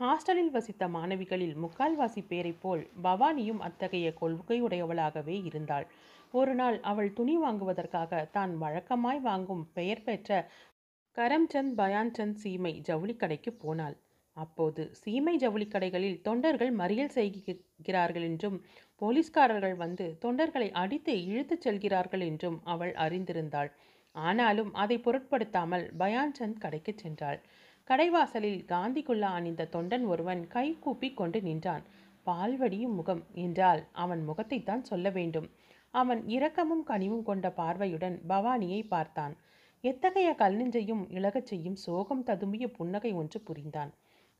ஹாஸ்டலில் 0.00 0.50
வசித்த 0.50 0.84
மாணவிகளில் 0.88 1.56
முக்கால்வாசி 1.56 2.22
பேரைப் 2.28 2.60
போல் 2.60 2.82
பவானியும் 3.02 3.58
அத்தகைய 3.58 4.08
கொள்கையுடையவளாகவே 4.20 5.36
இருந்தாள். 5.44 5.86
ஒரு 6.34 6.54
நாள் 6.54 6.76
அவள் 6.80 7.12
துணி 7.12 7.34
வாங்குவதற்காக 7.36 8.28
தான் 8.32 8.52
வழக்கமாய் 8.62 9.20
வாங்கும் 9.20 9.64
பெயர் 9.72 10.02
பெற்ற 10.02 10.30
கரம்சந்த் 11.16 11.72
பயான்சந்த் 11.76 12.38
சீமை 12.42 12.72
ஜவுளி 12.80 13.14
கடைக்கு 13.16 13.50
போனாள். 13.52 13.96
அப்போது 14.36 14.82
சீமை 14.92 15.36
ஜவுளி 15.36 15.66
கடைகளில் 15.66 16.20
தொண்டர்கள் 16.20 16.76
மறியல் 16.76 17.14
செய்கிறார்கள் 17.16 18.22
என்றும் 18.22 18.58
போலீஸ்காரர்கள் 18.96 19.74
வந்து 19.74 20.06
தொண்டர்களை 20.24 20.68
அடித்து 20.72 21.12
இழுத்துச் 21.24 21.64
செல்கிறார்கள் 21.66 22.20
என்றும் 22.20 22.58
அவள் 22.64 22.92
அறிந்திருந்தாள். 22.92 23.70
ஆனாலும் 24.14 24.70
அதை 24.74 24.98
பொருட்படுத்தாமல் 24.98 25.86
பயான்சந்த் 25.98 26.58
கடைக்கு 26.58 26.94
சென்றாள். 27.02 27.40
கடைவாசலில் 27.88 28.62
காந்திக்குள்ளா 28.64 29.30
அணிந்த 29.32 29.68
தொண்டன் 29.72 30.04
ஒருவன் 30.06 30.42
கை 30.46 30.66
கூப்பி 30.78 31.08
கொண்டு 31.12 31.38
நின்றான். 31.42 31.84
பால்வடியும் 32.26 32.96
முகம் 33.00 33.22
என்றால் 33.34 33.82
அவன் 33.92 34.22
முகத்தைத்தான் 34.28 34.82
சொல்ல 34.82 35.10
வேண்டும். 35.10 35.48
அவன் 35.94 36.20
இரக்கமும் 36.28 36.84
கனிவும் 36.86 37.22
கொண்ட 37.22 37.46
பார்வையுடன் 37.52 38.16
பவானியை 38.28 38.82
பார்த்தான். 38.88 39.34
எத்தகைய 39.84 40.30
கல்நெஞ்சையும் 40.38 41.02
இழகச் 41.08 41.50
செய்யும் 41.50 41.76
சோகம் 41.76 42.24
ததும்பிய 42.24 42.64
புன்னகை 42.68 43.12
ஒன்று 43.12 43.38
புரிந்தான். 43.40 43.92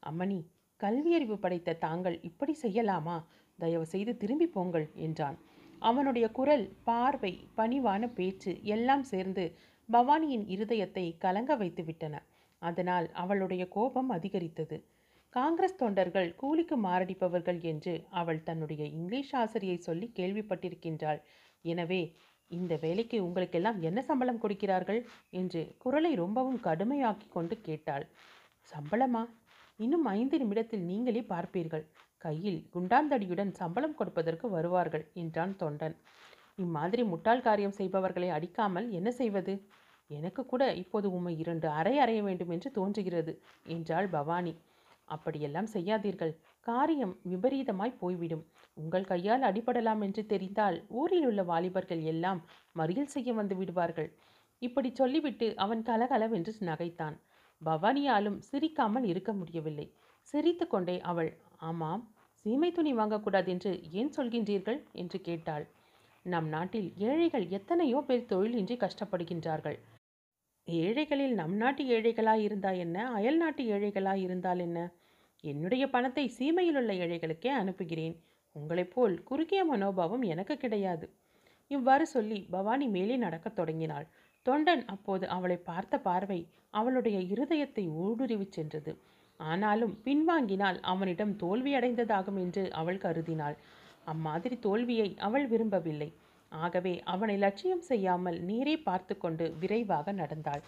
அம்மணி 0.02 0.40
கல்வியறிவு 0.80 1.36
படைத்த 1.38 1.78
தாங்கள் 1.84 2.16
இப்படி 2.22 2.54
செய்யலாமா? 2.62 3.16
தயவு 3.58 3.86
செய்து 3.86 4.12
திரும்பி 4.16 4.46
போங்கள் 4.46 4.86
என்றான். 4.96 5.38
அவனுடைய 5.82 6.26
குரல் 6.30 6.66
பார்வை 6.84 7.32
பணிவான 7.56 8.02
பேச்சு 8.12 8.52
எல்லாம் 8.64 9.04
சேர்ந்து 9.04 9.44
பவானியின் 9.88 10.46
இருதயத்தை 10.46 11.06
கலங்க 11.18 11.56
வைத்துவிட்டன 11.56 12.16
அதனால் 12.62 13.06
அவளுடைய 13.14 13.62
கோபம் 13.68 14.10
அதிகரித்தது. 14.10 14.76
காங்கிரஸ் 15.32 15.80
தொண்டர்கள் 15.82 16.28
கூலிக்கு 16.34 16.76
மாரடிப்பவர்கள் 16.76 17.60
என்று 17.62 17.94
அவள் 18.20 18.42
தன்னுடைய 18.42 18.82
இங்கிலீஷ் 18.96 19.34
ஆசிரியை 19.34 19.78
சொல்லி 19.88 20.06
கேள்விப்பட்டிருக்கின்றாள். 20.18 21.20
எனவே 21.64 22.02
இந்த 22.50 22.74
வேலைக்கு 22.76 23.16
உங்களுக்கெல்லாம் 23.24 23.78
என்ன 23.82 23.98
சம்பளம் 24.02 24.40
கொடுக்கிறார்கள்? 24.40 25.00
என்று 25.30 25.62
குரலை 25.78 26.12
ரொம்பவும் 26.14 26.60
கடுமையாக்கி 26.60 27.26
கொண்டு 27.28 27.56
கேட்டாள். 27.60 28.06
சம்பளமா? 28.72 29.22
இன்னும் 29.78 30.06
ஐந்து 30.14 30.36
நிமிடத்தில் 30.38 30.84
நீங்களே 30.84 31.22
பார்ப்பீர்கள். 31.28 31.84
கையில் 32.18 32.60
குண்டாந்தடியுடன் 32.74 33.52
சம்பளம் 33.52 33.94
கொடுப்பதற்கு 33.94 34.46
வருவார்கள் 34.48 35.04
என்றான் 35.14 35.54
தொண்டன். 35.62 35.94
இம்மாதிரி 36.58 37.02
முட்டாள் 37.02 37.40
காரியம் 37.40 37.78
செய்பவர்களை 37.78 38.28
அடிக்காமல் 38.28 38.88
என்ன 38.90 39.10
செய்வது? 39.10 39.54
எனக்கு 40.10 40.42
கூட 40.46 40.62
இப்போது 40.74 41.06
உம்மை 41.12 41.32
இரண்டு 41.38 41.66
அறை 41.68 41.94
அறைய 41.98 42.20
வேண்டும் 42.22 42.50
என்று 42.50 42.70
தோன்றுகிறது 42.70 43.32
என்றாள் 43.66 44.08
பவானி. 44.08 44.52
அப்படியெல்லாம் 45.08 45.68
செய்யாதீர்கள். 45.74 46.32
காரியம் 46.66 47.14
விபரீதமாய் 47.22 47.98
போய்விடும். 47.98 48.44
உங்கள் 48.74 49.04
கையால் 49.04 49.42
அடிபடலாம் 49.42 50.02
என்று 50.02 50.26
தெரிந்தால் 50.26 50.86
ஊரில் 50.88 51.26
உள்ள 51.26 51.42
வாலிபர்கள் 51.42 52.02
எல்லாம் 52.02 52.40
மறியல் 52.78 53.04
செய்ய 53.04 53.32
வந்து 53.32 53.56
விடுவார்கள். 53.56 54.10
இப்படி 54.58 54.90
சொல்லிவிட்டு 54.94 55.56
அவன் 55.56 55.82
கலகலவென்று 55.82 56.54
நகைத்தான். 56.60 57.16
பவானியாலும் 57.62 58.38
சிரிக்காமல் 58.40 59.04
இருக்க 59.04 59.32
முடியவில்லை. 59.32 59.86
சிரித்து 60.20 60.66
கொண்டே 60.66 61.00
அவள் 61.00 61.30
ஆமாம் 61.56 62.02
சீமை 62.44 62.72
துணி 62.72 62.92
வாங்கக்கூடாது 62.94 63.46
என்று 63.46 63.70
ஏன் 63.90 64.12
சொல்கின்றீர்கள்? 64.16 64.80
என்று 64.92 65.20
கேட்டாள். 65.20 65.64
நம் 66.22 66.48
நாட்டில் 66.48 66.88
ஏழைகள் 66.98 67.46
எத்தனையோ 67.48 67.98
பேர் 68.00 68.28
தொழிலின்றி 68.28 68.76
கஷ்டப்படுகின்றார்கள். 68.76 69.78
ஏழைகளில் 70.64 71.34
நம் 71.34 71.56
நாட்டு 71.56 71.84
ஏழைகளாய் 71.84 72.42
இருந்தா 72.42 72.70
என்ன? 72.70 72.96
அயல் 73.10 73.36
நாட்டு 73.36 73.62
ஏழைகளாய் 73.64 74.22
இருந்தால் 74.22 74.58
என்ன? 74.58 74.80
என்னுடைய 75.44 75.84
பணத்தை 75.88 76.24
சீமையில் 76.38 76.76
உள்ள 76.76 76.92
ஏழைகளுக்கே 76.92 77.50
அனுப்புகிறேன். 77.52 78.16
உங்களைப் 78.56 78.92
போல் 78.94 79.22
குறுகிய 79.22 79.60
மனோபாவம் 79.64 80.22
எனக்கு 80.22 80.56
கிடையாது. 80.56 81.06
இவ்வாறு 81.70 82.06
சொல்லி 82.06 82.46
பவானி 82.50 82.86
மேலே 82.86 83.16
நடக்கத் 83.16 83.56
தொடங்கினாள். 83.56 84.06
தொண்டன் 84.46 84.82
அப்போது 84.84 85.24
அவளை 85.28 85.56
பார்த்த 85.56 85.98
பார்வை 85.98 86.40
அவளுடைய 86.70 87.18
இருதயத்தை 87.32 87.84
ஊடுருவிச் 88.04 88.52
சென்றது. 88.52 88.92
ஆனாலும் 89.40 89.94
பின்வாங்கினால் 90.04 90.78
அவனிடம் 90.82 91.34
தோல்வியடைந்ததாகும் 91.36 92.38
என்று 92.38 92.72
அவள் 92.72 92.98
கருதினாள். 92.98 93.56
அம்மாதிரி 94.04 94.58
தோல்வியை 94.58 95.08
அவள் 95.18 95.46
விரும்பவில்லை. 95.46 96.10
ஆகவே 96.52 97.00
அவனை 97.04 97.36
லட்சியம் 97.36 97.80
செய்யாமல் 97.80 98.38
நேரே 98.40 98.76
பார்த்து 98.78 99.14
கொண்டு 99.18 99.44
விரைவாக 99.60 100.12
நடந்தாள். 100.12 100.62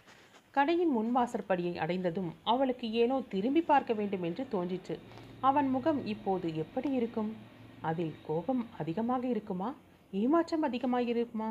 கடையின் 0.54 0.92
முன்வாசற்படியை 0.96 1.74
அடைந்ததும் 1.76 2.30
அவளுக்கு 2.42 2.90
ஏனோ 2.92 3.16
திரும்பி 3.28 3.62
பார்க்க 3.62 3.92
வேண்டும் 3.92 4.22
என்று 4.22 4.48
தோன்றிற்று. 4.48 4.98
அவன் 5.40 5.68
முகம் 5.68 6.00
இப்போது 6.06 6.56
எப்படி 6.56 6.90
இருக்கும்? 6.92 7.30
அதில் 7.80 8.12
கோபம் 8.26 8.66
அதிகமாக 8.78 9.26
இருக்குமா? 9.26 9.74
ஏமாற்றம் 10.12 10.62
அதிகமாக 10.62 11.02
இருக்குமா? 11.04 11.48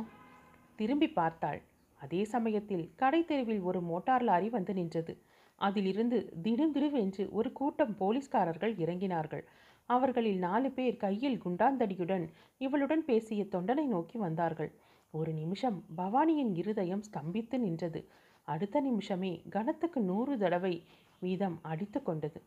திரும்பி 0.75 1.09
பார்த்தாள். 1.09 1.61
அதே 1.99 2.21
சமயத்தில் 2.25 2.85
கடை 2.95 3.25
தெருவில் 3.25 3.61
ஒரு 3.61 3.81
மோட்டார் 3.81 4.23
லாரி 4.23 4.49
வந்து 4.49 4.73
நின்றது. 4.73 5.13
அதிலிருந்து 5.55 6.33
திடுதிடுவென்று 6.43 7.23
ஒரு 7.29 7.51
கூட்டம் 7.51 7.95
போலீஸ்காரர்கள் 7.95 8.73
இறங்கினார்கள். 8.75 9.43
அவர்களில் 9.89 10.39
நாலு 10.39 10.71
பேர் 10.71 10.97
கையில் 10.97 11.41
குண்டாந்தடியுடன் 11.45 12.25
இவளுடன் 12.57 13.05
பேசிய 13.05 13.43
தொண்டனை 13.51 13.85
நோக்கி 13.85 14.17
வந்தார்கள். 14.17 14.71
ஒரு 15.13 15.31
நிமிஷம் 15.33 15.83
பவானியின் 15.97 16.51
இருதயம் 16.55 17.03
ஸ்தம்பித்து 17.03 17.57
நின்றது. 17.57 18.01
அடுத்த 18.47 18.81
நிமிஷமே 18.81 19.41
கனத்துக்கு 19.49 20.01
நூறு 20.01 20.37
தடவை 20.37 20.73
வீதம் 21.19 21.59
அடித்து 21.61 22.03
கொண்டது. 22.03 22.39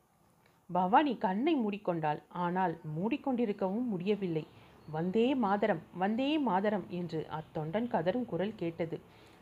பவானி 0.70 1.16
கண்ணை 1.16 1.54
மூடிக்கொண்டாள். 1.56 2.20
ஆனால் 2.28 2.74
மூடிக்கொண்டிருக்கவும் 2.96 3.86
முடியவில்லை. 3.86 4.44
வந்தே 4.90 5.34
மாதரம் 5.34 5.82
வந்தே 5.94 6.38
மாதரம் 6.38 6.86
என்று 6.90 7.26
அத்தொண்டன் 7.28 7.88
கதரும் 7.88 8.24
குரல் 8.24 8.54
கேட்டது. 8.54 8.96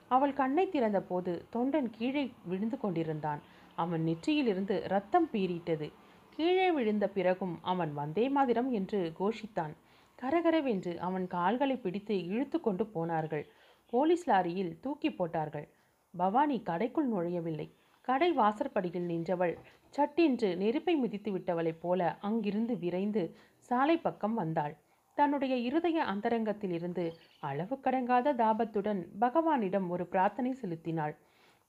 அவள் 0.09 0.33
கண்ணை 0.33 0.69
திறந்தபோது 0.69 1.33
தொண்டன் 1.55 1.91
கீழே 1.91 2.25
விழுந்து 2.45 2.79
கொண்டிருந்தான். 2.79 3.41
அவன் 3.75 4.03
நெற்றியிலிருந்து 4.09 4.75
ரத்தம் 4.87 5.29
பீறிட்டது. 5.33 5.91
கீழே 6.37 6.71
விழுந்த 6.71 7.09
பிறகும் 7.09 7.59
அவன் 7.63 7.93
வந்தே 7.93 8.29
மாதிரம் 8.29 8.71
என்று 8.71 9.13
கோஷித்தான். 9.19 9.75
கரகரவென்று 10.19 10.97
அவன் 10.97 11.27
கால்களை 11.27 11.77
பிடித்து 11.77 12.15
இழுத்து 12.25 12.61
கொண்டு 12.61 12.87
போனார்கள். 12.87 13.45
போலீஸ் 13.93 14.31
லாரியில் 14.31 14.81
தூக்கி 14.81 15.11
போட்டார்கள். 15.11 15.67
பவானி 16.15 16.57
கடைக்குள் 16.69 17.09
நுழையவில்லை. 17.13 17.67
கடை 18.09 18.29
வாசற்படியில் 18.33 19.09
நின்றவள். 19.11 19.55
சட்டென்று 19.95 20.49
நெருப்பை 20.57 20.95
மிதித்து 20.97 21.31
விட்டவளைப் 21.33 21.81
போல 21.81 22.01
அங்கிருந்து 22.21 22.75
விரைந்து 22.79 23.23
சாலை 23.69 23.97
பக்கம் 23.97 24.35
வந்தாள். 24.35 24.75
தன்னுடைய 25.19 25.55
இருதய 25.69 25.99
அந்தரங்கத்திலிருந்து 26.05 27.05
அளவு 27.43 27.77
கடங்காத 27.77 28.35
தாபத்துடன் 28.35 29.01
பகவானிடம் 29.21 29.87
ஒரு 29.89 30.05
பிரார்த்தனை 30.07 30.53
செலுத்தினாள். 30.53 31.15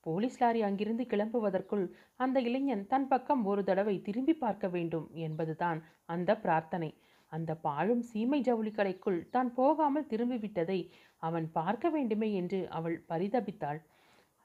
போலீஸ் 0.05 0.39
லாரி 0.41 0.61
அங்கிருந்து 0.61 1.03
கிளம்புவதற்குள் 1.03 1.83
அந்த 2.15 2.37
இளைஞன் 2.39 2.83
தன் 2.87 3.07
பக்கம் 3.07 3.43
ஒரு 3.45 3.61
தடவை 3.63 3.95
திரும்பி 4.01 4.33
பார்க்க 4.33 4.67
வேண்டும் 4.67 5.07
என்பதுதான் 5.27 5.79
அந்த 6.05 6.31
பிரார்த்தனை. 6.35 6.89
அந்த 7.31 7.51
பாழும் 7.55 8.01
சீமை 8.01 8.39
ஜவுளி 8.41 8.71
கடைக்குள் 8.71 9.19
தான் 9.29 9.49
போகாமல் 9.53 10.09
திரும்பிவிட்டதை 10.09 10.79
அவன் 11.23 11.47
பார்க்க 11.51 11.89
வேண்டுமே 11.89 12.29
என்று 12.33 12.59
அவள் 12.69 12.97
பரிதபித்தாள். 13.09 13.79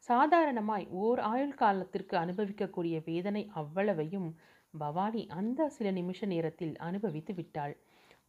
சாதாரணமாய் 0.07 0.87
ஓர் 1.03 1.21
ஆயுள் 1.31 1.55
காலத்திற்கு 1.55 2.15
அனுபவிக்கக்கூடிய 2.17 2.97
வேதனை 3.05 3.43
அவ்வளவையும் 3.55 4.29
பவானி 4.75 5.23
அந்த 5.31 5.69
சில 5.69 5.91
நிமிஷ 5.91 6.27
நேரத்தில் 6.27 6.75
அனுபவித்து 6.79 7.33
விட்டாள். 7.35 7.75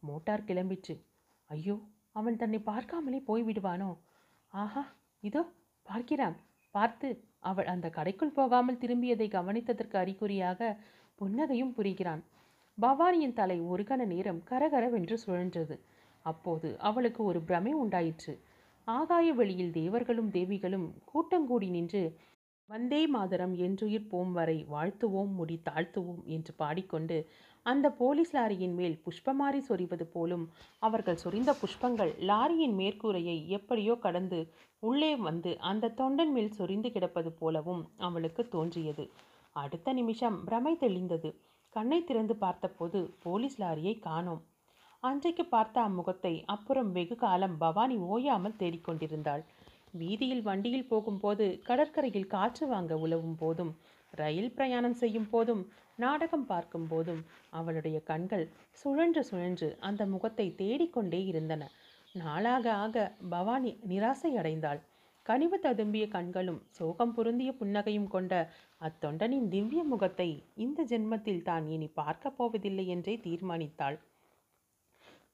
மோட்டார் 0.00 0.46
கிளம்பிற்று. 0.46 0.94
ஐயோ 1.50 1.76
அவன் 2.12 2.36
தன்னை 2.36 2.58
பார்க்காமலே 2.66 3.20
போய்விடுவானோ? 3.26 3.90
ஆஹா 4.54 4.84
இதோ 5.22 5.42
பார்க்கிறான். 5.86 6.36
பார்த்து 6.74 7.08
அவள் 7.40 7.66
அந்த 7.66 7.86
கடைக்குள் 7.88 8.36
போகாமல் 8.38 8.78
திரும்பியதை 8.78 9.28
கவனித்ததற்கு 9.28 9.96
அறிகுறியாக 9.96 10.70
புன்னகையும் 11.18 11.72
புரிகிறான். 11.72 12.22
பவானியின் 12.78 13.32
தலை 13.32 13.58
ஒரு 13.60 13.82
கண 13.84 14.04
நேரம் 14.04 14.42
கரகரவென்று 14.50 15.16
சுழன்றது. 15.26 15.76
அப்போது 16.26 16.68
அவளுக்கு 16.78 17.20
ஒரு 17.24 17.40
பிரமை 17.42 17.72
உண்டாயிற்று. 17.74 18.34
ஆகாய 18.90 19.32
வழியில் 19.32 19.72
தேவர்களும் 19.72 20.30
தேவிகளும் 20.30 20.86
கூட்டங்கூடி 21.04 21.68
நின்று 21.70 22.02
வந்தே 22.68 23.00
மாதரம் 23.06 23.54
என்றுயிர் 23.58 24.08
போம் 24.08 24.32
வரை 24.32 24.58
வாழ்த்துவோம் 24.70 25.32
முடி 25.34 25.56
தாழ்த்துவோம் 25.64 26.22
என்று 26.26 26.52
பாடிக்கொண்டு 26.54 27.16
அந்த 27.66 27.86
போலீஸ் 27.92 28.32
லாரியின் 28.34 28.74
மேல் 28.74 28.96
புஷ்பமாரி 29.06 29.60
சொரிவது 29.68 30.04
போலும் 30.12 30.44
அவர்கள் 30.82 31.16
சொரிந்த 31.16 31.50
புஷ்பங்கள் 31.62 32.12
லாரியின் 32.20 32.76
மேற்கூரையை 32.76 33.36
எப்படியோ 33.48 33.94
கடந்து 33.98 34.40
உள்ளே 34.82 35.12
வந்து 35.20 35.58
அந்த 35.70 35.92
தொண்டன் 35.98 36.32
மேல் 36.32 36.52
சொரிந்து 36.52 36.90
கிடப்பது 36.92 37.32
போலவும் 37.32 37.82
அவளுக்கு 37.98 38.44
தோன்றியது. 38.48 39.04
அடுத்த 39.56 39.92
நிமிஷம் 39.92 40.38
பிரமை 40.44 40.74
தெளிந்தது. 40.80 41.30
கண்ணை 41.76 41.98
திறந்து 42.04 42.36
பார்த்தபோது 42.36 42.98
போலீஸ் 43.22 43.58
லாரியை 43.62 43.94
காணோம். 43.98 44.42
அன்றைக்கு 45.02 45.44
பார்த்த 45.44 45.76
அம்முகத்தை 45.80 46.32
அப்புறம் 46.46 46.88
வெகு 46.92 47.16
காலம் 47.16 47.54
பவானி 47.56 47.94
ஓயாமல் 48.06 48.56
தேடிக்கொண்டிருந்தாள். 48.58 49.42
வீதியில் 49.94 50.42
வண்டியில் 50.42 50.90
போகும்போது 50.90 51.46
கடற்கரையில் 51.68 52.26
காற்று 52.26 52.64
வாங்க 52.66 52.98
உலவும் 52.98 53.38
போதும் 53.38 53.70
ரயில் 54.12 54.52
பிரயாணம் 54.54 54.96
செய்யும் 55.02 55.28
போதும் 55.30 55.62
நாடகம் 55.98 56.44
பார்க்கும் 56.46 56.86
போதும் 56.86 57.22
அவளுடைய 57.50 57.98
கண்கள் 58.02 58.44
சுழன்று 58.80 59.22
சுழன்று 59.30 59.70
அந்த 59.80 60.04
முகத்தை 60.06 60.46
தேடிக்கொண்டே 60.60 61.20
இருந்தன. 61.30 61.62
நாளாக 62.14 62.66
ஆக 62.76 63.06
பவானி 63.30 63.72
நிராசை 63.88 64.32
அடைந்தாள். 64.34 64.80
கனிவு 65.26 65.58
ததும்பிய 65.58 66.04
கண்களும் 66.08 66.60
சோகம் 66.70 67.16
பொருந்திய 67.16 67.50
புன்னகையும் 67.60 68.08
கொண்ட 68.08 68.34
அத்தொண்டனின் 68.80 69.48
திவ்ய 69.48 69.82
முகத்தை 69.84 70.30
இந்த 70.58 70.88
ஜென்மத்தில் 70.92 71.42
தான் 71.42 71.66
இனி 71.68 71.90
பார்க்கப் 71.94 72.38
போவதில்லை 72.38 72.86
என்றே 72.88 73.16
தீர்மானித்தாள். 73.26 73.98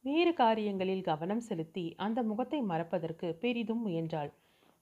வேறு 0.07 0.33
காரியங்களில் 0.35 1.03
கவனம் 1.03 1.41
செலுத்தி 1.41 1.95
அந்த 1.97 2.23
முகத்தை 2.23 2.61
மறப்பதற்கு 2.63 3.29
பெரிதும் 3.35 3.81
முயன்றாள். 3.81 4.31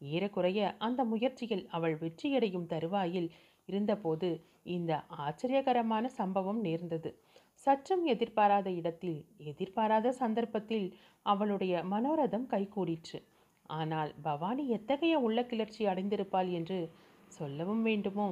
ஏறக்குறைய 0.01 0.75
அந்த 0.79 1.01
முயற்சியில் 1.05 1.68
அவள் 1.68 1.95
வெற்றியடையும் 1.99 2.66
தருவாயில் 2.66 3.29
இருந்தபோது 3.68 4.29
இந்த 4.62 4.93
ஆச்சரியகரமான 5.18 6.05
சம்பவம் 6.07 6.61
நேர்ந்தது. 6.61 7.11
சற்றும் 7.55 8.05
எதிர்பாராத 8.05 8.68
இடத்தில் 8.70 9.18
எதிர்பாராத 9.45 10.12
சந்தர்ப்பத்தில் 10.12 10.87
அவளுடைய 11.27 11.85
மனோரதம் 11.85 12.47
கைகூடிற்று. 12.47 13.20
ஆனால் 13.70 14.12
பவானி 14.22 14.68
எத்தகைய 14.68 15.18
உள்ள 15.18 15.41
கிளர்ச்சி 15.45 15.87
அடைந்திருப்பாள் 15.87 16.51
என்று 16.51 16.79
சொல்லவும் 17.29 17.83
வேண்டுமோ? 17.83 18.29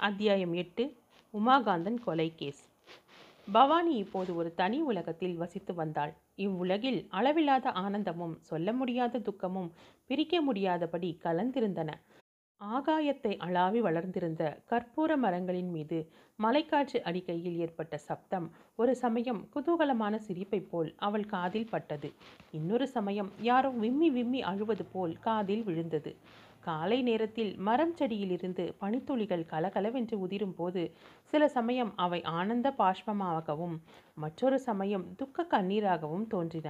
அத்தியாயம் 0.00 0.54
எட்டு. 0.54 0.86
உமாகாந்தன் 1.34 2.00
கொலை 2.04 2.30
கேஸ் 2.34 2.64
பவானி 3.48 3.94
இப்போது 3.96 4.34
ஒரு 4.34 4.54
தனி 4.54 4.78
உலகத்தில் 4.82 5.36
வசித்து 5.36 5.74
வந்தாள். 5.74 6.12
இவ்வுலகில் 6.34 7.00
அளவில்லாத 7.08 7.70
ஆனந்தமும் 7.70 8.36
சொல்ல 8.40 8.72
முடியாத 8.72 9.18
துக்கமும் 9.18 9.72
பிரிக்க 10.06 10.40
முடியாதபடி 10.42 11.10
கலந்திருந்தன. 11.22 11.90
ஆகாயத்தை 12.60 13.32
அளாவி 13.36 13.80
வளர்ந்திருந்த 13.80 14.42
கற்பூர 14.70 15.16
மரங்களின் 15.16 15.70
மீது 15.70 15.98
மலைக்காற்று 16.38 16.98
அடிக்கையில் 17.02 17.56
ஏற்பட்ட 17.56 17.96
சப்தம் 17.98 18.46
ஒரு 18.74 18.96
சமயம் 18.96 19.40
குதூகலமான 19.54 20.18
சிரிப்பைப் 20.28 20.68
போல் 20.70 20.94
அவள் 20.96 21.26
காதில் 21.26 21.70
பட்டது. 21.70 22.12
இன்னொரு 22.50 22.88
சமயம் 22.88 23.30
யாரோ 23.40 23.68
விம்மி 23.68 24.10
விம்மி 24.10 24.42
அழுவது 24.42 24.84
போல் 24.84 25.14
காதில் 25.20 25.62
விழுந்தது. 25.62 26.12
காலை 26.64 27.02
நேரத்தில் 27.02 27.56
மரம் 27.58 27.94
செடியிலிருந்து 27.94 28.74
பனித்துளிகள் 28.80 29.46
கலகலவென்று 29.46 30.16
உதிரும் 30.18 30.54
போது 30.54 30.82
சில 31.24 31.48
சமயம் 31.48 31.92
அவை 31.96 32.22
ஆனந்த 32.32 32.68
பாஷ்பமாகவும் 32.78 33.74
மற்றொரு 34.14 34.58
சமயம் 34.60 35.14
துக்க 35.16 35.46
கண்ணீராகவும் 35.50 36.26
தோன்றின. 36.26 36.68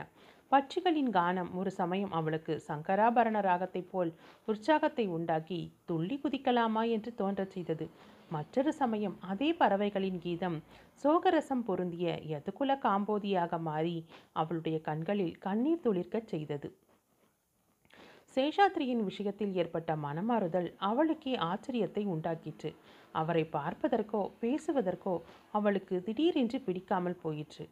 பட்சிகளின் 0.52 1.10
கானம் 1.10 1.50
ஒரு 1.52 1.70
சமயம் 1.72 2.12
அவளுக்கு 2.12 2.54
சங்கராபரண 2.68 3.40
ராகத்தைப் 3.40 3.90
போல் 3.90 4.10
உற்சாகத்தை 4.48 5.06
உண்டாக்கி 5.08 5.60
துள்ளி 5.84 6.18
குதிக்கலாமா? 6.18 6.82
என்று 6.88 7.14
தோன்றச் 7.14 7.50
செய்தது. 7.50 7.86
மற்றொரு 8.30 8.72
சமயம் 8.72 9.16
அதே 9.24 9.52
பறவைகளின் 9.52 10.18
கீதம் 10.18 10.58
சோகரசம் 11.02 11.64
பொருந்திய 11.64 12.08
யதுகுல 12.28 12.72
காம்போதியாக 12.82 13.58
மாறி 13.60 13.96
அவளுடைய 14.34 14.80
கண்களில் 14.80 15.38
கண்ணீர் 15.38 15.84
துளிர்க்கச் 15.84 16.26
செய்தது. 16.26 16.68
சேஷாத்ரியின் 18.36 19.02
விஷயத்தில் 19.04 19.52
ஏற்பட்ட 19.54 19.90
மனமாறுதல் 19.96 20.68
அவளுக்கே 20.88 21.34
ஆச்சரியத்தை 21.48 22.02
உண்டாக்கிற்று. 22.14 22.70
அவரை 23.12 23.44
பார்ப்பதற்கோ 23.56 24.22
பேசுவதற்கோ 24.40 25.14
அவளுக்கு 25.50 25.96
திடீரென்று 26.02 26.58
பிடிக்காமல் 26.60 27.20
போயிற்று. 27.22 27.64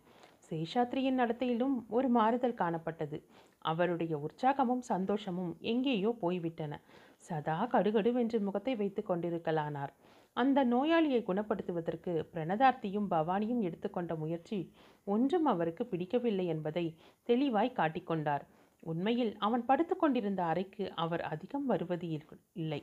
சேஷாத்ரியின் 0.49 1.19
நடத்தையிலும் 1.21 1.77
ஒரு 1.89 2.09
மாறுதல் 2.09 2.61
காணப்பட்டது. 2.63 3.19
அவருடைய 3.65 4.15
உற்சாகமும் 4.19 4.85
சந்தோஷமும் 4.93 5.53
எங்கேயோ 5.73 6.11
போய்விட்டன. 6.23 6.73
சதா 7.19 7.59
கடுகடுவென்று 7.75 8.39
முகத்தை 8.41 8.75
வைத்து 8.77 9.03
கொண்டிருக்கலானார். 9.03 9.93
அந்த 10.37 10.59
நோயாளியை 10.65 11.21
குணப்படுத்துவதற்கு 11.23 12.13
பிரணதார்த்தியும் 12.33 13.09
பவானியும் 13.11 13.61
எடுத்துக்கொண்ட 13.61 14.13
முயற்சி 14.15 14.59
ஒன்றும் 15.07 15.47
அவருக்கு 15.47 15.85
பிடிக்கவில்லை 15.87 16.47
என்பதை 16.47 16.87
தெளிவாய் 17.29 17.77
காட்டிக்கொண்டார் 17.79 18.45
உண்மையில் 18.83 19.37
அவன் 19.39 19.65
படுத்து 19.65 19.97
கொண்டிருந்த 19.97 20.43
அறைக்கு 20.45 20.85
அவர் 20.95 21.23
அதிகம் 21.23 21.67
வருவது 21.67 22.09
இல்லை. 22.55 22.83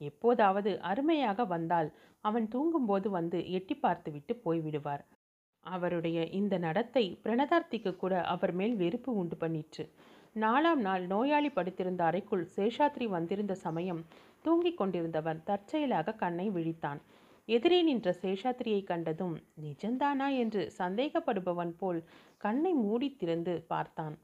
எப்போதாவது 0.00 0.80
அருமையாக 0.80 1.44
வந்தால் 1.44 1.88
அவன் 2.20 2.48
தூங்கும்போது 2.48 3.10
வந்து 3.10 3.38
எட்டி 3.50 3.74
பார்த்துவிட்டு 3.74 4.34
போய்விடுவார் 4.44 5.04
அவருடைய 5.66 6.18
இந்த 6.30 6.58
நடத்தை 6.58 7.04
பிரணதார்த்திக்கு 7.24 7.96
கூட 7.96 8.22
அவர் 8.24 8.52
மேல் 8.52 8.76
வெறுப்பு 8.76 9.10
உண்டு 9.14 9.36
பண்ணிற்று. 9.40 9.84
நாலாம் 10.36 10.76
நாள் 10.76 11.06
நோயாளி 11.06 11.50
படுத்திருந்த 11.50 12.04
அறைக்குள் 12.04 12.44
சேஷாத்ரி 12.56 13.06
வந்திருந்த 13.08 13.54
சமயம் 13.54 14.02
தூங்கிக் 14.42 14.76
கொண்டிருந்தவன் 14.76 15.42
தற்செயலாக 15.44 16.14
கண்ணை 16.14 16.46
விழித்தான். 16.50 17.00
எதிரே 17.48 17.82
நின்ற 17.82 18.08
சேஷாத்ரியை 18.22 18.82
கண்டதும் 18.84 19.36
நிஜந்தானா? 19.62 20.28
என்று 20.36 20.72
சந்தேகப்படுபவன் 20.78 21.74
போல் 21.78 22.00
கண்ணை 22.38 22.72
மூடி 22.72 23.16
திறந்து 23.16 23.54
பார்த்தான். 23.68 24.16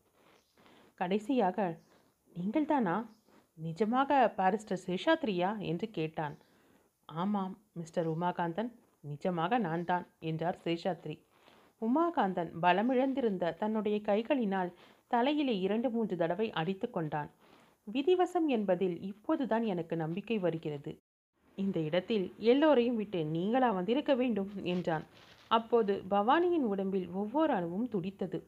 கடைசியாக 0.95 1.59
நீங்கள்தானா? 2.33 2.97
நிஜமாக 3.59 4.11
பாரிஸ்டர் 4.37 4.85
சேஷாத்ரியா? 4.87 5.59
என்று 5.59 5.91
கேட்டான். 5.91 6.37
ஆமாம் 7.09 7.55
மிஸ்டர் 7.73 8.09
உமாகாந்தன் 8.09 8.71
நிஜமாக 9.05 9.59
நான் 9.59 9.85
தான் 9.85 10.05
என்றார் 10.21 10.59
சேஷாத்ரி. 10.65 11.17
உமாகாந்தன் 11.83 12.51
பலமிழந்திருந்த 12.63 13.55
தன்னுடைய 13.57 13.97
கைகளினால் 14.01 14.71
தலையிலே 15.07 15.59
இரண்டு 15.59 15.91
மூன்று 15.91 16.17
தடவை 16.17 16.53
அடித்து 16.53 16.91
கொண்டான். 16.91 17.31
விதிவசம் 17.87 18.47
என்பதில் 18.47 18.97
இப்போதுதான் 19.03 19.63
எனக்கு 19.63 19.97
நம்பிக்கை 19.97 20.39
வருகிறது. 20.39 20.93
இந்த 21.59 21.79
இடத்தில் 21.81 22.35
எல்லோரையும் 22.39 22.97
விட்டு 22.97 23.25
நீங்களா 23.25 23.71
வந்திருக்க 23.71 24.15
வேண்டும் 24.15 24.51
என்றான். 24.65 25.05
அப்போது 25.51 26.03
பவானியின் 26.11 26.67
உடம்பில் 26.73 27.09
ஒவ்வொரு 27.13 27.53
அணுவும் 27.53 27.89
துடித்தது. 27.89 28.39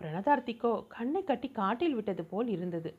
பிரணதார்த்திக்கோ 0.00 0.86
கண்ணை 0.88 1.24
கட்டி 1.24 1.48
காட்டில் 1.48 1.94
விட்டது 1.94 2.24
போல் 2.24 2.48
இருந்தது. 2.48 2.94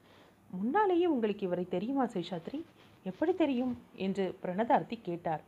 முன்னாலேயே 0.49 1.05
உங்களுக்கு 1.05 1.45
இவரை 1.45 1.67
தெரியுமா 1.67 2.05
சேஷாத்ரி? 2.05 2.63
எப்படி 3.03 3.33
தெரியும்? 3.33 3.77
என்று 3.93 4.35
பிரணதார்த்தி 4.41 5.01
கேட்டார். 5.01 5.43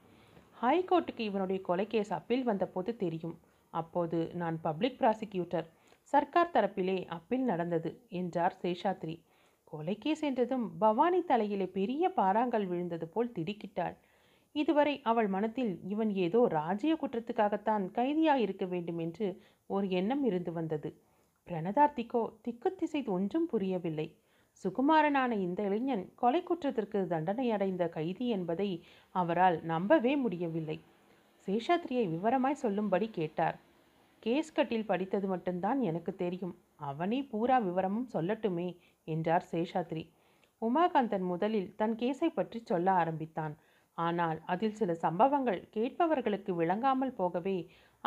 ஹைகோர்ட்டுக்கு 0.61 1.19
இவனுடைய 1.19 1.61
கொலை 1.61 1.87
கேஸ் 1.87 2.13
அப்பீல் 2.13 2.43
வந்தபோது 2.43 2.95
தெரியும். 2.95 3.39
அப்போது 3.69 4.31
நான் 4.33 4.61
பப்ளிக் 4.61 4.99
ப்ராசிக்யூட்டர் 5.01 5.65
சர்க்கார் 6.03 6.51
தரப்பிலே 6.53 7.05
அப்பீல் 7.07 7.43
நடந்தது 7.43 8.01
என்றார் 8.09 8.55
சேஷாத்ரி. 8.61 9.19
கொலை 9.63 9.95
சென்றதும் 9.95 10.23
என்றதும் 10.23 10.77
பவானி 10.79 11.23
தலையிலே 11.23 11.65
பெரிய 11.67 12.13
பாறாங்கல் 12.15 12.67
விழுந்தது 12.67 13.07
போல் 13.07 13.31
திடுக்கிட்டாள். 13.31 13.95
இதுவரை 14.51 15.01
அவள் 15.03 15.27
மனத்தில் 15.27 15.79
இவன் 15.83 16.15
ஏதோ 16.15 16.47
ராஜ்ய 16.47 16.97
குற்றத்துக்காகத்தான் 17.01 17.91
கைதியாக 17.91 18.39
இருக்க 18.39 18.65
வேண்டும் 18.65 18.97
என்று 18.97 19.41
ஒரு 19.67 19.89
எண்ணம் 19.89 20.23
இருந்து 20.23 20.51
வந்தது. 20.51 20.95
பிரணதார்த்திக்கோ 21.47 22.21
திக்கு 22.41 22.69
திசை 22.75 23.01
ஒன்றும் 23.15 23.45
புரியவில்லை. 23.47 24.05
சுகுமாரனான 24.63 25.31
இந்த 25.37 25.59
இளைஞன் 25.63 26.03
கொலை 26.15 26.41
குற்றத்திற்கு 26.43 26.99
தண்டனை 27.07 27.45
அடைந்த 27.51 27.83
கைதி 27.87 28.25
என்பதை 28.27 28.69
அவரால் 29.15 29.57
நம்பவே 29.63 30.13
முடியவில்லை. 30.15 30.77
சேஷாத்ரியை 31.47 32.05
விவரமாய் 32.13 32.61
சொல்லும்படி 32.63 33.09
கேட்டார். 33.09 33.57
கேஸ் 34.23 34.53
கட்டில் 34.53 34.85
படித்தது 34.85 35.27
மட்டும்தான் 35.27 35.79
எனக்கு 35.81 36.11
தெரியும். 36.15 36.55
அவனே 36.89 37.19
பூரா 37.23 37.57
விவரமும் 37.59 38.09
சொல்லட்டுமே 38.13 38.67
என்றார் 39.07 39.45
சேஷாத்ரி. 39.51 40.03
உமாகாந்தன் 40.61 41.25
முதலில் 41.33 41.69
தன் 41.75 41.95
கேஸை 42.01 42.29
பற்றி 42.33 42.59
சொல்ல 42.63 42.87
ஆரம்பித்தான். 42.91 43.55
ஆனால் 43.97 44.39
அதில் 44.45 44.77
சில 44.79 44.91
சம்பவங்கள் 45.03 45.61
கேட்பவர்களுக்கு 45.73 46.51
விளங்காமல் 46.55 47.13
போகவே 47.13 47.57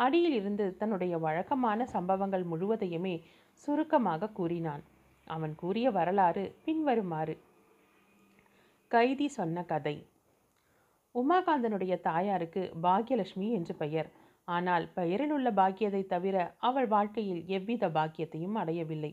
அடியில் 0.03 0.35
இருந்து 0.39 0.65
தன்னுடைய 0.77 1.13
வழக்கமான 1.17 1.85
சம்பவங்கள் 1.85 2.45
முழுவதையுமே 2.51 3.15
சுருக்கமாக 3.67 4.31
கூறினான். 4.31 4.83
அவன் 5.27 5.53
கூறிய 5.55 5.87
வரலாறு 5.91 6.43
பின்வருமாறு. 6.65 7.35
கைதி 8.91 9.27
சொன்ன 9.27 9.63
கதை. 9.63 9.95
உமாகாந்தனுடைய 11.15 11.93
தாயாருக்கு 12.01 12.61
பாக்யலட்சுமி 12.83 13.47
என்று 13.49 13.73
பெயர். 13.75 14.09
ஆனால் 14.47 14.85
பெயரில் 14.93 15.31
உள்ள 15.31 15.49
பாக்கியத்தை 15.51 16.03
தவிர 16.05 16.35
அவள் 16.59 16.87
வாழ்க்கையில் 16.87 17.41
எவ்வித 17.47 17.89
பாக்கியத்தையும் 17.89 18.55
அடையவில்லை. 18.55 19.11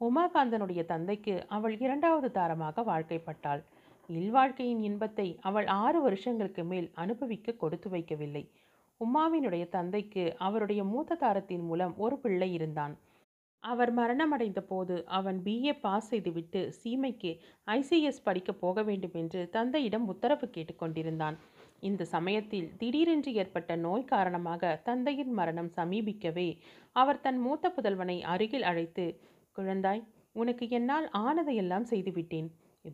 உமாகாந்தனுடைய 0.00 0.82
தந்தைக்கு 0.84 1.34
அவள் 1.48 1.74
இரண்டாவது 1.78 2.28
தாரமாக 2.30 2.82
வாழ்க்கைப்பட்டாள். 2.82 3.62
இல்வாழ்க்கையின் 4.08 4.82
இன்பத்தை 4.82 5.28
அவள் 5.40 5.68
ஆறு 5.82 5.98
வருஷங்களுக்கு 6.00 6.62
மேல் 6.64 6.88
அனுபவிக்க 6.94 7.58
கொடுத்து 7.62 7.88
வைக்கவில்லை. 7.90 8.44
உமாவினுடைய 9.04 9.64
தந்தைக்கு 9.68 10.24
அவருடைய 10.38 10.84
மூத்த 10.84 11.14
தாரத்தின் 11.14 11.64
மூலம் 11.64 11.94
ஒரு 11.96 12.16
பிள்ளை 12.18 12.52
இருந்தான். 12.52 12.94
அவர் 13.62 13.90
மரணமடைந்த 13.94 14.60
போது 14.60 14.94
அவன் 15.06 15.38
பிஏ 15.44 15.72
பாஸ் 15.80 16.08
செய்துவிட்டு 16.08 16.60
சீமைக்கு 16.80 17.30
ஐசிஎஸ் 17.70 18.24
படிக்க 18.24 18.52
போக 18.52 18.82
வேண்டும் 18.82 19.12
என்று 19.12 19.40
தந்தையிடம் 19.50 20.06
உத்தரவு 20.08 20.46
கேட்டுக்கொண்டிருந்தான் 20.46 21.36
இந்த 21.80 22.02
சமயத்தில் 22.04 22.66
திடீரென்று 22.78 23.30
ஏற்பட்ட 23.34 23.76
நோய் 23.76 24.04
காரணமாக 24.04 24.72
தந்தையின் 24.84 25.32
மரணம் 25.32 25.70
சமீபிக்கவே 25.76 26.48
அவர் 26.96 27.20
தன் 27.20 27.38
மூத்த 27.38 27.72
புதல்வனை 27.76 28.18
அருகில் 28.32 28.62
அழைத்து 28.62 29.06
குழந்தாய் 29.56 30.02
உனக்கு 30.32 30.66
என்னால் 30.68 31.06
ஆனதையெல்லாம் 31.18 31.86
செய்துவிட்டேன். 31.92 32.48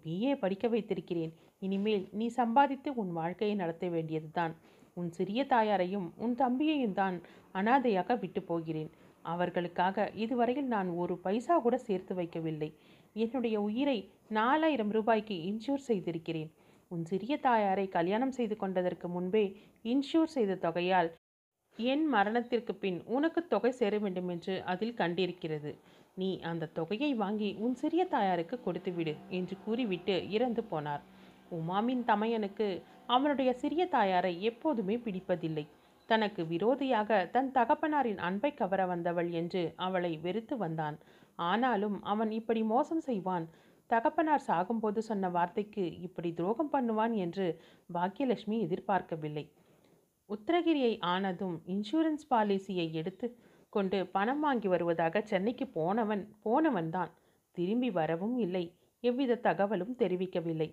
பிஏ 0.05 0.33
படிக்க 0.39 0.67
வைத்திருக்கிறேன். 0.69 1.33
இனிமேல் 1.59 2.05
நீ 2.13 2.27
சம்பாதித்து 2.29 2.89
உன் 2.95 3.13
வாழ்க்கையை 3.13 3.55
நடத்த 3.57 3.89
வேண்டியதுதான். 3.89 4.55
உன் 5.01 5.11
சிறிய 5.17 5.41
தாயாரையும் 5.45 6.07
உன் 6.25 6.35
தம்பியையும் 6.43 6.97
தான் 7.01 7.17
அனாதையாக 7.53 8.17
விட்டு 8.23 8.41
போகிறேன். 8.43 8.91
அவர்களுக்காக 9.25 10.07
இதுவரையில் 10.25 10.69
நான் 10.75 10.91
ஒரு 11.03 11.15
பைசா 11.25 11.55
கூட 11.59 11.77
சேர்த்து 11.89 12.13
வைக்கவில்லை. 12.15 12.71
என்னுடைய 13.15 13.57
உயிரை 13.61 13.99
நாலாயிரம் 14.39 14.93
ரூபாய்க்கு 14.97 15.37
இன்சூர் 15.51 15.87
செய்திருக்கிறேன். 15.89 16.51
உன் 16.91 17.05
சிறிய 17.05 17.35
தாயாரை 17.47 17.87
கல்யாணம் 17.97 18.37
செய்து 18.39 18.57
கொண்டதற்கு 18.57 19.07
முன்பே 19.09 19.45
இன்சூர் 19.85 20.35
செய்த 20.37 20.61
தொகையால் 20.67 21.11
என் 21.79 22.05
மரணத்திற்கு 22.15 22.73
பின் 22.75 22.99
உனக்கு 23.17 23.41
தொகை 23.53 23.71
சேர 23.81 23.95
வேண்டும் 23.99 24.31
என்று 24.35 24.55
அதில் 24.73 24.99
கண்டிருக்கிறது. 25.01 25.71
நீ 26.15 26.31
அந்த 26.51 26.71
தொகையை 26.79 27.11
வாங்கி 27.15 27.51
உன் 27.65 27.77
சிறிய 27.83 28.03
தாயாருக்கு 28.15 28.57
கொடுத்துவிடு 28.65 29.15
என்று 29.39 29.57
கூறிவிட்டு 29.65 30.17
இறந்து 30.37 30.63
போனார். 30.71 31.03
உமாமின் 31.59 32.03
தமையனுக்கு 32.11 32.69
அவனுடைய 33.09 33.51
சிறிய 33.53 33.83
தாயாரை 33.89 34.33
எப்போதுமே 34.43 34.97
பிடிப்பதில்லை. 34.97 35.65
தனக்கு 36.09 36.43
விரோதியாக 36.45 37.31
தன் 37.31 37.51
தகப்பனாரின் 37.55 38.19
அன்பை 38.19 38.51
கவர 38.55 38.81
வந்தவள் 38.87 39.31
என்று 39.31 39.63
அவளை 39.77 40.13
வெறுத்து 40.17 40.57
வந்தான். 40.57 40.97
ஆனாலும் 41.37 41.97
அவன் 42.03 42.31
இப்படி 42.31 42.63
மோசம் 42.63 43.01
செய்வான். 43.01 43.47
தகப்பனார் 43.91 44.47
சாகும்போது 44.47 44.99
சொன்ன 44.99 45.29
வார்த்தைக்கு 45.29 45.85
இப்படி 45.99 46.31
துரோகம் 46.33 46.73
பண்ணுவான் 46.73 47.15
என்று 47.15 47.47
பாக்கியலட்சுமி 47.93 48.57
எதிர்பார்க்கவில்லை. 48.67 49.45
உத்தரகிரியை 50.29 50.93
ஆனதும் 51.13 51.55
இன்சூரன்ஸ் 51.67 52.27
பாலிசியை 52.31 52.87
எடுத்து 52.93 53.29
கொண்டு 53.73 53.99
பணம் 54.07 54.41
வாங்கி 54.41 54.69
வருவதாக 54.69 55.23
சென்னைக்கு 55.23 55.67
போனவன் 55.69 56.25
போனவன்தான். 56.45 57.13
திரும்பி 57.57 57.91
வரவும் 57.91 58.37
இல்லை. 58.39 58.65
எவ்வித 59.05 59.41
தகவலும் 59.47 59.97
தெரிவிக்கவில்லை. 59.99 60.69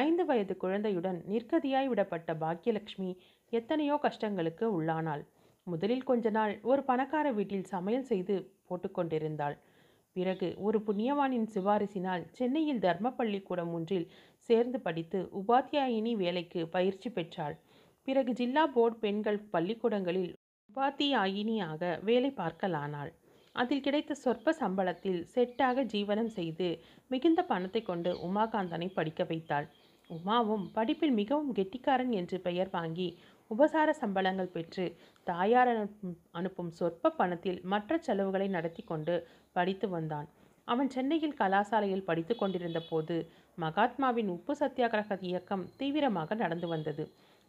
ஐந்து 0.00 0.22
வயது 0.24 0.54
குழந்தையுடன் 0.56 1.18
நிர்கதியாய் 1.30 1.88
விடப்பட்ட 1.92 2.34
பாக்கியலட்சுமி 2.42 3.10
எத்தனையோ 3.52 3.96
கஷ்டங்களுக்கு 4.04 4.66
உள்ளானாள். 4.76 5.22
முதலில் 5.66 6.04
கொஞ்ச 6.10 6.30
நாள் 6.36 6.54
ஒரு 6.70 6.82
பணக்கார 6.90 7.26
வீட்டில் 7.38 7.66
சமையல் 7.72 8.08
செய்து 8.10 8.34
போட்டுக்கொண்டிருந்தாள் 8.68 9.56
பிறகு 10.16 10.48
ஒரு 10.66 10.78
புண்ணியவானின் 10.86 11.46
சிபாரிசினால் 11.54 12.24
சென்னையில் 12.38 12.82
தர்ம 12.86 13.12
பள்ளிக்கூடம் 13.18 13.72
ஒன்றில் 13.76 14.08
சேர்ந்து 14.48 14.78
படித்து 14.86 15.18
உபாத்தியாயினி 15.40 16.12
வேலைக்கு 16.22 16.62
பயிற்சி 16.68 17.10
பெற்றாள். 17.10 17.56
பிறகு 18.08 18.32
ஜில்லா 18.32 18.64
போர்டு 18.76 18.98
பெண்கள் 19.04 19.40
பள்ளிக்கூடங்களில் 19.54 20.32
உபாத்தியாயினியாக 20.70 21.82
வேலை 22.08 22.30
பார்க்கலானாள். 22.40 23.12
அதில் 23.54 23.84
கிடைத்த 23.86 24.12
சொற்ப 24.14 24.52
சம்பளத்தில் 24.60 25.18
செட்டாக 25.34 25.82
ஜீவனம் 25.84 26.30
செய்து 26.36 26.68
மிகுந்த 27.10 27.40
பணத்தை 27.50 27.82
கொண்டு 27.82 28.10
உமாகாந்தனை 28.28 28.88
படிக்க 28.94 29.22
வைத்தாள். 29.24 29.66
உமாவும் 30.14 30.64
படிப்பில் 30.72 31.14
மிகவும் 31.20 31.52
கெட்டிக்காரன் 31.52 32.12
என்று 32.12 32.36
பெயர் 32.40 32.70
வாங்கி 32.70 33.08
உபசார 33.50 33.88
சம்பளங்கள் 34.00 34.52
பெற்று 34.52 34.84
தாயார் 35.26 35.70
அனுப்பும் 35.72 36.14
அனுப்பும் 36.30 36.70
சொற்ப 36.70 37.10
பணத்தில் 37.10 37.58
மற்ற 37.64 37.98
செலவுகளை 37.98 38.48
நடத்தி 38.48 38.82
கொண்டு 38.82 39.14
படித்து 39.52 39.88
வந்தான். 39.88 40.28
அவன் 40.68 40.90
சென்னையில் 40.90 41.38
கலாசாலையில் 41.40 42.04
படித்து 42.04 42.34
கொண்டிருந்த 42.36 42.80
போது 42.90 43.16
மகாத்மாவின் 43.58 44.28
உப்பு 44.28 44.52
சத்தியாகிரக 44.60 45.18
இயக்கம் 45.20 45.64
தீவிரமாக 45.76 46.34
நடந்து 46.34 46.68
வந்தது. 46.68 47.04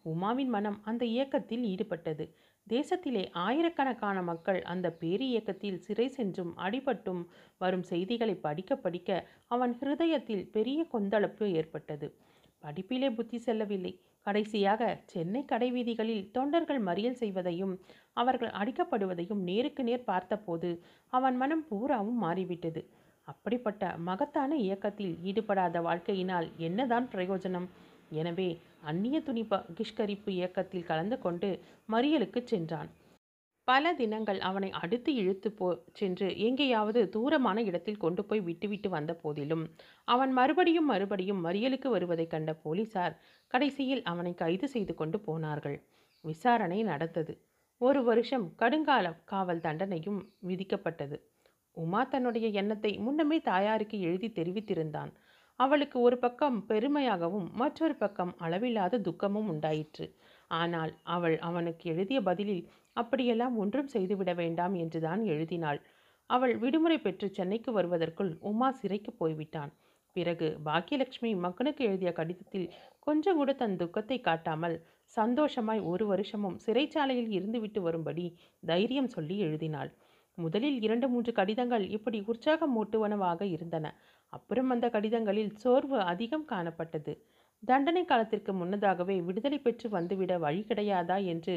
உமாவின் 0.05 0.51
மனம் 0.55 0.79
அந்த 0.83 1.03
இயக்கத்தில் 1.05 1.63
ஈடுபட்டது. 1.63 2.25
தேசத்திலே 2.67 3.23
ஆயிரக்கணக்கான 3.45 4.17
மக்கள் 4.21 4.59
அந்த 4.73 4.87
பேரி 5.01 5.25
இயக்கத்தில் 5.29 5.79
சிறை 5.79 6.07
சென்றும் 6.09 6.53
அடிபட்டும் 6.57 7.23
வரும் 7.57 7.83
செய்திகளை 7.83 8.35
படிக்க 8.35 8.75
படிக்க 8.75 9.09
அவன் 9.47 9.73
ஹிருதயத்தில் 9.81 10.45
பெரிய 10.51 10.85
கொந்தளப்பு 10.93 11.45
ஏற்பட்டது. 11.51 12.07
படிப்பிலே 12.63 13.09
புத்தி 13.15 13.37
செல்லவில்லை. 13.37 13.93
கடைசியாக 14.25 14.81
சென்னை 15.05 15.41
கடைவீதிகளில் 15.51 16.27
தொண்டர்கள் 16.31 16.81
மறியல் 16.81 17.19
செய்வதையும் 17.21 17.73
அவர்கள் 18.13 18.51
அடிக்கப்படுவதையும் 18.59 19.41
நேருக்கு 19.49 19.83
நேர் 19.83 20.07
பார்த்தபோது 20.11 20.69
அவன் 21.13 21.37
மனம் 21.37 21.65
பூராவும் 21.69 22.21
மாறிவிட்டது. 22.25 22.83
அப்படிப்பட்ட 23.27 23.83
மகத்தான 24.09 24.51
இயக்கத்தில் 24.65 25.13
ஈடுபடாத 25.23 25.81
வாழ்க்கையினால் 25.81 26.47
என்னதான் 26.57 27.07
பிரயோஜனம்? 27.13 27.67
எனவே 28.11 28.49
அந்நிய 28.81 29.17
துணி 29.21 29.43
பகிஷ்கரிப்பு 29.51 30.29
இயக்கத்தில் 30.39 30.89
கலந்து 30.89 31.17
கொண்டு 31.19 31.49
மறியலுக்கு 31.91 32.39
சென்றான். 32.43 32.89
பல 33.67 33.91
தினங்கள் 33.93 34.39
அவனை 34.39 34.69
அடுத்து 34.71 35.11
இழுத்து 35.13 35.49
போ 35.51 35.67
சென்று 35.93 36.27
எங்கேயாவது 36.37 37.01
தூரமான 37.09 37.61
இடத்தில் 37.61 37.97
கொண்டு 37.97 38.21
போய் 38.25 38.41
விட்டுவிட்டு 38.41 38.89
வந்த 38.89 39.11
போதிலும் 39.13 39.63
அவன் 40.07 40.31
மறுபடியும் 40.31 40.85
மறுபடியும் 40.85 41.41
மறியலுக்கு 41.45 41.89
வருவதைக் 41.89 42.29
கண்ட 42.29 42.53
போலீசார் 42.55 43.15
கடைசியில் 43.53 44.03
அவனை 44.03 44.33
கைது 44.33 44.67
செய்து 44.67 44.95
கொண்டு 44.95 45.19
போனார்கள். 45.19 45.77
விசாரணை 46.23 46.79
நடந்தது. 46.83 47.33
ஒரு 47.81 48.01
வருஷம் 48.03 48.45
கடுங்கால 48.61 49.05
காவல் 49.25 49.59
தண்டனையும் 49.59 50.19
விதிக்கப்பட்டது. 50.47 51.17
உமா 51.77 52.01
தன்னுடைய 52.03 52.47
எண்ணத்தை 52.53 52.91
முன்னமே 52.97 53.37
தாயாருக்கு 53.41 53.97
எழுதி 53.99 54.29
தெரிவித்திருந்தான். 54.31 55.11
அவளுக்கு 55.59 55.97
ஒரு 55.99 56.17
பக்கம் 56.17 56.57
பெருமையாகவும் 56.69 57.47
மற்றொரு 57.53 57.95
பக்கம் 57.95 58.33
அளவில்லாத 58.37 58.99
துக்கமும் 58.99 59.49
உண்டாயிற்று. 59.49 60.05
ஆனால் 60.51 60.93
அவள் 61.09 61.37
அவனுக்கு 61.39 61.83
எழுதிய 61.89 62.19
பதிலில் 62.21 62.63
அப்படியெல்லாம் 62.97 63.55
ஒன்றும் 63.57 63.87
செய்துவிட 63.87 64.31
வேண்டாம் 64.33 64.75
என்றுதான் 64.75 65.21
எழுதினாள். 65.25 65.79
அவள் 66.29 66.53
விடுமுறை 66.57 66.97
பெற்று 66.97 67.27
சென்னைக்கு 67.29 67.71
வருவதற்குள் 67.71 68.31
உமா 68.41 68.69
சிறைக்கு 68.71 69.11
போய்விட்டான். 69.11 69.71
பிறகு 70.15 70.47
பாக்கியலட்சுமி 70.65 71.31
மகனுக்கு 71.35 71.83
எழுதிய 71.85 72.11
கடிதத்தில் 72.13 72.67
கொஞ்சம் 72.99 73.37
கூட 73.37 73.51
தன் 73.53 73.77
துக்கத்தை 73.77 74.17
காட்டாமல் 74.21 74.75
சந்தோஷமாய் 75.17 75.81
ஒரு 75.83 76.05
வருஷமும் 76.05 76.57
சிறைச்சாலையில் 76.65 77.31
இருந்துவிட்டு 77.37 77.79
வரும்படி 77.79 78.25
தைரியம் 78.63 79.09
சொல்லி 79.09 79.35
எழுதினாள். 79.39 79.91
முதலில் 80.37 80.77
இரண்டு 80.81 81.07
மூன்று 81.07 81.31
கடிதங்கள் 81.31 81.85
இப்படி 81.87 82.19
உற்சாகம் 82.27 82.73
மூட்டுவனவாக 82.75 83.41
இருந்தன. 83.55 83.85
அப்புறம் 84.33 84.69
அந்த 84.69 84.85
கடிதங்களில் 84.89 85.51
சோர்வு 85.55 85.97
அதிகம் 86.03 86.47
காணப்பட்டது. 86.51 87.13
தண்டனை 87.63 88.03
காலத்திற்கு 88.05 88.51
முன்னதாகவே 88.53 89.15
விடுதலை 89.21 89.59
பெற்று 89.59 89.87
வந்துவிட 89.89 90.33
வழி 90.39 90.61
கிடையாதா 90.69 91.17
என்று 91.25 91.53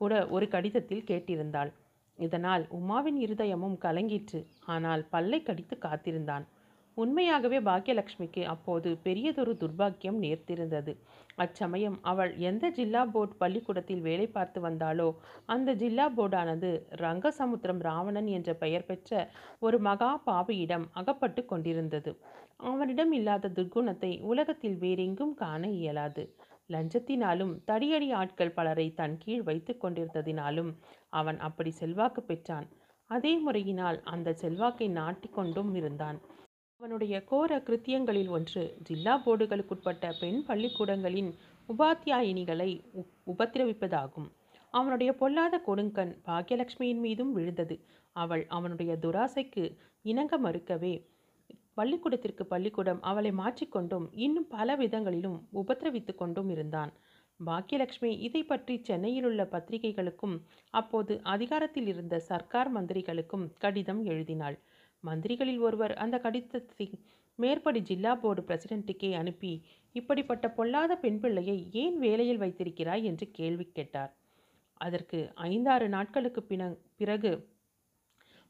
கூட 0.00 0.12
ஒரு 0.28 0.46
கடிதத்தில் 0.48 1.08
கேட்டிருந்தாள். 1.10 1.70
இதனால் 2.18 2.64
உமாவின் 2.78 3.18
இருதயமும் 3.24 3.76
கலங்கிற்று. 3.84 4.40
ஆனால் 4.66 5.02
பல்லை 5.10 5.40
கடித்து 5.42 5.76
காத்திருந்தான். 5.78 6.46
உண்மையாகவே 6.96 7.58
பாக்கியலட்சுமிக்கு 7.60 8.42
அப்போது 8.44 8.88
பெரியதொரு 9.04 9.52
துர்பாக்கியம் 9.60 10.18
நேர்த்திருந்தது 10.22 10.92
அச்சமயம் 11.38 11.98
அவள் 12.02 12.32
எந்த 12.40 12.70
ஜில்லா 12.70 13.02
போர்டு 13.12 13.34
பள்ளிக்கூடத்தில் 13.38 14.00
வேலை 14.00 14.26
பார்த்து 14.28 14.58
வந்தாளோ 14.60 15.06
அந்த 15.46 15.74
ஜில்லா 15.74 16.06
போர்டானது 16.16 16.70
ரங்கசமுத்திரம் 17.02 17.82
ராவணன் 17.88 18.30
என்ற 18.36 18.52
பெயர் 18.54 18.86
பெற்ற 18.86 19.12
ஒரு 19.58 19.78
மகா 19.78 20.10
பாவியிடம் 20.26 20.86
அகப்பட்டு 20.92 21.44
கொண்டிருந்தது. 21.44 22.12
அவனிடம் 22.64 23.12
இல்லாத 23.12 23.52
துர்க்குணத்தை 23.56 24.12
உலகத்தில் 24.22 24.78
வேறெங்கும் 24.78 25.34
காண 25.34 25.62
இயலாது. 25.78 26.24
லஞ்சத்தினாலும் 26.70 27.52
தடியடி 27.66 28.08
ஆட்கள் 28.12 28.50
பலரை 28.50 28.86
தன் 28.94 29.18
கீழ் 29.18 29.42
வைத்து 29.42 29.74
கொண்டிருந்ததினாலும் 29.82 30.70
அவன் 31.08 31.38
அப்படி 31.38 31.70
செல்வாக்கு 31.70 32.22
பெற்றான். 32.22 32.66
அதே 33.10 33.36
முறையினால் 33.36 33.98
அந்த 34.04 34.32
செல்வாக்கை 34.32 34.88
நாட்டிக்கொண்டும் 34.90 35.74
இருந்தான். 35.74 36.18
அவனுடைய 36.80 37.24
கோர 37.24 37.58
கிருத்தியங்களில் 37.58 38.28
ஒன்று 38.28 38.62
ஜில்லா 38.82 39.14
போர்டுகளுக்குட்பட்ட 39.24 40.10
பெண் 40.20 40.40
பள்ளிக்கூடங்களின் 40.44 41.30
உபாத்தியாயினிகளை 41.68 42.70
உப் 42.92 43.12
உபத்திரவிப்பதாகும். 43.26 44.28
அவனுடைய 44.74 45.10
பொல்லாத 45.12 45.60
கொடுங்கண் 45.66 46.12
பாக்யலட்சுமியின் 46.26 47.00
மீதும் 47.00 47.32
விழுந்தது. 47.32 47.76
அவள் 48.16 48.44
அவனுடைய 48.48 48.92
துராசைக்கு 49.02 49.64
இணங்க 50.04 50.38
மறுக்கவே 50.38 50.94
பள்ளிக்கூடத்திற்கு 51.78 52.44
பள்ளிக்கூடம் 52.44 53.00
அவளை 53.02 53.32
மாற்றிக்கொண்டும் 53.40 54.06
இன்னும் 54.24 54.48
பல 54.48 54.76
விதங்களிலும் 54.76 55.36
உபத்திரவித்து 55.52 56.12
கொண்டும் 56.14 56.50
இருந்தான். 56.54 56.92
பாக்கியலட்சுமி 57.40 58.10
இதை 58.18 58.42
பற்றி 58.44 58.74
சென்னையிலுள்ள 58.88 59.42
பத்திரிகைகளுக்கும் 59.52 60.36
அப்போது 60.74 61.14
அதிகாரத்தில் 61.34 61.88
இருந்த 61.92 62.14
சர்க்கார் 62.30 62.70
மந்திரிகளுக்கும் 62.76 63.46
கடிதம் 63.58 64.02
எழுதினாள். 64.04 64.56
மந்திரிகளில் 65.04 65.60
ஒருவர் 65.60 65.94
அந்த 65.96 66.16
கடிதத்தை 66.18 66.86
மேற்படி 67.38 67.80
ஜில்லா 67.80 68.12
போர்டு 68.14 68.42
பிரசிடென்ட்டுக்கே 68.42 69.10
அனுப்பி 69.14 69.52
இப்படிப்பட்ட 69.94 70.46
பொல்லாத 70.50 70.92
பெண் 70.96 71.20
பிள்ளையை 71.20 71.58
ஏன் 71.82 71.98
வேலையில் 71.98 72.42
வைத்திருக்கிறாய் 72.42 73.06
என்று 73.10 73.26
கேள்வி 73.30 73.66
கேட்டார். 73.68 74.12
அதற்கு 74.80 75.18
ஐந்தாறு 75.48 75.86
நாட்களுக்கு 75.88 76.40
பின 76.50 76.62
பிறகு 76.96 77.32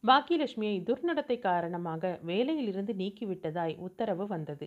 பாக்கியலட்சுமியை 0.04 0.76
துர்நடத்தை 0.82 1.36
காரணமாக 1.38 2.20
வேலையிலிருந்து 2.26 2.92
நீக்கிவிட்டதாய் 2.94 3.74
உத்தரவு 3.78 4.26
வந்தது. 4.26 4.66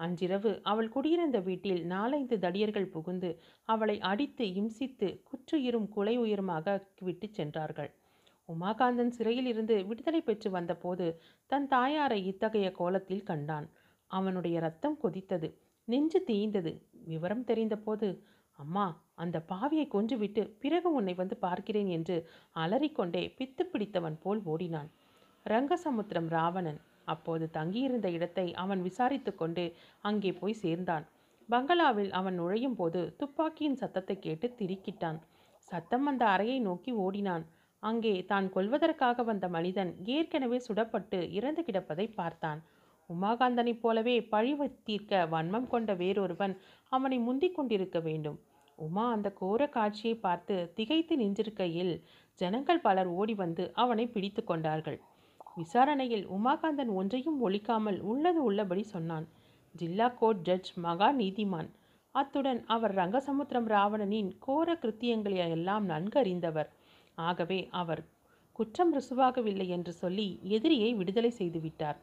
அன்றிரவு 0.00 0.60
அவள் 0.62 0.88
குடியிருந்த 0.88 1.38
வீட்டில் 1.38 1.82
நாலைந்து 1.84 2.36
தடியர்கள் 2.36 2.88
புகுந்து 2.90 3.30
அவளை 3.68 3.96
அடித்து 4.00 4.44
இம்சித்து 4.44 5.08
குற்றுயிரும் 5.30 5.88
குலை 5.88 6.14
உயிருமாக 6.18 6.76
விட்டு 7.00 7.28
சென்றார்கள். 7.32 7.90
உமாகாந்தன் 8.48 9.08
சிறையில் 9.08 9.46
இருந்து 9.46 9.86
விடுதலை 9.86 10.20
பெற்று 10.20 10.50
வந்தபோது 10.50 11.06
தன் 11.50 11.68
தாயாரை 11.68 12.20
இத்தகைய 12.26 12.68
கோலத்தில் 12.72 13.22
கண்டான். 13.22 13.68
அவனுடைய 14.10 14.60
ரத்தம் 14.60 14.98
கொதித்தது 15.02 15.48
நெஞ்சு 15.88 16.20
தீய்ந்தது. 16.26 16.72
விவரம் 17.04 17.44
தெரிந்தபோது 17.44 18.08
அம்மா 18.58 18.86
அந்த 19.14 19.36
பாவியை 19.48 19.86
கொன்றுவிட்டு 19.88 20.42
பிறகு 20.58 20.88
உன்னை 20.92 21.14
வந்து 21.14 21.36
பார்க்கிறேன் 21.36 21.90
என்று 21.96 22.16
அலறிக்கொண்டே 22.56 23.22
பித்து 23.38 23.62
பிடித்தவன் 23.72 24.16
போல் 24.18 24.40
ஓடினான். 24.44 24.90
ரங்கசமுத்திரம் 25.46 26.28
ராவணன் 26.28 26.80
அப்போது 27.04 27.44
தங்கியிருந்த 27.50 28.08
இடத்தை 28.10 28.46
அவன் 28.54 28.82
விசாரித்து 28.82 29.32
கொண்டு 29.34 29.64
அங்கே 30.04 30.32
போய் 30.32 30.60
சேர்ந்தான். 30.62 31.04
பங்களாவில் 31.48 32.12
அவன் 32.12 32.34
நுழையும் 32.34 32.76
போது 32.76 33.00
துப்பாக்கியின் 33.20 33.80
சத்தத்தை 33.80 34.16
கேட்டு 34.18 34.48
திரிக்கிட்டான். 34.60 35.18
சத்தம் 35.68 36.06
அந்த 36.06 36.24
அறையை 36.26 36.58
நோக்கி 36.60 36.92
ஓடினான். 37.04 37.44
அங்கே 37.82 38.14
தான் 38.24 38.46
கொல்வதற்காக 38.52 39.24
வந்த 39.24 39.46
மனிதன் 39.48 39.90
ஏற்கனவே 40.16 40.58
சுடப்பட்டு 40.68 41.18
இறந்து 41.30 41.62
கிடப்பதை 41.62 42.06
பார்த்தான். 42.14 42.60
உமாகாந்தனைப் 43.14 43.82
போலவே 43.82 44.16
பழி 44.22 44.52
தீர்க்க 44.84 45.26
வன்மம் 45.26 45.66
கொண்ட 45.66 45.92
வேறொருவன் 45.94 46.54
அவனை 46.92 47.18
முந்திக் 47.18 47.54
கொண்டிருக்க 47.54 47.98
வேண்டும். 48.00 48.38
உமா 48.78 49.04
அந்த 49.10 49.28
கோர 49.32 49.68
காட்சியை 49.68 50.14
பார்த்து 50.16 50.54
திகைத்து 50.74 51.16
நின்றிருக்கையில் 51.16 51.94
ஜனங்கள் 52.40 52.80
பலர் 52.80 53.06
ஓடி 53.06 53.34
வந்து 53.34 53.64
அவனை 53.74 54.06
பிடித்து 54.06 54.44
கொண்டார்கள். 54.44 54.98
விசாரணையில் 55.56 56.24
உமாகாந்தன் 56.28 56.92
ஒன்றையும் 56.92 57.38
ஒழிக்காமல் 57.48 57.98
உள்ளது 58.00 58.40
உள்ளபடி 58.44 58.82
சொன்னான். 58.82 59.26
ஜில்லா 59.74 60.08
கோர்ட் 60.14 60.42
ஜட்ஜ் 60.42 60.70
மகா 60.76 61.08
நீதிமான். 61.12 61.68
அத்துடன் 62.14 62.60
அவர் 62.66 62.94
ரங்கசமுத்திரம் 62.94 63.68
ராவணனின் 63.68 64.30
கோர 64.38 64.74
கிருத்தியங்களை 64.74 65.38
எல்லாம் 65.48 65.84
நன்கு 65.84 66.18
அறிந்தவர் 66.18 66.70
ஆகவே 67.18 67.60
அவர் 67.72 68.02
குற்றம் 68.52 68.92
ருசுவாகவில்லை 68.94 69.66
என்று 69.68 69.92
சொல்லி 69.92 70.26
எதிரியை 70.48 70.90
விடுதலை 70.94 71.30
செய்துவிட்டார் 71.38 71.98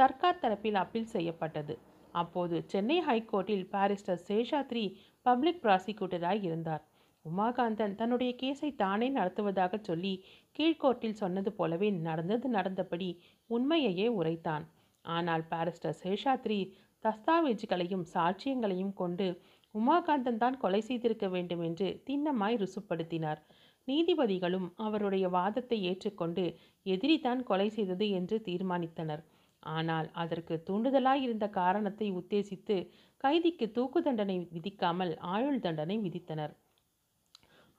சர்க்கார் 0.00 0.42
தரப்பில் 0.42 0.78
அப்பீல் 0.82 1.12
செய்யப்பட்டது. 1.14 1.74
அப்போது 2.14 2.56
சென்னை 2.72 2.96
ஹைகோர்ட்டில் 3.08 3.66
பாரிஸ்டர் 3.74 4.22
சேஷாத்ரி 4.28 4.84
பப்ளிக் 5.26 5.60
ப்ராசிக்யூட்டராய் 5.64 6.40
இருந்தார். 6.48 6.82
உமாகாந்தன் 7.24 7.94
தன்னுடைய 8.00 8.30
கேஸை 8.42 8.68
தானே 8.82 9.08
நடத்துவதாக 9.16 9.74
சொல்லி 9.88 10.12
கீழ்கோர்ட்டில் 10.56 11.18
சொன்னது 11.22 11.50
போலவே 11.58 11.88
நடந்தது 12.06 12.48
நடந்தபடி 12.56 13.08
உண்மையையே 13.50 14.06
உரைத்தான். 14.20 14.64
ஆனால் 15.04 15.44
பாரிஸ்டர் 15.52 15.98
சேஷாத்ரி 16.02 16.60
தஸ்தாவேஜுகளையும் 17.04 18.06
சாட்சியங்களையும் 18.14 18.94
கொண்டு 19.00 19.26
உமாகாந்தன் 19.74 20.40
தான் 20.44 20.56
கொலை 20.62 20.80
செய்திருக்க 20.88 21.26
வேண்டும் 21.34 21.62
என்று 21.68 21.88
திண்ணமாய் 22.06 22.60
ருசுப்படுத்தினார். 22.62 23.40
நீதிபதிகளும் 23.88 24.66
அவருடைய 24.86 25.26
வாதத்தை 25.36 25.78
ஏற்றுக்கொண்டு 25.90 26.44
எதிரி 26.86 27.18
தான் 27.26 27.42
கொலை 27.50 27.68
செய்தது 27.76 28.08
என்று 28.18 28.38
தீர்மானித்தனர். 28.48 29.22
ஆனால் 29.62 30.08
அதற்கு 30.12 30.54
தூண்டுதலாய் 30.68 31.22
இருந்த 31.22 31.46
காரணத்தை 31.60 32.08
உத்தேசித்து 32.12 32.76
கைதிக்கு 33.24 33.66
தூக்கு 33.72 34.00
தண்டனை 34.02 34.36
விதிக்காமல் 34.54 35.12
ஆயுள் 35.34 35.60
தண்டனை 35.60 35.96
விதித்தனர். 35.98 36.52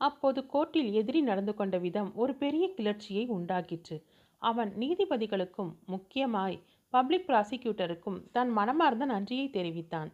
அப்போது 0.01 0.39
கோர்ட்டில் 0.53 0.91
எதிரி 0.93 1.21
நடந்து 1.21 1.53
கொண்ட 1.55 1.75
விதம் 1.77 2.09
ஒரு 2.15 2.34
பெரிய 2.36 2.65
கிளர்ச்சியை 2.77 3.23
உண்டாக்கிற்று. 3.29 3.97
அவன் 4.41 4.71
நீதிபதிகளுக்கும் 4.77 5.71
முக்கியமாய் 5.86 6.57
பப்ளிக் 6.93 7.27
ப்ராசிக்யூட்டருக்கும் 7.27 8.19
தன் 8.32 8.49
மனமார்ந்த 8.49 9.05
நன்றியை 9.05 9.47
தெரிவித்தான். 9.49 10.09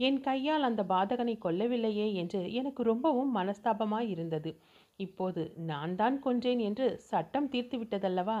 என் 0.00 0.18
கையால் 0.20 0.62
அந்த 0.62 0.82
பாதகனை 0.84 1.34
கொல்லவில்லையே 1.44 2.08
என்று 2.14 2.40
எனக்கு 2.52 2.82
ரொம்பவும் 2.82 3.30
மனஸ்தாபமாய் 3.36 4.08
இருந்தது. 4.08 4.50
இப்போது 4.96 5.42
நான் 5.56 5.94
தான் 5.94 6.16
கொன்றேன் 6.20 6.58
என்று 6.58 6.86
சட்டம் 7.10 7.48
தீர்த்து 7.48 7.76
விட்டதல்லவா 7.78 8.38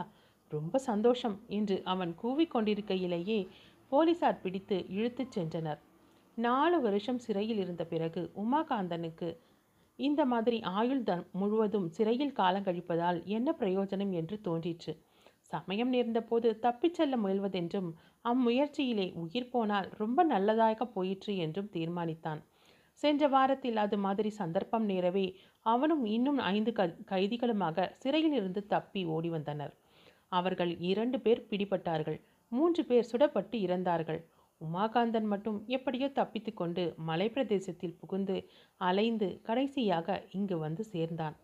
ரொம்ப 0.50 0.78
சந்தோஷம் 0.86 1.36
என்று 1.48 1.76
அவன் 1.84 2.12
கூவிக்கொண்டிருக்கையிலேயே 2.22 3.40
போலீசார் 3.92 4.40
பிடித்து 4.42 4.76
இழுத்துச் 4.88 5.34
சென்றனர். 5.36 5.80
நாலு 6.36 6.78
வருஷம் 6.80 7.18
சிறையில் 7.18 7.58
இருந்த 7.58 7.84
பிறகு 7.84 8.22
உமாகாந்தனுக்கு 8.36 9.28
இந்த 9.98 10.22
மாதிரி 10.24 10.58
ஆயுள் 10.72 11.02
த 11.02 11.12
முழுவதும் 11.32 11.88
சிறையில் 11.88 12.36
காலங்கழிப்பதால் 12.36 13.18
என்ன 13.28 13.54
பிரயோஜனம் 13.60 14.12
என்று 14.12 14.36
தோன்றிற்று. 14.40 14.92
சமயம் 15.52 15.88
நேர்ந்தபோது 15.88 16.48
தப்பிச் 16.58 16.94
செல்ல 16.94 17.16
முயல்வதென்றும் 17.16 17.88
அம்முயற்சியிலே 18.24 19.06
உயிர் 19.14 19.50
போனால் 19.50 19.88
ரொம்ப 19.96 20.22
நல்லதாக 20.24 20.86
போயிற்று 20.86 21.32
என்றும் 21.36 21.72
தீர்மானித்தான். 21.72 22.40
சென்ற 23.02 23.22
வாரத்தில் 23.28 23.76
அது 23.76 23.96
மாதிரி 23.98 24.30
சந்தர்ப்பம் 24.38 24.86
நேரவே 24.88 25.26
அவனும் 25.66 26.04
இன்னும் 26.06 26.40
ஐந்து 26.52 26.72
க 26.72 26.82
கைதிகளுமாக 27.10 27.86
சிறையில் 27.98 28.32
இருந்து 28.32 28.60
தப்பி 28.66 29.02
ஓடி 29.06 29.28
வந்தனர் 29.28 29.74
அவர்கள் 30.28 30.78
இரண்டு 30.78 31.20
பேர் 31.20 31.46
பிடிபட்டார்கள். 31.50 32.20
மூன்று 32.48 32.84
பேர் 32.84 33.08
சுடப்பட்டு 33.12 33.56
இறந்தார்கள். 33.56 34.24
உமாகாந்தன் 34.60 35.24
மட்டும் 35.24 35.64
எப்படியோ 35.66 36.08
தப்பித்து 36.08 36.54
கொண்டு 36.54 36.94
மலை 36.96 37.30
பிரதேசத்தில் 37.30 37.96
புகுந்து 38.00 38.48
அலைந்து 38.76 39.40
கடைசியாக 39.42 40.24
இங்கு 40.30 40.58
வந்து 40.58 40.84
சேர்ந்தான். 40.84 41.36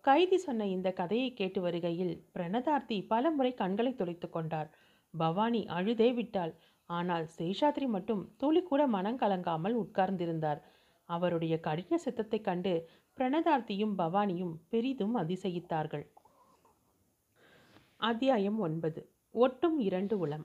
கைதி 0.00 0.38
சொன்ன 0.38 0.66
இந்த 0.66 0.92
கதையை 0.92 1.34
கேட்டு 1.34 1.60
வருகையில் 1.60 2.24
பிரணதார்த்தி 2.34 3.06
பல 3.06 3.30
முறை 3.30 3.54
கண்களை 3.54 3.94
துடைத்து 3.94 4.30
கொண்டார். 4.30 4.70
பவானி 5.18 5.66
அழுதே 5.66 6.12
விட்டாள். 6.12 6.54
ஆனால் 6.86 7.28
சேஷாத்ரி 7.38 7.86
மட்டும் 7.86 8.34
துளி 8.36 8.62
கூட 8.62 8.86
மனம் 8.86 9.18
கலங்காமல் 9.18 9.78
உட்கார்ந்திருந்தார். 9.78 10.62
அவருடைய 11.04 11.60
கடின 11.60 11.98
சித்தத்தைக் 11.98 12.44
கண்டு 12.44 12.88
பிரணதார்த்தியும் 13.18 13.94
பவானியும் 13.98 14.56
பெரிதும் 14.68 15.16
அதிசயித்தார்கள். 15.16 16.06
அத்தியாயம் 18.02 18.58
ஒன்பது. 18.58 19.08
ஒட்டும் 19.30 19.78
இரண்டு 19.78 20.18
உளம். 20.18 20.44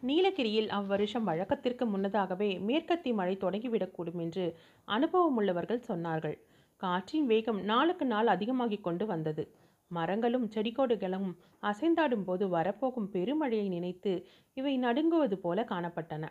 நீலகிரியில் 0.00 0.68
அவ்வருஷம் 0.68 1.22
வழக்கத்திற்கு 1.22 1.86
முன்னதாகவே 1.86 2.58
மேற்கத்தி 2.58 3.12
மழை 3.12 3.36
தொடங்கிவிடக்கூடும் 3.36 4.20
என்று 4.20 4.56
அனுபவமுள்ளவர்கள் 4.88 5.82
சொன்னார்கள். 5.88 6.38
காற்றின் 6.76 7.26
வேகம் 7.26 7.60
நாளுக்கு 7.60 8.06
நாள் 8.06 8.26
அதிகமாகிக் 8.26 8.82
கொண்டு 8.82 9.06
வந்தது. 9.06 9.54
மரங்களும் 9.88 10.48
செடிகோடுகளும் 10.48 11.36
அசைந்தாடும் 11.62 12.24
போது 12.24 12.48
வரப்போகும் 12.48 13.10
பெருமழையை 13.12 13.68
நினைத்து 13.68 14.26
இவை 14.54 14.78
நடுங்குவது 14.78 15.34
போல 15.34 15.66
காணப்பட்டன. 15.68 16.28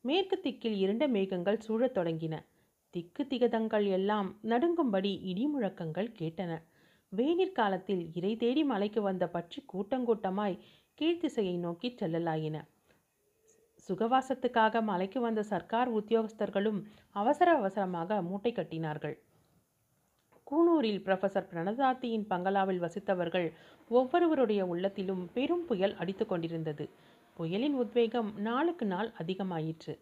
மேற்கு 0.00 0.40
திக்கில் 0.40 0.76
இருண்ட 0.76 1.08
மேகங்கள் 1.08 1.60
சூழத் 1.60 1.98
தொடங்கின. 1.98 2.44
திக்கு 2.90 3.26
திகதங்கள் 3.30 3.88
எல்லாம் 3.88 4.38
நடுங்கும்படி 4.42 5.18
இடி 5.22 5.46
முழக்கங்கள் 5.46 6.12
கேட்டன. 6.18 6.62
வேநீர் 7.16 7.52
காலத்தில் 7.52 8.02
இறை 8.14 8.36
தேடி 8.36 8.64
மலைக்கு 8.64 9.02
வந்த 9.02 9.28
பற்றி 9.28 9.58
கூட்டங்கூட்டமாய் 9.72 10.60
கீழ்த்திசையை 10.98 11.56
நோக்கி 11.58 11.88
செல்லலாயின. 12.00 12.56
சுகவாசத்துக்காக 13.88 14.82
மலைக்கு 14.82 15.20
வந்த 15.20 15.42
சர்க்கார் 15.42 15.90
உத்தியோகஸ்தர்களும் 15.90 16.80
அவசர 17.10 17.48
அவசரமாக 17.54 18.20
மூட்டை 18.22 18.52
கட்டினார்கள். 18.52 19.16
கூனூரில் 20.46 21.02
ப்ரொஃபசர் 21.06 21.48
பிரணதார்த்தியின் 21.50 22.26
பங்களாவில் 22.26 22.82
வசித்தவர்கள் 22.82 23.48
ஒவ்வொருவருடைய 23.90 24.66
உள்ளத்திலும் 24.66 25.22
பெரும் 25.32 25.64
புயல் 25.66 25.94
அடித்து 25.96 26.26
கொண்டிருந்தது. 26.26 26.86
புயலின் 27.36 27.74
உத்வேகம் 27.74 28.30
நாளுக்கு 28.38 28.86
நாள் 28.86 29.10
அதிகமாயிற்று. 29.18 29.94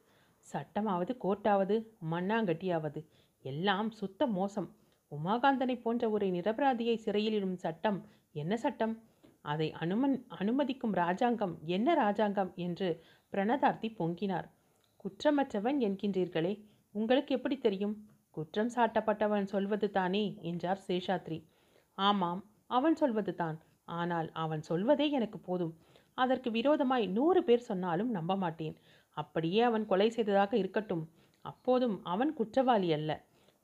சட்டமாவது 0.47 1.13
கோர்ட்டாவது 1.25 1.77
மண்ணாங்கட்டியாவது 2.11 3.03
எல்லாம் 3.45 3.91
சுத்த 3.91 4.27
மோசம். 4.27 4.69
உமாகாந்தனை 5.13 5.81
போன்ற 5.81 6.11
ஒரு 6.11 6.27
நிரபராதியை 6.27 6.97
சிறையிலிடும் 7.05 7.57
சட்டம் 7.57 7.99
என்ன 8.33 8.57
சட்டம்? 8.57 8.95
அதை 9.43 9.73
அனுமன் 9.73 10.27
அனுமதிக்கும் 10.41 10.93
ராஜாங்கம் 10.93 11.59
என்ன 11.65 11.95
ராஜாங்கம்? 11.95 12.53
என்று 12.57 12.89
பிரணதார்த்தி 13.33 13.89
பொங்கினார். 13.99 14.49
குற்றமற்றவன் 15.05 15.79
என்கின்றீர்களே 15.81 16.53
உங்களுக்கு 16.95 17.35
எப்படி 17.35 17.59
தெரியும்? 17.59 17.95
குற்றம் 18.31 18.71
சாட்டப்பட்டவன் 18.75 19.45
சொல்வது 19.45 19.91
தானே? 19.91 20.39
என்றார் 20.41 20.81
சேஷாத்ரி. 20.87 21.45
ஆமாம் 21.99 22.43
அவன் 22.67 22.95
சொல்வது 22.95 23.35
தான். 23.35 23.59
ஆனால் 23.85 24.31
அவன் 24.33 24.63
சொல்வதே 24.63 25.11
எனக்கு 25.11 25.39
போதும். 25.39 25.75
அதற்கு 26.15 26.51
விரோதமாய் 26.51 27.07
நூறு 27.07 27.45
பேர் 27.45 27.59
சொன்னாலும் 27.59 28.11
நம்ப 28.11 28.37
மாட்டேன். 28.37 28.77
அப்படியே 29.17 29.61
அவன் 29.61 29.87
கொலை 29.87 30.11
செய்ததாக 30.11 30.57
இருக்கட்டும். 30.57 31.05
அப்போதும் 31.45 32.05
அவன் 32.05 32.33
குற்றவாளி 32.33 32.93
அல்ல. 32.93 33.11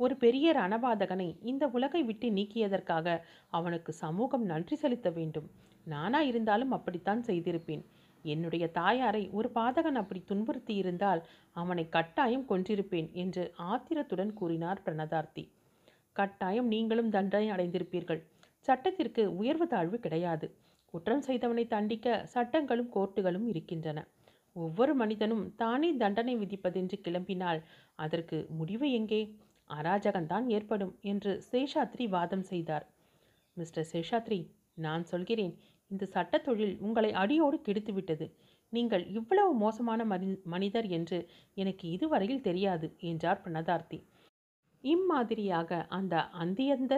ஒரு 0.01 0.15
பெரிய 0.17 0.53
ரணபாதகனை 0.53 1.27
இந்த 1.43 1.65
உலகை 1.69 2.03
விட்டு 2.03 2.29
நீக்கியதற்காக 2.31 3.07
அவனுக்கு 3.49 3.93
சமூகம் 3.93 4.45
நன்றி 4.45 4.77
செலுத்த 4.77 5.09
வேண்டும். 5.11 5.49
நானா 5.87 6.21
இருந்தாலும் 6.21 6.71
அப்படித்தான் 6.71 7.23
செய்திருப்பேன். 7.27 7.83
என்னுடைய 8.25 8.65
தாயாரை 8.71 9.23
ஒரு 9.31 9.49
பாதகன் 9.55 9.99
அப்படி 10.01 10.21
துன்புறுத்தி 10.25 10.75
இருந்தால் 10.75 11.21
அவனை 11.53 11.85
கட்டாயம் 11.89 12.47
கொன்றிருப்பேன் 12.49 13.09
என்று 13.13 13.45
ஆத்திரத்துடன் 13.57 14.33
கூறினார் 14.35 14.83
பிரணதார்த்தி. 14.87 15.45
கட்டாயம் 16.13 16.67
நீங்களும் 16.67 17.11
தண்டனை 17.11 17.49
அடைந்திருப்பீர்கள். 17.51 18.21
சட்டத்திற்கு 18.69 19.25
உயர்வு 19.37 19.67
தாழ்வு 19.67 19.99
கிடையாது. 19.99 20.47
குற்றம் 20.95 21.23
செய்தவனை 21.23 21.67
தண்டிக்க 21.67 22.27
சட்டங்களும் 22.35 22.93
கோர்ட்டுகளும் 22.95 23.47
இருக்கின்றன. 23.47 23.99
ஒவ்வொரு 24.57 24.93
மனிதனும் 24.95 25.45
தானே 25.57 25.91
தண்டனை 25.97 26.35
விதிப்பதென்று 26.37 26.97
கிளம்பினால் 27.07 27.61
அதற்கு 27.97 28.37
முடிவு 28.51 28.87
எங்கே? 28.93 29.21
அராஜகம்தான் 29.69 30.47
ஏற்படும் 30.49 30.95
என்று 31.03 31.33
சேஷாத்ரி 31.51 32.07
வாதம் 32.09 32.43
செய்தார். 32.43 32.87
மிஸ்டர் 33.57 33.89
சேஷாத்ரி 33.93 34.41
நான் 34.75 35.05
சொல்கிறேன் 35.05 35.55
இந்த 35.91 36.05
சட்டத்தொழில் 36.15 36.75
உங்களை 36.79 37.11
அடியோடு 37.13 37.57
கெடுத்துவிட்டது 37.67 38.27
நீங்கள் 38.73 39.05
இவ்வளவு 39.09 39.53
மோசமான 39.55 40.05
மனி 40.05 40.29
மனிதர் 40.45 40.89
என்று 40.89 41.19
எனக்கு 41.55 41.85
இதுவரையில் 41.91 42.43
தெரியாது 42.43 42.89
என்றார் 43.01 43.43
பிரணதார்த்தி. 43.45 43.99
இம்மாதிரியாக 44.85 45.87
அந்த 45.89 46.15
அந்தியந்த 46.39 46.95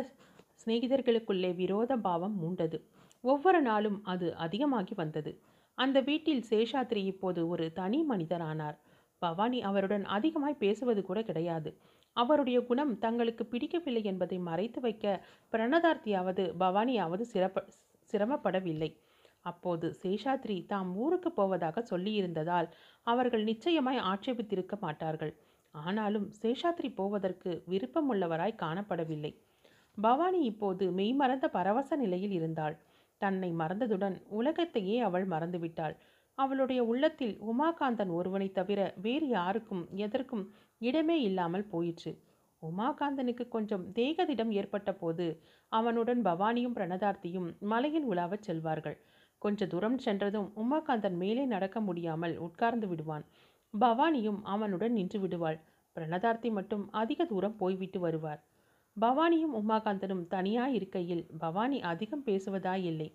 சிநேகிதர்களுக்குள்ளே 0.63 1.51
விரோத 1.55 1.97
பாவம் 1.97 2.37
மூண்டது. 2.43 2.79
ஒவ்வொரு 3.25 3.61
நாளும் 3.63 3.99
அது 4.05 4.27
அதிகமாகி 4.37 4.95
வந்தது. 4.95 5.33
அந்த 5.79 5.99
வீட்டில் 6.01 6.43
சேஷாத்ரி 6.51 7.03
இப்போது 7.05 7.41
ஒரு 7.49 7.67
தனி 7.73 8.01
மனிதரானார். 8.11 8.77
பவானி 9.23 9.59
அவருடன் 9.61 10.05
அதிகமாய் 10.17 10.61
பேசுவது 10.65 11.03
கூட 11.03 11.23
கிடையாது. 11.23 11.71
அவருடைய 12.23 12.59
குணம் 12.61 12.95
தங்களுக்கு 12.99 13.45
பிடிக்கவில்லை 13.47 14.03
என்பதை 14.05 14.39
மறைத்து 14.41 14.81
வைக்க 14.81 15.05
பிரணதார்த்தியாவது 15.53 16.45
பவானியாவது 16.61 17.25
சிறப்ப 17.33 17.65
சிரமப்படவில்லை. 18.11 18.91
அப்போது 19.47 19.87
சேஷாத்ரி 20.03 20.67
தாம் 20.67 20.97
ஊருக்கு 20.97 21.31
போவதாக 21.33 21.85
சொல்லியிருந்ததால் 21.91 22.69
அவர்கள் 23.07 23.45
நிச்சயமாய் 23.45 24.05
ஆட்சேபித்திருக்க 24.05 24.75
மாட்டார்கள். 24.81 25.33
ஆனாலும் 25.75 26.27
சேஷாத்ரி 26.43 26.95
போவதற்கு 26.95 27.51
விருப்பமுள்ளவராய் 27.69 28.61
காணப்படவில்லை. 28.63 29.33
பவானி 29.99 30.41
இப்போது 30.43 30.85
மெய்மறந்த 30.91 31.47
பரவச 31.49 31.97
நிலையில் 31.97 32.31
இருந்தாள். 32.31 32.77
தன்னை 33.21 33.51
மறந்ததுடன் 33.55 34.17
உலகத்தையே 34.31 34.97
அவள் 35.01 35.27
மறந்துவிட்டாள். 35.29 35.95
அவளுடைய 36.39 36.81
உள்ளத்தில் 36.85 37.35
உமாகாந்தன் 37.43 38.13
ஒருவனைத் 38.13 38.55
தவிர 38.55 38.81
வேறு 39.03 39.27
யாருக்கும் 39.29 39.83
எதற்கும் 39.97 40.45
இடமே 40.81 41.17
இல்லாமல் 41.21 41.67
போயிற்று. 41.67 42.13
உமாகாந்தனுக்கு 42.63 43.45
கொஞ்சம் 43.49 43.85
தேகதிடம் 43.93 44.51
ஏற்பட்ட 44.51 44.91
போது 44.93 45.27
அவனுடன் 45.73 46.21
பவானியும் 46.25 46.77
பிரணதார்த்தியும் 46.77 47.49
மலையில் 47.61 48.07
உலாவச் 48.13 48.47
செல்வார்கள். 48.47 48.97
கொஞ்ச 49.43 49.67
தூரம் 49.67 49.99
சென்றதும் 49.99 50.49
உமாகாந்தன் 50.57 51.17
மேலே 51.17 51.45
நடக்க 51.45 51.81
முடியாமல் 51.81 52.35
உட்கார்ந்து 52.39 52.89
விடுவான். 52.89 53.25
பவானியும் 53.75 54.41
அவனுடன் 54.45 54.93
நின்று 54.93 55.19
விடுவாள். 55.21 55.59
பிரணதார்த்தி 55.97 56.51
மட்டும் 56.51 56.85
அதிக 56.93 57.25
தூரம் 57.25 57.57
போய்விட்டு 57.57 58.01
வருவார். 58.01 58.41
பவானியும் 58.97 59.55
உமாகாந்தனும் 59.61 60.25
தனியாய் 60.27 60.75
இருக்கையில் 60.75 61.25
பவானி 61.39 61.79
அதிகம் 61.83 62.25
பேசுவதாயில்லை. 62.27 63.09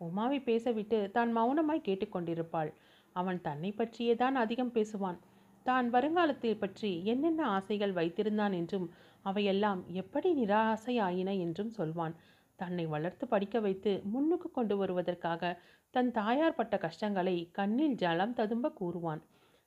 உமாவை 0.00 0.38
பேசவிட்டு 0.40 0.98
தான் 1.10 1.30
மௌனமாய் 1.36 1.86
கேட்டுக்கொண்டிருப்பாள். 1.88 2.70
அவன் 3.16 3.40
தன்னை 3.40 3.70
பற்றியே 3.72 4.14
தான் 4.14 4.34
அதிகம் 4.34 4.72
பேசுவான். 4.72 5.18
தான் 5.62 5.86
வருங்காலத்தை 5.90 6.52
பற்றி 6.56 6.90
என்னென்ன 7.04 7.42
ஆசைகள் 7.56 7.92
வைத்திருந்தான் 7.92 8.54
என்றும் 8.60 8.86
அவையெல்லாம் 9.24 9.80
எப்படி 9.92 10.30
நிராசையாயின 10.38 11.30
என்றும் 11.44 11.72
சொல்வான். 11.78 12.14
தன்னை 12.58 12.84
வளர்த்து 12.86 13.24
படிக்க 13.28 13.56
வைத்து 13.60 13.92
முன்னுக்கு 14.04 14.48
கொண்டு 14.50 14.74
வருவதற்காக 14.76 15.52
தன் 15.94 16.10
தாயார் 16.10 16.58
பட்ட 16.58 16.74
கஷ்டங்களை 16.78 17.36
கண்ணில் 17.52 17.96
ஜலம் 17.96 18.34
ததும்ப 18.34 18.72
கூறுவான். 18.80 19.22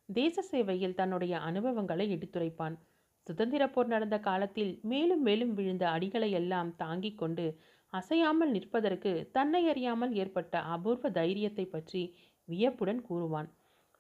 தேச 0.10 0.42
சேவையில் 0.42 0.98
தன்னுடைய 1.00 1.34
அனுபவங்களை 1.40 2.06
எடுத்துரைப்பான். 2.16 2.76
சுதந்திர 3.28 3.64
போர் 3.70 3.88
நடந்த 3.88 4.18
காலத்தில் 4.20 4.74
மேலும் 4.84 5.24
மேலும் 5.24 5.54
விழுந்த 5.54 5.86
அடிகளை 5.88 6.30
எல்லாம் 6.32 6.70
தாங்கிக் 6.76 7.18
கொண்டு 7.18 7.46
அசையாமல் 7.94 8.52
நிற்பதற்கு 8.52 9.12
தன்னை 9.32 9.62
அறியாமல் 9.70 10.14
ஏற்பட்ட 10.14 10.62
அபூர்வ 10.74 11.10
தைரியத்தை 11.10 11.66
பற்றி 11.66 12.02
வியப்புடன் 12.48 13.02
கூறுவான். 13.02 13.50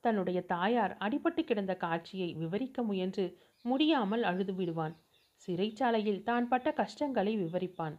தன்னுடைய 0.05 0.39
தாயார் 0.53 0.93
அடிபட்டு 1.05 1.41
கிடந்த 1.43 1.73
காட்சியை 1.83 2.29
விவரிக்க 2.41 2.83
முயன்று 2.89 3.25
முடியாமல் 3.65 4.23
அழுது 4.29 4.53
விடுவான். 4.55 4.95
சிறைச்சாலையில் 5.41 6.23
தான் 6.23 6.45
பட்ட 6.47 6.69
கஷ்டங்களை 6.81 7.33
விவரிப்பான். 7.43 7.95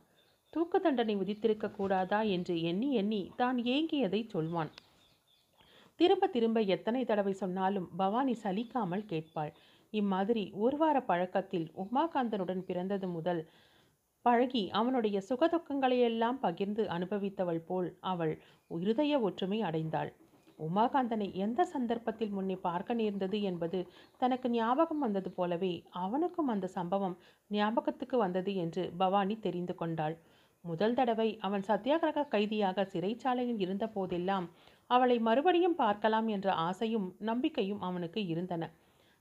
தூக்கு 0.52 0.78
தண்டனை 0.80 1.14
விதித்திருக்க 1.16 1.66
கூடாதா 1.70 2.20
என்று 2.36 2.54
எண்ணி 2.62 2.88
எண்ணி 2.94 3.22
தான் 3.36 3.58
ஏங்கியதை 3.74 4.20
சொல்வான். 4.26 4.70
திரும்ப 6.00 6.24
திரும்ப 6.26 6.58
எத்தனை 6.74 7.02
தடவை 7.04 7.34
சொன்னாலும் 7.34 7.88
பவானி 7.96 8.34
சலிக்காமல் 8.44 9.08
கேட்பாள். 9.12 9.52
இம்மாதிரி 9.92 10.44
ஒரு 10.64 10.76
வார 10.76 10.96
பழக்கத்தில் 11.10 11.66
உமாகாந்தனுடன் 11.82 12.62
பிறந்தது 12.68 13.08
முதல் 13.08 13.42
பழகி 14.24 14.62
அவனுடைய 14.70 15.16
சுகதுக்கங்களையெல்லாம் 15.28 16.38
பகிர்ந்து 16.40 16.84
அனுபவித்தவள் 16.96 17.62
போல் 17.68 17.88
அவள் 18.12 18.34
இருதய 18.70 19.20
ஒற்றுமை 19.20 19.58
அடைந்தாள். 19.62 20.10
உமாகாந்தனை 20.58 21.28
எந்த 21.36 21.60
சந்தர்ப்பத்தில் 21.64 22.32
முன்னே 22.32 22.56
பார்க்க 22.58 22.94
நேர்ந்தது 22.94 23.38
என்பது 23.42 23.78
தனக்கு 24.20 24.48
ஞாபகம் 24.50 24.98
வந்தது 24.98 25.30
போலவே 25.30 25.72
அவனுக்கும் 26.02 26.48
அந்த 26.48 26.66
சம்பவம் 26.76 27.16
ஞாபகத்துக்கு 27.50 28.18
வந்தது 28.18 28.54
என்று 28.54 28.84
பவானி 28.96 29.36
தெரிந்து 29.38 29.74
கொண்டாள். 29.74 30.16
முதல் 30.64 30.94
தடவை 30.94 31.28
அவன் 31.40 31.64
சத்தியாகிரக 31.68 32.28
கைதியாக 32.28 32.86
சிறைச்சாலையில் 32.92 33.60
இருந்த 33.60 33.86
போதெல்லாம் 33.88 34.46
அவளை 34.90 35.16
மறுபடியும் 35.18 35.76
பார்க்கலாம் 35.76 36.28
என்ற 36.28 36.48
ஆசையும் 36.68 37.06
நம்பிக்கையும் 37.20 37.80
அவனுக்கு 37.80 38.20
இருந்தன. 38.26 38.64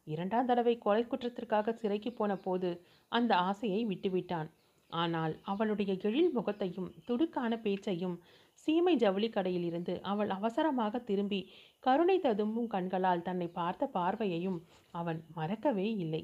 இரண்டாம் 0.07 0.45
தடவை 0.45 0.75
கொலை 0.77 1.03
குற்றத்திற்காக 1.05 1.73
சிறைக்கு 1.73 2.11
போன 2.13 2.31
போது 2.38 2.69
அந்த 3.11 3.31
ஆசையை 3.49 3.81
விட்டுவிட்டான். 3.86 4.49
ஆனால் 4.91 5.33
அவளுடைய 5.43 5.91
எழில் 6.03 6.31
முகத்தையும் 6.31 6.89
துடுக்கான 7.07 7.53
பேச்சையும் 7.61 8.17
சீமை 8.64 8.93
ஜவுளி 8.95 9.30
கடையிலிருந்து 9.30 9.93
அவள் 10.01 10.30
அவசரமாக 10.30 10.99
திரும்பி 10.99 11.39
கருணை 11.80 12.20
ததும்பும் 12.20 12.68
கண்களால் 12.68 13.22
தன்னை 13.22 13.47
பார்த்த 13.47 13.89
பார்வையையும் 13.93 14.60
அவன் 14.91 15.20
மறக்கவே 15.34 15.88
இல்லை. 15.95 16.24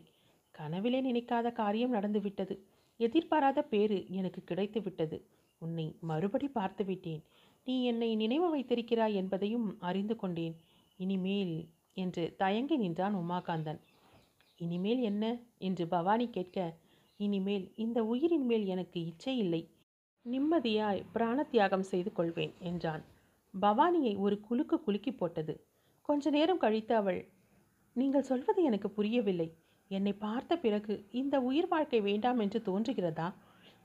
கனவிலே 0.55 0.99
நினைக்காத 1.01 1.51
காரியம் 1.51 1.93
நடந்துவிட்டது. 1.93 2.55
எதிர்பாராத 2.99 3.59
பேறு 3.63 3.97
எனக்கு 4.09 4.43
கிடைத்து 4.43 4.81
விட்டது 4.81 5.17
உன்னை 5.61 5.85
மறுபடி 6.01 6.47
பார்த்து 6.47 6.83
விட்டேன் 6.85 7.21
நீ 7.67 7.83
என்னை 7.83 8.09
நினைவு 8.15 8.47
வைத்திருக்கிறாய் 8.49 9.13
என்பதையும் 9.13 9.67
அறிந்து 9.79 10.15
கொண்டேன். 10.15 10.55
இனிமேல் 10.99 11.55
என்று 11.93 12.23
தயங்கி 12.37 12.75
நின்றான் 12.77 13.15
உமாகாந்தன். 13.15 13.79
இனிமேல் 14.59 15.01
என்ன? 15.01 15.23
என்று 15.57 15.87
பவானி 15.87 16.27
கேட்க 16.29 16.57
இனிமேல் 17.19 17.65
இந்த 17.75 17.99
உயிரின் 18.03 18.45
மேல் 18.45 18.65
எனக்கு 18.65 18.99
இச்சை 19.05 19.37
இல்லை. 19.37 19.61
நிம்மதியாய் 20.25 21.03
பிராண 21.13 21.43
தியாகம் 21.43 21.83
செய்து 21.83 22.11
கொள்வேன் 22.13 22.53
என்றான். 22.59 23.03
பவானியை 23.53 24.17
ஒரு 24.17 24.35
குலுக்கு 24.39 24.75
குலுக்கி 24.83 25.11
போட்டது. 25.11 25.53
கொஞ்ச 26.01 26.29
நேரம் 26.29 26.57
கழித்து 26.57 26.95
அவள் 26.95 27.21
நீங்கள் 27.95 28.21
சொல்வது 28.21 28.63
எனக்கு 28.63 28.89
புரியவில்லை. 28.89 29.47
என்னை 29.91 30.13
பார்த்த 30.13 30.57
பிறகு 30.57 30.93
இந்த 31.11 31.35
உயிர் 31.41 31.67
வாழ்க்கை 31.67 32.01
வேண்டாம் 32.01 32.39
என்று 32.39 32.59
தோன்றுகிறதா? 32.59 33.27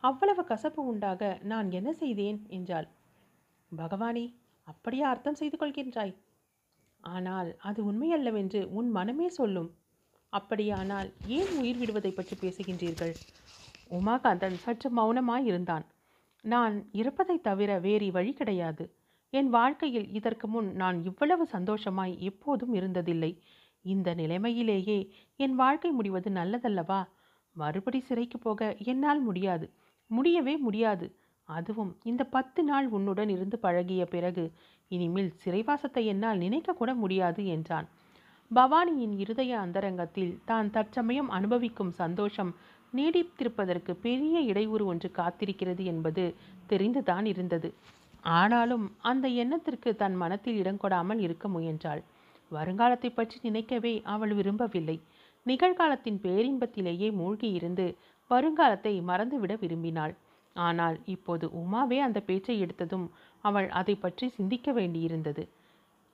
அவ்வளவு 0.03 0.45
கசப்பு 0.45 0.83
உண்டாக 0.87 1.41
நான் 1.43 1.71
என்ன 1.71 1.93
செய்தேன்? 1.93 2.39
என்றாள். 2.49 2.89
பகவானே 3.73 4.27
அப்படியா 4.67 5.09
அர்த்தம் 5.09 5.35
செய்து 5.35 5.57
கொள்கின்றாய். 5.57 6.15
ஆனால் 7.01 7.51
அது 7.61 7.81
உண்மையல்லவென்று 7.93 8.61
உன் 8.71 8.91
மனமே 8.91 9.29
சொல்லும். 9.29 9.71
அப்படியானால் 10.33 11.11
ஏன் 11.27 11.53
உயிர் 11.59 11.77
விடுவதை 11.77 12.11
பற்றி 12.11 12.37
பேசுகின்றீர்கள்? 12.41 13.15
உமாகாந்தன் 13.91 14.57
சற்று 14.57 14.89
மௌனமாய் 14.91 15.45
இருந்தான் 15.45 15.85
நான் 16.47 16.89
இருப்பதைத் 16.93 17.43
தவிர 17.43 17.79
வேறு 17.79 18.11
வழி 18.11 18.33
கிடையாது. 18.33 18.85
என் 19.33 19.49
வாழ்க்கையில் 19.49 20.09
இதற்கு 20.13 20.49
முன் 20.49 20.73
நான் 20.73 21.05
இவ்வளவு 21.05 21.47
சந்தோஷமாய் 21.47 22.15
எப்போதும் 22.21 22.75
இருந்ததில்லை. 22.75 23.33
இந்த 23.85 24.15
நிலைமையிலேயே 24.15 24.99
என் 25.37 25.55
வாழ்க்கை 25.55 25.91
முடிவது 25.91 26.31
நல்லதல்லவா? 26.31 27.01
மறுபடி 27.57 28.01
சிறைக்கு 28.01 28.39
போக 28.39 28.77
என்னால் 28.85 29.21
முடியாது. 29.21 29.67
முடியவே 30.11 30.57
முடியாது. 30.57 31.07
அதுவும் 31.49 31.97
இந்த 32.03 32.25
பத்து 32.25 32.63
நாள் 32.63 32.89
உன்னுடன் 32.89 33.29
இருந்து 33.29 33.59
பழகிய 33.59 34.05
பிறகு. 34.05 34.45
இனிமேல் 34.91 35.33
சிறைவாசத்தை 35.45 36.05
என்னால் 36.05 36.39
நினைக்கக்கூட 36.39 36.95
முடியாது 36.95 37.47
என்றான். 37.47 37.89
பவானியின் 38.51 39.19
இருதய 39.19 39.59
அந்தரங்கத்தில் 39.59 40.39
தான் 40.45 40.71
தற்சமயம் 40.71 41.29
அனுபவிக்கும் 41.29 41.93
சந்தோஷம் 41.93 42.53
நீடித்திருப்பதற்கு 42.97 43.93
பெரிய 44.01 44.41
இடையூறு 44.41 44.87
ஒன்று 44.87 45.09
காத்திருக்கிறது 45.17 45.85
என்பது 45.85 46.25
தெரிந்துதான் 46.69 47.25
இருந்தது. 47.25 47.69
ஆனாலும் 48.21 48.87
அந்த 49.03 49.29
எண்ணத்திற்கு 49.29 49.91
தன் 49.97 50.15
மனத்தில் 50.15 50.57
இடம் 50.57 50.81
கொடாமல் 50.83 51.19
இருக்க 51.19 51.49
முயன்றாள். 51.49 52.03
வருங்காலத்தை 52.51 53.11
பற்றி 53.15 53.37
நினைக்கவே 53.43 53.93
அவள் 54.05 54.35
விரும்பவில்லை. 54.35 54.97
நிகழ்காலத்தின் 55.47 56.19
பேரின்பத்திலேயே 56.23 57.09
மூழ்கி 57.13 57.49
இருந்து 57.51 57.87
வருங்காலத்தை 58.31 58.95
மறந்துவிட 59.03 59.55
விரும்பினாள். 59.61 60.15
ஆனால் 60.57 60.97
இப்போது 61.05 61.47
உமாவே 61.47 61.99
அந்த 61.99 62.19
பேச்சை 62.21 62.57
எடுத்ததும் 62.63 63.07
அவள் 63.45 63.69
அதை 63.71 63.95
பற்றி 63.95 64.27
சிந்திக்க 64.29 64.73
வேண்டியிருந்தது. 64.73 65.45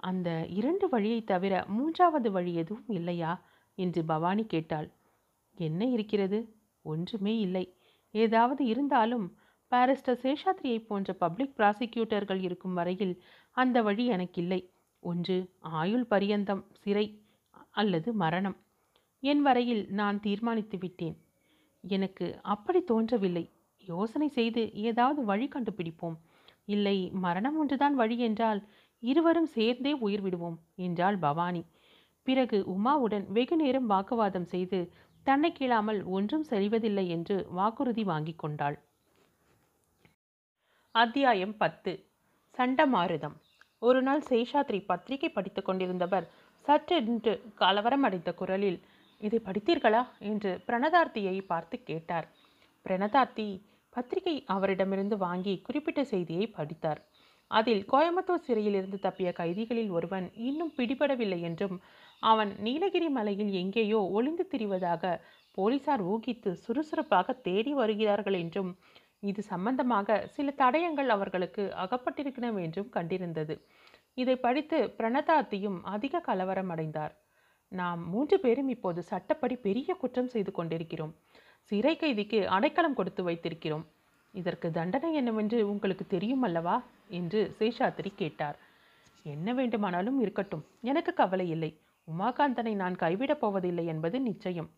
அந்த 0.03 0.29
இரண்டு 0.51 0.87
வழியை 0.89 1.21
தவிர 1.25 1.65
மூன்றாவது 1.69 2.31
வழி 2.31 2.53
எதுவும் 2.55 2.89
இல்லையா? 2.89 3.33
என்று 3.79 4.01
பவானி 4.05 4.45
கேட்டாள். 4.45 4.89
என்ன 5.59 5.85
இருக்கிறது? 5.87 6.39
ஒன்றுமே 6.85 7.35
இல்லை. 7.39 7.65
ஏதாவது 8.15 8.63
இருந்தாலும் 8.65 9.27
பாரிஸ்டர் 9.73 10.21
சேஷாத்ரியை 10.25 10.79
போன்ற 10.87 11.11
பப்ளிக் 11.15 11.57
ப்ராசிக்யூட்டர்கள் 11.59 12.41
இருக்கும் 12.43 12.75
வரையில் 12.75 13.15
அந்த 13.57 13.77
வழி 13.83 14.05
எனக்கில்லை. 14.07 14.61
ஒன்று 15.03 15.37
ஆயுள் 15.81 16.07
பரியந்தம் 16.07 16.63
சிறை 16.83 17.07
அல்லது 17.71 18.09
மரணம். 18.15 18.57
என் 19.23 19.43
வரையில் 19.43 19.83
நான் 19.91 20.19
தீர்மானித்து 20.21 20.77
விட்டேன். 20.79 21.17
எனக்கு 21.85 22.27
அப்படி 22.45 22.81
தோன்றவில்லை. 22.83 23.45
யோசனை 23.85 24.29
செய்து 24.29 24.63
ஏதாவது 24.83 25.21
வழி 25.25 25.47
கண்டுபிடிப்போம். 25.49 26.17
இல்லை 26.65 26.97
மரணம் 27.25 27.57
ஒன்றுதான் 27.57 27.95
வழி 27.95 28.17
என்றால் 28.19 28.61
இருவரும் 29.03 29.49
சேர்ந்தே 29.57 29.93
உயிர் 29.99 30.21
விடுவோம் 30.21 30.59
என்றாள் 30.79 31.19
பவானி. 31.19 31.63
பிறகு 32.27 32.59
உமாவுடன் 32.75 33.25
வெகு 33.29 33.57
நேரம் 33.57 33.87
வாக்குவாதம் 33.87 34.45
செய்து 34.45 34.79
தன்னை 35.27 35.53
கீழாமல் 35.53 36.05
ஒன்றும் 36.05 36.43
செய்வதில்லை 36.43 37.09
என்று 37.09 37.47
வாக்குறுதி 37.51 38.05
வாங்கி 38.05 38.35
கொண்டாள். 38.35 38.77
அத்தியாயம் 40.95 41.57
பத்து. 41.57 41.93
சண்டமாருதம் 42.59 43.37
ஒரு 43.79 44.03
நாள் 44.03 44.23
சேஷாத்ரி 44.31 44.85
பத்திரிகை 44.85 45.29
படித்துக் 45.31 45.69
கொண்டிருந்தவர் 45.69 46.27
சற்றென்று 46.65 47.55
கலவரம் 47.55 48.03
அடைந்த 48.03 48.33
குரலில் 48.33 48.83
இதை 49.21 49.41
படித்தீர்களா? 49.45 50.03
என்று 50.19 50.63
பிரணதார்த்தியை 50.67 51.47
பார்த்து 51.47 51.83
கேட்டார். 51.83 52.27
பிரணதார்த்தி 52.87 53.49
பத்திரிகை 53.91 54.45
அவரிடமிருந்து 54.47 55.17
வாங்கி 55.17 55.61
குறிப்பிட்ட 55.61 56.05
செய்தியை 56.05 56.47
படித்தார். 56.47 57.01
அதில் 57.51 57.83
கோயம்புத்தூர் 57.93 58.47
சிறையிலிருந்து 58.47 58.99
தப்பிய 59.03 59.33
கைதிகளில் 59.33 59.91
ஒருவன் 59.91 60.31
இன்னும் 60.35 60.73
பிடிபடவில்லை 60.77 61.41
என்றும் 61.41 61.77
அவன் 62.23 62.51
நீலகிரி 62.59 63.09
மலையில் 63.09 63.53
எங்கேயோ 63.53 64.01
ஒளிந்து 64.11 64.45
திரிவதாக 64.53 65.05
போலீசார் 65.53 66.03
ஊகித்து 66.03 66.51
சுறுசுறுப்பாக 66.65 67.33
தேடி 67.43 67.73
வருகிறார்கள் 67.73 68.35
என்றும் 68.35 68.71
இது 69.23 69.41
சம்பந்தமாக 69.43 70.27
சில 70.27 70.55
தடயங்கள் 70.59 71.07
அவர்களுக்கு 71.07 71.63
அகப்பட்டிருக்கணும் 71.77 72.59
என்றும் 72.63 72.93
கண்டிருந்தது. 72.93 73.55
இதை 74.15 74.37
படித்து 74.37 74.79
பிரணதாத்தியும் 74.99 75.79
அதிக 75.85 76.21
கலவரம் 76.21 76.69
அடைந்தார். 76.69 77.13
நாம் 77.73 78.01
மூன்று 78.09 78.37
பேரும் 78.41 78.69
இப்போது 78.69 79.03
சட்டப்படி 79.03 79.57
பெரிய 79.57 79.95
குற்றம் 79.95 80.29
செய்து 80.29 80.53
கொண்டிருக்கிறோம். 80.53 81.13
சிறை 81.71 81.95
கைதிக்கு 81.97 82.41
அடைக்கலம் 82.47 82.95
கொடுத்து 82.95 83.23
வைத்திருக்கிறோம். 83.25 83.85
இதற்கு 84.35 84.71
தண்டனை 84.71 85.15
என்னவென்று 85.15 85.59
உங்களுக்கு 85.69 86.07
தெரியும் 86.07 86.43
அல்லவா? 86.43 86.77
என்று 87.11 87.41
சேஷாத்திரி 87.59 88.13
கேட்டார். 88.15 88.59
என்ன 89.25 89.49
வேண்டுமானாலும் 89.53 90.21
இருக்கட்டும். 90.21 90.65
எனக்கு 90.81 91.13
கவலை 91.15 91.47
இல்லை. 91.49 91.71
உமாகாந்தனை 92.09 92.75
நான் 92.75 92.95
கைவிடப் 92.95 93.41
போவதில்லை 93.41 93.87
என்பது 93.87 94.21
நிச்சயம். 94.21 94.71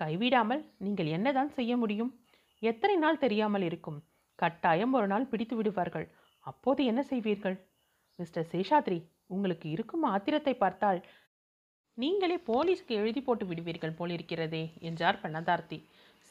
கைவிடாமல் 0.00 0.62
நீங்கள் 0.78 1.06
என்னதான் 1.06 1.48
செய்ய 1.48 1.76
முடியும்? 1.76 2.20
எத்தனை 2.58 2.96
நாள் 2.96 3.18
தெரியாமல் 3.18 3.62
இருக்கும். 3.62 3.98
கட்டாயம் 4.34 4.92
ஒரு 4.92 5.06
நாள் 5.06 5.26
பிடித்து 5.26 5.56
விடுவார்கள். 5.56 6.06
அப்போது 6.40 6.84
என்ன 6.84 7.02
செய்வீர்கள்? 7.02 7.56
மிஸ்டர் 8.14 8.48
சேஷாத்ரி 8.52 8.98
உங்களுக்கு 9.26 9.70
இருக்கும் 9.70 10.02
ஆத்திரத்தை 10.02 10.54
பார்த்தால் 10.56 11.06
நீங்களே 11.94 12.36
போலீஸ்க்கு 12.36 12.94
எழுதி 13.00 13.20
போட்டு 13.22 13.46
விடுவீர்கள் 13.46 13.96
போலிருக்கிறதே 13.98 14.78
என்றார் 14.78 15.20
பிரணதார்த்தி 15.20 15.78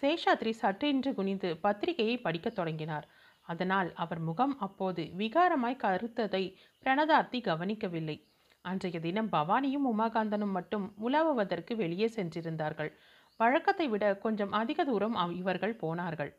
சேஷாத்ரி 0.02 0.54
சற்றென்று 0.62 1.14
குனிந்து 1.14 1.58
பத்திரிகையை 1.58 2.18
படிக்கத் 2.18 2.56
தொடங்கினார். 2.56 3.08
அதனால் 3.42 3.94
அவர் 3.94 4.20
முகம் 4.20 4.60
அப்போது 4.60 5.04
விகாரமாய் 5.18 5.82
கருத்ததை 5.84 6.44
பிரணதார்த்தி 6.84 7.42
கவனிக்கவில்லை. 7.42 8.18
அன்றைய 8.64 9.00
தினம் 9.00 9.30
பவானியும் 9.32 9.90
உமாகாந்தனும் 9.94 10.52
மட்டும் 10.52 10.94
உலாவுவதற்கு 11.04 11.76
வெளியே 11.76 12.06
சென்றிருந்தார்கள். 12.06 12.94
வழக்கத்தை 13.38 13.88
விட 13.88 14.18
கொஞ்சம் 14.18 14.52
அதிக 14.52 14.84
தூரம் 14.84 15.16
அவ்- 15.16 15.36
இவர்கள் 15.36 15.76
போனார்கள். 15.76 16.38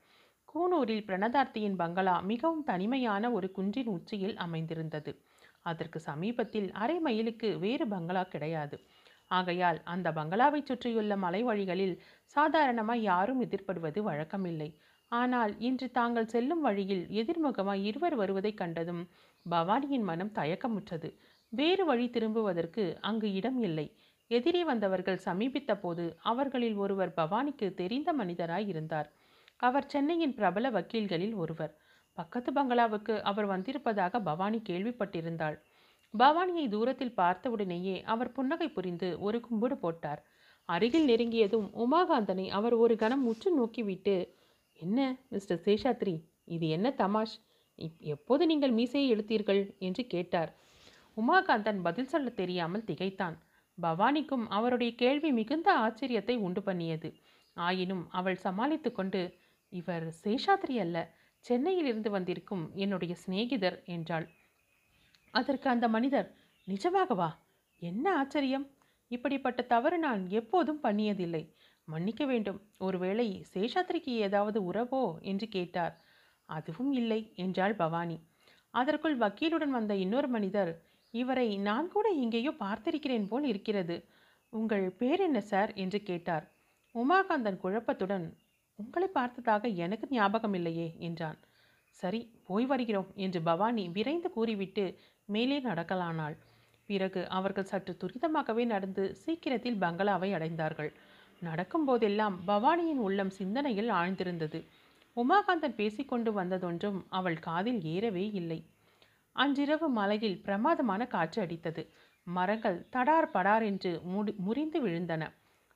கூனூரில் 0.54 1.04
பிரணதார்த்தியின் 1.04 1.76
பங்களா 1.76 2.20
மிகவும் 2.20 2.64
தனிமையான 2.64 3.32
ஒரு 3.32 3.52
குன்றின் 3.52 3.86
உச்சியில் 3.86 4.36
அமைந்திருந்தது. 4.36 5.22
அதற்கு 5.62 6.00
சமீபத்தில் 6.00 6.72
அரை 6.72 6.98
மைலுக்கு 6.98 7.58
வேறு 7.58 7.88
பங்களா 7.88 8.22
கிடையாது. 8.22 8.80
ஆகையால் 9.26 9.80
அந்த 9.84 10.10
பங்களாவைச் 10.10 10.66
சுற்றியுள்ள 10.66 11.16
மலை 11.16 11.42
வழிகளில் 11.42 12.02
சாதாரணமாய் 12.24 13.02
யாரும் 13.02 13.42
எதிர்படுவது 13.42 14.02
வழக்கமில்லை. 14.02 14.76
ஆனால் 15.08 15.58
இன்று 15.58 15.90
தாங்கள் 15.90 16.26
செல்லும் 16.26 16.60
வழியில் 16.60 17.06
எதிர்முகமாய் 17.06 17.82
இருவர் 17.82 18.14
வருவதைக் 18.14 18.56
கண்டதும் 18.56 19.08
பவானியின் 19.50 20.02
மனம் 20.02 20.32
தயக்கமுற்றது. 20.34 21.18
வேறு 21.54 21.84
வழி 21.84 22.10
திரும்புவதற்கு 22.10 22.98
அங்கு 23.00 23.32
இடம் 23.32 23.62
இல்லை. 23.62 23.86
எதிரே 24.30 24.64
வந்தவர்கள் 24.64 25.16
சமீபித்த 25.16 25.72
போது 25.76 26.16
அவர்களில் 26.22 26.74
ஒருவர் 26.74 27.12
பவானிக்கு 27.16 27.74
தெரிந்த 27.74 28.12
மனிதராய் 28.12 28.66
இருந்தார். 28.66 29.08
அவர் 29.56 29.86
சென்னையின் 29.86 30.34
பிரபல 30.34 30.70
வக்கீல்களில் 30.70 31.34
ஒருவர். 31.34 31.72
பக்கத்து 32.12 32.52
பங்களாவுக்கு 32.52 33.22
அவர் 33.22 33.46
வந்திருப்பதாக 33.46 34.20
பவானி 34.20 34.62
கேள்விப்பட்டிருந்தாள். 34.68 35.56
பவானியை 36.14 36.68
தூரத்தில் 36.68 37.14
பார்த்தவுடனேயே 37.14 38.02
அவர் 38.02 38.32
புன்னகை 38.32 38.68
புரிந்து 38.68 39.08
ஒரு 39.20 39.40
கும்பிடு 39.40 39.76
போட்டார். 39.78 40.20
அருகில் 40.68 41.08
நெருங்கியதும் 41.08 41.68
உமாகாந்தனை 41.84 42.46
அவர் 42.48 42.74
ஒரு 42.74 42.96
கணம் 42.96 43.26
உற்று 43.26 43.50
நோக்கிவிட்டு 43.54 44.16
என்ன 44.80 44.98
மிஸ்டர் 45.28 45.62
சேஷாத்ரி 45.64 46.16
இது 46.44 46.68
என்ன 46.68 46.88
தமாஷ்? 46.98 47.34
இப் 47.78 48.00
எப்போது 48.14 48.46
நீங்கள் 48.46 48.70
மீசையை 48.70 49.08
எடுத்தீர்கள்? 49.14 49.62
என்று 49.78 50.02
கேட்டார். 50.06 50.50
உமாகாந்தன் 51.16 51.80
பதில் 51.82 52.06
சொல்ல 52.06 52.30
தெரியாமல் 52.30 52.84
திகைத்தான். 52.84 53.36
பவானிக்கும் 53.82 54.46
அவருடைய 54.48 54.94
கேள்வி 54.94 55.32
மிகுந்த 55.32 55.68
ஆச்சரியத்தை 55.78 56.36
உண்டு 56.36 56.62
பண்ணியது. 56.62 57.08
ஆயினும் 57.56 58.10
அவள் 58.10 58.36
சமாளித்து 58.36 58.92
கொண்டு 58.92 59.38
இவர் 59.68 60.06
சேஷாத்ரி 60.24 60.76
அல்ல 60.80 61.14
சென்னையிலிருந்து 61.38 62.10
வந்திருக்கும் 62.10 62.70
என்னுடைய 62.74 63.14
சிநேகிதர் 63.14 63.82
என்றாள். 63.84 64.26
அதற்கு 65.30 65.70
அந்த 65.70 65.88
மனிதர் 65.88 66.28
நிஜமாகவா 66.68 67.30
என்ன 67.78 68.16
ஆச்சரியம்? 68.16 68.66
இப்படிப்பட்ட 69.08 69.62
தவறு 69.62 69.98
நான் 69.98 70.22
எப்போதும் 70.30 70.80
பண்ணியதில்லை. 70.82 71.42
மன்னிக்க 71.84 72.26
வேண்டும் 72.26 72.60
ஒருவேளை 72.78 73.44
சேஷாத்ரிக்கு 73.54 74.12
ஏதாவது 74.18 74.72
உறவோ? 74.72 75.20
என்று 75.20 75.48
கேட்டார். 75.48 75.94
அதுவும் 76.48 76.92
இல்லை 76.92 77.32
என்றாள் 77.34 77.74
பவானி. 77.74 78.16
அதற்குள் 78.74 79.18
வக்கீலுடன் 79.18 79.70
வந்த 79.70 79.94
இன்னொரு 79.94 80.28
மனிதர் 80.28 80.72
இவரை 81.14 81.56
நான் 81.58 81.88
கூட 81.88 82.08
எங்கேயோ 82.14 82.50
பார்த்திருக்கிறேன் 82.58 83.28
போல் 83.28 83.44
இருக்கிறது. 83.44 83.96
உங்கள் 84.52 84.86
பேர் 84.90 85.20
என்ன 85.20 85.40
சார்? 85.40 85.72
என்று 85.74 86.02
கேட்டார். 86.02 86.44
உமாகாந்தன் 86.94 87.60
குழப்பத்துடன் 87.62 88.26
உங்களை 88.78 89.08
பார்த்ததாக 89.08 89.68
எனக்கு 89.76 90.06
ஞாபகம் 90.10 90.54
இல்லையே 90.54 90.96
என்றான். 90.98 91.38
சரி 92.02 92.20
போய் 92.44 92.66
வருகிறோம் 92.66 93.10
என்று 93.16 93.40
பவானி 93.42 93.88
விரைந்து 93.88 94.30
கூறிவிட்டு 94.30 94.84
மேலே 95.28 95.58
நடக்கலானாள். 95.60 96.36
பிறகு 96.88 97.20
அவர்கள் 97.28 97.64
சற்று 97.64 97.92
துரிதமாகவே 97.94 98.64
நடந்து 98.66 99.14
சீக்கிரத்தில் 99.14 99.80
பங்களாவை 99.80 100.30
அடைந்தார்கள். 100.34 100.90
நடக்கும்போதெல்லாம் 101.42 102.36
பவானியின் 102.46 103.00
உள்ளம் 103.00 103.30
சிந்தனையில் 103.30 103.90
ஆழ்ந்திருந்தது. 103.90 104.60
உமாகாந்தன் 105.16 105.74
பேசிக்கொண்டு 105.74 106.30
வந்ததொன்றும் 106.32 107.00
அவள் 107.08 107.38
காதில் 107.38 107.80
ஏறவே 107.84 108.30
இல்லை. 108.30 108.60
அன்றிரவு 109.36 109.88
மலையில் 109.88 110.42
பிரமாதமான 110.42 111.06
காற்று 111.06 111.42
அடித்தது. 111.42 111.82
மரங்கள் 112.26 112.86
தடார் 112.90 113.30
படார் 113.30 113.62
என்று 113.62 114.00
முடி 114.02 114.34
முறிந்து 114.38 114.86
விழுந்தன. 114.86 115.22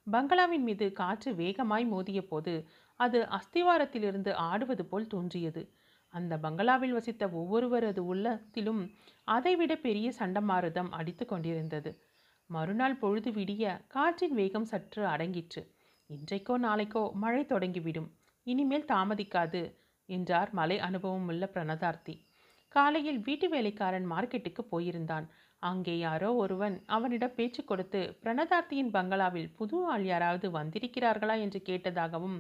பங்களாவின் 0.07 0.63
மீது 0.63 0.93
காற்று 0.93 1.33
வேகமாய் 1.33 1.87
மோதிய 1.87 2.21
போது 2.23 2.67
அது 2.97 3.29
அஸ்திவாரத்திலிருந்து 3.31 4.33
ஆடுவது 4.33 4.85
போல் 4.85 5.07
தோன்றியது. 5.07 5.73
அந்த 6.09 6.39
பங்களாவில் 6.39 6.93
வசித்த 6.93 7.27
ஒவ்வொருவரது 7.27 7.99
உள்ளத்திலும் 7.99 8.95
அதைவிட 9.25 9.77
பெரிய 9.77 10.13
சண்டமாருதம் 10.19 10.89
அடித்து 10.89 11.27
கொண்டிருந்தது. 11.27 12.01
மறுநாள் 12.47 12.97
பொழுது 12.97 13.31
விடிய 13.31 13.81
காற்றின் 13.87 14.35
வேகம் 14.35 14.65
சற்று 14.65 15.07
அடங்கிற்று. 15.07 15.63
இன்றைக்கோ 16.11 16.57
நாளைக்கோ 16.59 17.13
மழை 17.13 17.45
தொடங்கிவிடும். 17.45 18.09
இனிமேல் 18.43 18.85
தாமதிக்காது 18.85 19.63
என்றார் 20.07 20.51
மலை 20.53 20.79
அனுபவம் 20.79 21.27
உள்ள 21.27 21.51
பிரணதார்த்தி. 21.55 22.28
காலையில் 22.75 23.21
வீட்டு 23.21 23.47
வேலைக்காரன் 23.49 24.07
மார்க்கெட்டுக்கு 24.13 24.63
போயிருந்தான். 24.73 25.27
அங்கே 25.63 25.95
யாரோ 25.99 26.29
ஒருவன் 26.35 26.77
அவனிடம் 26.87 27.35
பேச்சு 27.35 27.63
கொடுத்து 27.65 28.01
பிரணதார்த்தியின் 28.23 28.91
பங்களாவில் 28.91 29.53
புது 29.59 29.77
ஆள் 29.85 30.05
யாராவது 30.05 30.49
வந்திருக்கிறார்களா? 30.51 31.37
என்று 31.45 31.61
கேட்டதாகவும் 31.69 32.37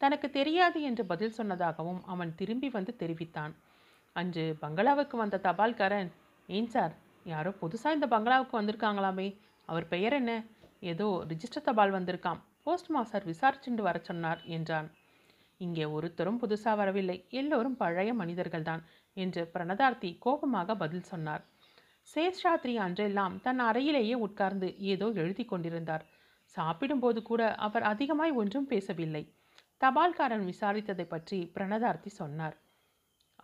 தனக்கு 0.00 0.28
தெரியாது 0.30 0.78
என்று 0.82 1.02
பதில் 1.06 1.36
சொன்னதாகவும் 1.38 2.00
அவன் 2.04 2.34
திரும்பி 2.34 2.68
வந்து 2.68 2.92
தெரிவித்தான். 2.96 3.54
அன்று 4.16 4.44
பங்களாவுக்கு 4.60 5.16
வந்த 5.16 5.40
தபால்காரன் 5.48 6.10
ஏன் 6.48 6.70
சார் 6.74 6.94
யாரோ 7.26 7.50
புதுசாக 7.62 7.96
இந்த 7.98 8.06
பங்களாவுக்கு 8.06 8.54
வந்திருக்காங்களாமே 8.60 9.28
அவர் 9.68 9.86
பெயர் 9.88 10.12
என்ன? 10.12 10.32
ஏதோ 10.82 11.06
ரிஜிஸ்டர் 11.28 11.66
தபால் 11.68 11.96
வந்திருக்காம் 11.98 12.40
போஸ்ட் 12.64 12.90
மாஸ்டர் 12.90 13.26
விசாரிச்சுண்டு 13.26 13.82
வர 13.82 13.98
சொன்னார் 13.98 14.40
என்றான். 14.56 14.88
இங்கே 15.60 15.84
ஒருத்தரும் 15.96 16.40
புதுசாக 16.42 16.74
வரவில்லை 16.76 17.16
எல்லோரும் 17.40 17.76
பழைய 17.76 18.10
மனிதர்கள்தான். 18.14 18.82
என்று 19.16 19.46
பிரணதார்த்தி 19.46 20.18
கோபமாக 20.18 20.76
பதில் 20.76 21.02
சொன்னார். 21.02 21.44
சேஷாத்ரி 22.08 22.74
அன்றெல்லாம் 22.78 23.40
தன் 23.40 23.58
அறையிலேயே 23.58 24.14
உட்கார்ந்து 24.14 24.78
ஏதோ 24.78 25.06
எழுதி 25.14 25.44
கொண்டிருந்தார். 25.44 26.04
சாப்பிடும்போது 26.44 27.22
கூட 27.22 27.54
அவர் 27.54 27.82
அதிகமாய் 27.82 28.30
ஒன்றும் 28.30 28.66
பேசவில்லை. 28.66 29.34
தபால்காரன் 29.80 30.44
விசாரித்ததை 30.44 31.06
பற்றி 31.08 31.52
பிரணதார்த்தி 31.54 32.08
சொன்னார். 32.08 32.56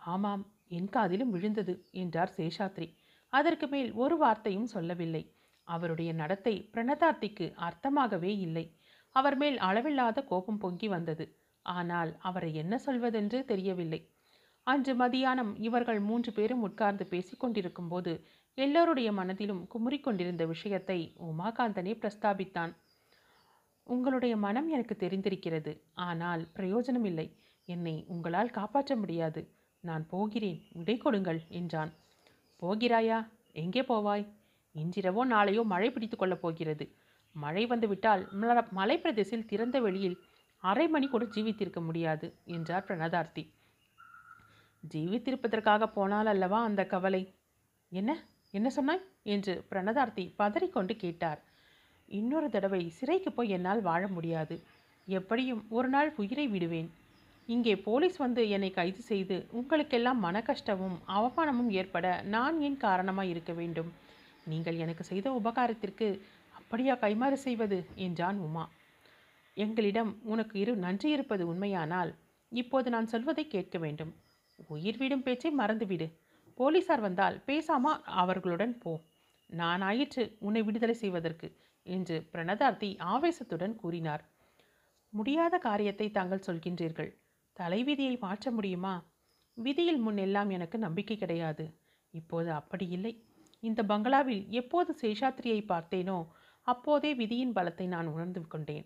ஆமாம் 0.05 0.43
என் 0.67 0.89
காதிலும் 0.89 1.29
விழுந்தது 1.29 1.85
என்றார் 1.91 2.33
சேஷாத்ரி. 2.37 2.87
அதற்கு 3.29 3.67
மேல் 3.67 3.93
ஒரு 3.93 4.17
வார்த்தையும் 4.17 4.65
சொல்லவில்லை. 4.65 5.23
அவருடைய 5.63 6.13
நடத்தை 6.13 6.69
பிரணதார்த்திக்கு 6.73 7.53
அர்த்தமாகவே 7.57 8.39
இல்லை. 8.39 8.65
அவர் 9.11 9.37
மேல் 9.37 9.57
அளவில்லாத 9.57 10.23
கோபம் 10.23 10.57
பொங்கி 10.57 10.87
வந்தது. 10.87 11.25
ஆனால் 11.61 12.17
அவரை 12.19 12.55
என்ன 12.55 12.79
சொல்வதென்று 12.85 13.45
தெரியவில்லை. 13.45 13.99
அன்று 14.67 14.93
மதியானம் 14.93 15.55
இவர்கள் 15.57 15.99
மூன்று 15.99 16.31
பேரும் 16.31 16.61
உட்கார்ந்து 16.61 17.07
பேசிக்கொண்டிருக்கும் 17.09 17.87
போது 17.87 18.25
எல்லோருடைய 18.53 19.11
மனதிலும் 19.11 19.67
குமுறிக் 19.67 20.03
கொண்டிருந்த 20.03 20.45
விஷயத்தை 20.45 21.15
உமாகாந்தனே 21.17 21.93
பிரஸ்தாபித்தான். 22.01 22.71
உங்களுடைய 23.83 24.37
மனம் 24.37 24.67
எனக்கு 24.67 24.95
தெரிந்திருக்கிறது. 24.99 25.81
ஆனால் 25.93 26.47
பிரயோஜனம் 26.55 27.05
இல்லை 27.05 27.37
என்னை 27.65 28.05
உங்களால் 28.07 28.49
காப்பாற்ற 28.49 28.95
முடியாது. 28.95 29.55
நான் 29.79 30.07
போகிறேன். 30.07 30.59
விடை 30.71 30.97
கொடுங்கள் 30.97 31.41
என்றான். 31.49 31.91
போகிறாயா? 32.61 33.27
எங்கே 33.51 33.81
போவாய்? 33.81 34.25
இன்றிரவோ 34.75 35.25
நாளையோ 35.25 35.63
மழை 35.63 35.91
பிடித்து 35.91 36.17
கொள்ளப் 36.17 36.41
போகிறது. 36.41 36.85
மழை 37.31 37.65
வந்துவிட்டால் 37.65 38.23
மலைப்பிரதேசில் 38.71 39.45
திறந்த 39.45 39.79
வெளியில் 39.79 40.17
அரை 40.63 40.87
மணி 40.87 41.07
கூட 41.07 41.25
ஜீவித்திருக்க 41.25 41.79
முடியாது 41.85 42.35
என்றார் 42.45 42.85
பிரணதார்த்தி. 42.87 43.43
ஜீவித்திருப்பதற்காக 44.83 45.87
போனால் 45.87 46.25
அல்லவா 46.25 46.63
அந்த 46.63 46.85
கவலை? 46.85 47.33
என்ன? 47.91 48.11
என்ன 48.51 48.69
சொன்னாய்? 48.69 49.03
என்று 49.23 49.65
பிரணதார்த்தி 49.69 50.33
பதறிக்கொண்டு 50.39 50.95
கேட்டார். 50.95 51.41
இன்னொரு 52.09 52.49
தடவை 52.49 52.89
சிறைக்கு 52.89 53.31
போய் 53.31 53.49
என்னால் 53.49 53.81
வாழ 53.81 54.07
முடியாது. 54.07 54.55
எப்படியும் 55.07 55.65
ஒரு 55.69 55.89
நாள் 55.89 56.13
உயிரை 56.15 56.47
விடுவேன். 56.47 56.89
இங்கே 57.45 57.75
போலீஸ் 57.77 58.17
வந்து 58.17 58.49
என்னை 58.49 58.71
கைது 58.71 59.01
செய்து 59.01 59.47
உங்களுக்கெல்லாம் 59.51 60.19
மன 60.19 60.41
கஷ்டமும் 60.41 60.97
அவமானமும் 61.07 61.69
ஏற்பட 61.69 62.21
நான் 62.21 62.61
ஏன் 62.61 62.77
காரணமாக 62.77 63.27
இருக்க 63.27 63.53
வேண்டும்? 63.53 63.93
நீங்கள் 64.45 64.77
எனக்கு 64.77 65.03
செய்த 65.03 65.31
உபகாரத்திற்கு 65.31 66.07
அப்படியா 66.51 66.95
கைமாறு 66.95 67.33
செய்வது? 67.33 67.77
என்றான் 67.95 68.37
உமா. 68.37 68.65
எங்களிடம் 69.57 70.11
உனக்கு 70.23 70.59
இரு 70.59 70.75
நன்றி 70.75 71.09
இருப்பது 71.09 71.47
உண்மையானால் 71.47 72.11
இப்போது 72.51 72.89
நான் 72.89 73.07
சொல்வதை 73.07 73.47
கேட்க 73.47 73.77
வேண்டும். 73.77 74.11
உயிர் 74.59 74.97
விடும் 74.97 75.23
பேச்சை 75.23 75.51
மறந்துவிடு 75.57 76.17
போலீசார் 76.53 76.99
வந்தால் 76.99 77.43
பேசாமா 77.45 78.01
அவர்களுடன் 78.03 78.77
போ. 78.77 79.03
நான் 79.45 79.81
ஆயிற்று 79.81 80.37
உன்னை 80.39 80.61
விடுதலை 80.63 80.93
செய்வதற்கு 80.93 81.57
என்று 81.83 82.29
பிரணதார்த்தி 82.31 82.97
ஆவேசத்துடன் 82.97 83.75
கூறினார். 83.75 84.23
முடியாத 85.09 85.57
காரியத்தை 85.57 86.11
தாங்கள் 86.11 86.45
சொல்கின்றீர்கள். 86.47 87.11
தலைவிதியை 87.53 88.17
மாற்ற 88.17 88.51
முடியுமா? 88.51 89.05
விதியில் 89.53 89.97
முன் 89.97 90.17
எல்லாம் 90.17 90.49
எனக்கு 90.49 90.77
நம்பிக்கை 90.77 91.17
கிடையாது. 91.17 91.77
இப்போது 92.09 92.51
அப்படி 92.51 92.87
இல்லை. 92.87 93.23
இந்த 93.59 93.83
பங்களாவில் 93.83 94.49
எப்போது 94.49 94.95
சேஷாத்ரியை 95.01 95.61
பார்த்தேனோ 95.67 96.27
அப்போதே 96.61 97.13
விதியின் 97.13 97.53
பலத்தை 97.53 97.87
நான் 97.87 98.07
உணர்ந்து 98.07 98.47
கொண்டேன். 98.47 98.85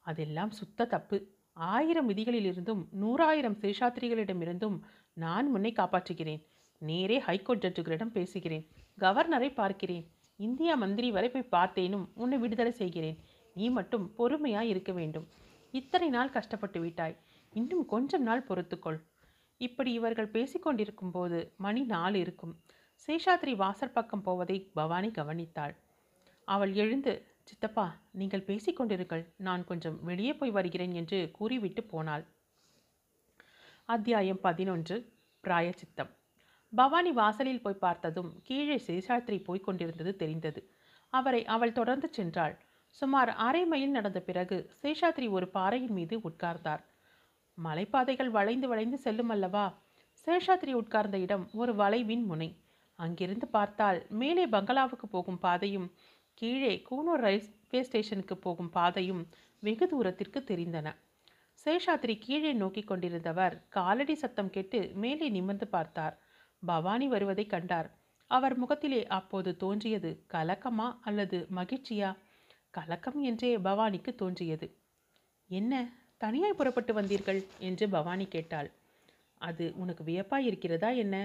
அதெல்லாம் 0.00 0.50
சுத்த 0.50 0.84
தப்பு. 0.84 1.35
ஆயிரம் 1.56 2.08
விதிகளிலிருந்தும் 2.10 2.86
நூறாயிரம் 3.00 3.56
சேஷாத்திரிகளிடமிருந்தும் 3.60 4.80
நான் 5.12 5.56
முன்னை 5.56 5.72
காப்பாற்றுகிறேன். 5.72 6.44
நேரே 6.78 7.18
ஹைகோர்ட் 7.18 7.64
ஜட்ஜுகளிடம் 7.64 8.10
பேசுகிறேன். 8.10 8.68
கவர்னரை 9.00 9.54
பார்க்கிறேன். 9.54 10.10
இந்தியா 10.36 10.74
மந்திரி 10.74 11.10
வரை 11.10 11.28
போய் 11.28 11.48
பார்த்தேனும் 11.50 12.08
உன்னை 12.14 12.38
விடுதலை 12.38 12.72
செய்கிறேன். 12.72 13.18
நீ 13.54 13.68
மட்டும் 13.68 14.14
பொறுமையாய் 14.18 14.68
இருக்க 14.68 14.92
வேண்டும். 14.92 15.28
இத்தனை 15.70 16.08
நாள் 16.08 16.30
கஷ்டப்பட்டு 16.30 16.80
விட்டாய். 16.80 17.16
இன்னும் 17.52 17.86
கொஞ்சம் 17.86 18.22
நாள் 18.22 18.44
பொறுத்துக்கொள். 18.48 19.00
இப்படி 19.56 19.92
இவர்கள் 19.92 20.30
பேசிக்கொண்டிருக்கும் 20.30 21.10
போது 21.12 21.52
மணி 21.56 21.82
நாலு 21.82 22.18
இருக்கும். 22.18 22.60
சேஷாத்ரி 23.06 23.56
வாசல் 23.56 23.90
பக்கம் 23.90 24.22
போவதை 24.22 24.70
பவானி 24.74 25.08
கவனித்தாள். 25.08 25.76
அவள் 26.44 26.72
எழுந்து 26.72 27.26
சித்தப்பா 27.46 27.94
நீங்கள் 28.10 28.44
பேசிக்கொண்டிருங்கள் 28.46 29.24
நான் 29.36 29.64
கொஞ்சம் 29.64 30.04
வெளியே 30.04 30.34
போய் 30.34 30.50
வருகிறேன் 30.50 30.92
என்று 30.92 31.30
கூறிவிட்டு 31.32 31.82
போனாள். 31.82 32.24
அத்தியாயம் 33.84 34.40
பதினொன்று. 34.40 35.12
பிராயச்சித்தம். 35.44 36.10
பவானி 36.72 37.12
வாசலில் 37.12 37.62
போய் 37.62 37.74
பார்த்ததும் 37.74 38.40
கீழே 38.42 38.76
சேஷாத்ரி 38.86 39.44
போய்க் 39.44 39.64
கொண்டிருந்தது 39.64 40.16
தெரிந்தது. 40.16 40.70
அவரை 41.10 41.44
அவள் 41.44 41.72
தொடர்ந்து 41.72 42.10
சென்றாள். 42.16 42.56
சுமார் 42.86 43.28
அரை 43.28 43.64
மைல் 43.64 43.90
நடந்த 43.90 44.20
பிறகு 44.20 44.70
சேஷாத்ரி 44.82 45.30
ஒரு 45.30 45.48
பாறையின் 45.48 45.92
மீது 45.92 46.18
உட்கார்ந்தார். 46.18 46.82
மலைப்பாதைகள் 47.58 48.30
வளைந்து 48.30 48.68
வளைந்து 48.68 48.98
செல்லும் 48.98 49.28
அல்லவா? 49.28 49.66
சேஷாத்ரி 50.26 50.72
உட்கார்ந்த 50.72 51.18
இடம் 51.18 51.48
ஒரு 51.52 51.74
வளைவின் 51.74 52.24
முனை. 52.24 52.50
அங்கிருந்து 52.98 53.46
பார்த்தால் 53.46 54.06
மேலே 54.08 54.46
பங்களாவுக்கு 54.46 55.08
போகும் 55.08 55.38
பாதையும் 55.38 55.92
கீழே 56.38 56.82
கூனூர் 56.90 57.20
ரயில்வே 57.20 57.82
ஸ்டேஷனுக்கு 57.82 58.36
போகும் 58.36 58.70
பாதையும் 58.70 59.22
வெகு 59.62 59.86
தூரத்திற்கு 59.86 60.40
தெரிந்தன. 60.40 60.88
சேஷாத்ரி 61.64 62.18
கீழே 62.18 62.52
நோக்கி 62.52 62.84
கொண்டிருந்தவர் 62.84 63.54
காலடி 63.68 64.14
சத்தம் 64.14 64.50
கேட்டு 64.50 64.90
மேலே 64.94 65.28
நிமிர்ந்து 65.28 65.66
பார்த்தார். 65.66 66.18
பவானி 66.62 67.08
வருவதை 67.08 67.46
கண்டார். 67.46 67.88
அவர் 68.30 68.56
முகத்திலே 68.56 69.06
அப்போது 69.06 69.56
தோன்றியது 69.56 70.10
கலக்கமா 70.32 70.96
அல்லது 71.00 71.46
மகிழ்ச்சியா? 71.54 72.16
கலக்கம் 72.70 73.22
என்றே 73.22 73.56
பவானிக்கு 73.56 74.14
தோன்றியது. 74.14 74.66
என்ன? 75.50 75.72
தனியாய் 76.16 76.58
புறப்பட்டு 76.58 76.92
வந்தீர்கள்? 76.94 77.40
என்று 77.58 77.88
பவானி 77.88 78.26
கேட்டாள். 78.26 78.70
அது 79.40 79.72
உனக்கு 79.76 80.04
வியப்பாய் 80.04 80.46
இருக்கிறதா 80.46 80.90
என்ன? 80.90 81.16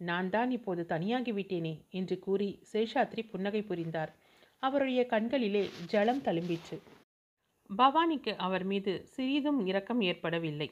நான் 0.00 0.30
தான் 0.30 0.50
இப்போது 0.50 0.86
தனியாகி 0.88 1.32
விட்டேனே 1.32 1.74
என்று 1.90 2.18
கூறி 2.18 2.62
சேஷாத்ரி 2.72 3.22
புன்னகை 3.30 3.62
புரிந்தார். 3.62 4.12
அவருடைய 4.62 5.06
கண்களிலே 5.06 5.70
ஜலம் 5.86 6.22
தழும்பிற்று. 6.22 6.80
பவானிக்கு 7.76 8.36
அவர் 8.36 8.64
மீது 8.64 9.06
சிறிதும் 9.06 9.66
இரக்கம் 9.66 10.00
ஏற்படவில்லை. 10.00 10.70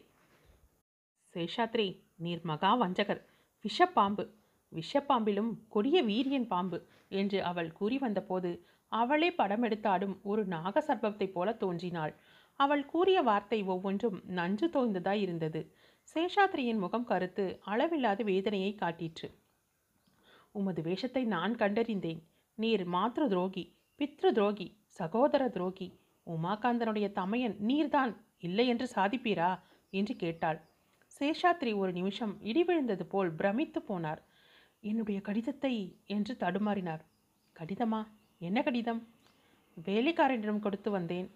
சேஷாத்ரி 1.35 2.01
நீர் 2.17 2.41
மகா 2.43 2.81
வஞ்சகர் 2.81 3.23
விஷப்பாம்பு 3.65 4.31
விஷப்பாம்பிலும் 4.73 5.51
கொடிய 5.69 6.05
வீரியன் 6.05 6.47
பாம்பு 6.47 6.87
என்று 7.09 7.45
அவள் 7.45 7.73
கூறி 7.73 7.99
வந்தபோது 7.99 8.67
அவளே 8.89 9.31
படம் 9.31 9.63
எடுத்தாடும் 9.63 10.21
ஒரு 10.23 10.47
நாகசர்பத்தைப் 10.47 11.33
போல 11.33 11.53
தோன்றினாள். 11.53 12.15
அவள் 12.53 12.87
கூறிய 12.87 13.23
வார்த்தை 13.23 13.63
ஒவ்வொன்றும் 13.63 14.23
நஞ்சு 14.27 14.69
தோய்ந்ததாய் 14.69 15.21
இருந்தது. 15.21 15.75
சேஷாத்ரியின் 16.15 16.79
முகம் 16.79 17.05
கருத்து 17.05 17.59
அளவில்லாத 17.61 18.23
வேதனையை 18.23 18.77
காட்டிற்று. 18.81 19.31
உமது 20.51 20.83
வேஷத்தை 20.83 21.25
நான் 21.25 21.55
கண்டறிந்தேன். 21.55 22.21
நீர் 22.55 22.89
மாத்திர 22.89 23.27
துரோகி 23.27 23.78
பித்ரு 23.99 24.31
துரோகி 24.33 24.77
சகோதர 24.85 25.49
துரோகி 25.49 25.99
உமாகாந்தனுடைய 26.27 27.13
தமையன் 27.13 27.57
நீர்தான் 27.67 28.17
இல்லை 28.39 28.69
என்று 28.69 28.89
சாதிப்பீரா? 28.95 29.61
என்று 29.91 30.17
கேட்டாள். 30.17 30.61
சேஷாத்ரி 31.19 31.77
ஒரு 31.77 31.93
நிமிஷம் 31.93 32.41
இடி 32.41 32.65
விழுந்தது 32.65 33.07
போல் 33.07 33.33
பிரமித்து 33.33 33.81
போனார். 33.81 34.19
என்னுடைய 34.81 35.21
கடிதத்தை 35.21 35.97
என்று 36.07 36.37
தடுமாறினார். 36.41 37.01
கடிதமா? 37.59 38.07
என்ன 38.39 38.63
கடிதம்? 38.63 39.09
வேலைக்காரனிடம் 39.85 40.59
கொடுத்து 40.59 40.91
வந்தேன். 40.91 41.31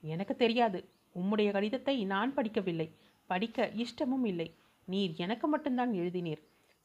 எனக்கு 0.00 0.36
தெரியாது. 0.36 0.88
உம்முடைய 1.14 1.50
கடிதத்தை 1.50 2.04
நான் 2.04 2.34
படிக்கவில்லை. 2.34 2.94
படிக்க 3.26 3.70
இஷ்டமும் 3.74 4.24
இல்லை. 4.24 4.54
நீர் 4.84 5.14
எனக்கு 5.16 5.46
மட்டும்தான் 5.46 5.92
எழுதினீர். 5.92 6.42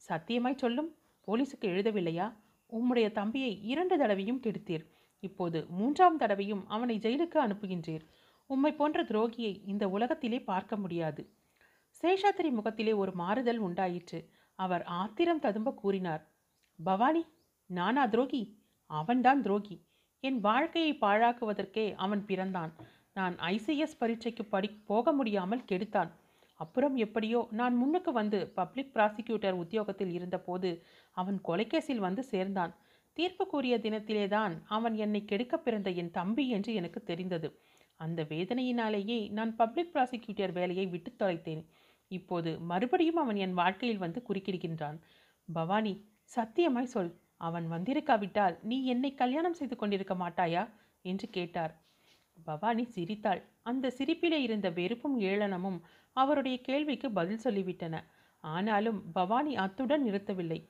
சத்தியமாய் 0.08 0.56
சொல்லும். 0.56 0.94
போலீஸுக்கு 1.26 1.60
எழுதவில்லையா? 1.60 2.32
உம்முடைய 2.72 3.12
தம்பியை 3.12 3.52
இரண்டு 3.62 3.98
தடவையும் 3.98 4.40
கெடுத்தீர். 4.40 4.84
இப்போது 5.20 5.66
மூன்றாம் 5.70 6.16
தடவையும் 6.16 6.68
அவனை 6.68 6.98
ஜெயிலுக்கு 6.98 7.38
அனுப்புகின்றீர். 7.38 8.04
உம்மை 8.46 8.72
போன்ற 8.72 9.02
துரோகியை 9.02 9.52
இந்த 9.66 9.88
உலகத்திலே 9.88 10.40
பார்க்க 10.42 10.76
முடியாது. 10.76 11.22
சேஷாத்திரி 12.00 12.50
முகத்திலே 12.50 12.92
ஒரு 12.92 13.12
மாறுதல் 13.12 13.58
உண்டாயிற்று. 13.58 14.20
அவர் 14.58 14.82
ஆத்திரம் 14.82 15.38
ததும்ப 15.38 15.74
கூறினார் 15.74 16.22
பவானி 16.84 17.22
நானா 17.66 18.06
துரோகி? 18.06 18.42
அவன்தான் 18.90 19.42
துரோகி. 19.42 19.76
என் 20.20 20.40
வாழ்க்கையை 20.40 20.98
பாழாக்குவதற்கே 21.00 21.94
அவன் 21.96 22.24
பிறந்தான். 22.24 22.72
நான் 23.14 23.34
ஐசிஎஸ் 23.36 23.98
பரீட்சைக்கு 23.98 24.44
படி 24.44 24.68
போக 24.84 25.12
முடியாமல் 25.12 25.64
கெடுத்தான். 25.72 26.10
அப்புறம் 26.62 26.96
எப்படியோ 26.96 27.40
நான் 27.50 27.74
முன்னுக்கு 27.74 28.12
வந்து 28.12 28.38
பப்ளிக் 28.50 28.94
ப்ராசிக்யூட்டர் 28.94 29.58
உத்தியோகத்தில் 29.62 30.12
இருந்தபோது 30.12 30.70
அவன் 31.16 31.38
கொலைக்கேசில் 31.48 32.02
வந்து 32.06 32.22
சேர்ந்தான். 32.22 32.72
தீர்ப்பு 33.16 33.44
கூறிய 33.46 33.74
தினத்திலேதான் 33.78 34.54
அவன் 34.68 34.94
என்னை 34.94 35.20
கெடுக்க 35.24 35.56
பிறந்த 35.58 35.90
என் 35.90 36.10
தம்பி 36.10 36.44
என்று 36.48 36.74
எனக்கு 36.74 37.00
தெரிந்தது. 37.02 37.48
அந்த 38.00 38.20
வேதனையினாலேயே 38.28 39.18
நான் 39.30 39.56
பப்ளிக் 39.56 39.92
ப்ராசிக்யூட்டர் 39.94 40.52
வேலையை 40.52 40.86
விட்டு 40.86 41.12
தொலைத்தேன். 41.18 41.62
இப்போது 42.10 42.50
மறுபடியும் 42.60 43.16
அவன் 43.16 43.36
என் 43.36 43.54
வாழ்க்கையில் 43.54 43.98
வந்து 43.98 44.20
குறுக்கிடுகின்றான். 44.28 44.98
பவானி 45.52 45.92
சத்தியமாய் 46.36 46.92
சொல். 46.94 47.12
அவன் 47.40 47.66
வந்திருக்காவிட்டால் 47.70 48.56
நீ 48.62 48.76
என்னை 48.84 49.10
கல்யாணம் 49.14 49.58
செய்து 49.60 49.76
கொண்டிருக்க 49.76 50.14
மாட்டாயா? 50.14 50.62
என்று 51.04 51.26
கேட்டார். 51.28 51.72
பவானி 52.44 52.84
சிரித்தாள். 52.84 53.40
அந்த 53.62 53.92
சிரிப்பிலே 53.98 54.38
இருந்த 54.40 54.68
வெறுப்பும் 54.70 55.16
ஏளனமும் 55.20 55.80
அவருடைய 56.12 56.60
கேள்விக்கு 56.60 57.10
பதில் 57.10 57.40
சொல்லிவிட்டன. 57.44 58.00
ஆனாலும் 58.40 59.12
பவானி 59.12 59.56
அத்துடன் 59.56 60.04
நிறுத்தவில்லை. 60.04 60.68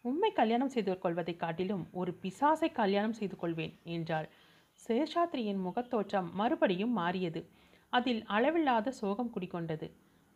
உம்மை 0.00 0.32
கல்யாணம் 0.32 0.68
செய்து 0.68 0.98
கொள்வதைக் 0.98 1.38
காட்டிலும் 1.38 1.88
ஒரு 1.92 2.18
பிசாசை 2.22 2.72
கல்யாணம் 2.72 3.12
செய்து 3.12 3.36
கொள்வேன் 3.36 3.78
என்றாள். 3.84 4.28
சேஷாத்ரியின் 4.88 5.60
முகத்தோற்றம் 5.60 6.32
மறுபடியும் 6.32 6.92
மாறியது. 6.92 7.48
அதில் 7.88 8.24
அளவில்லாத 8.24 8.90
சோகம் 8.90 9.32
குடிகொண்டது. 9.34 9.90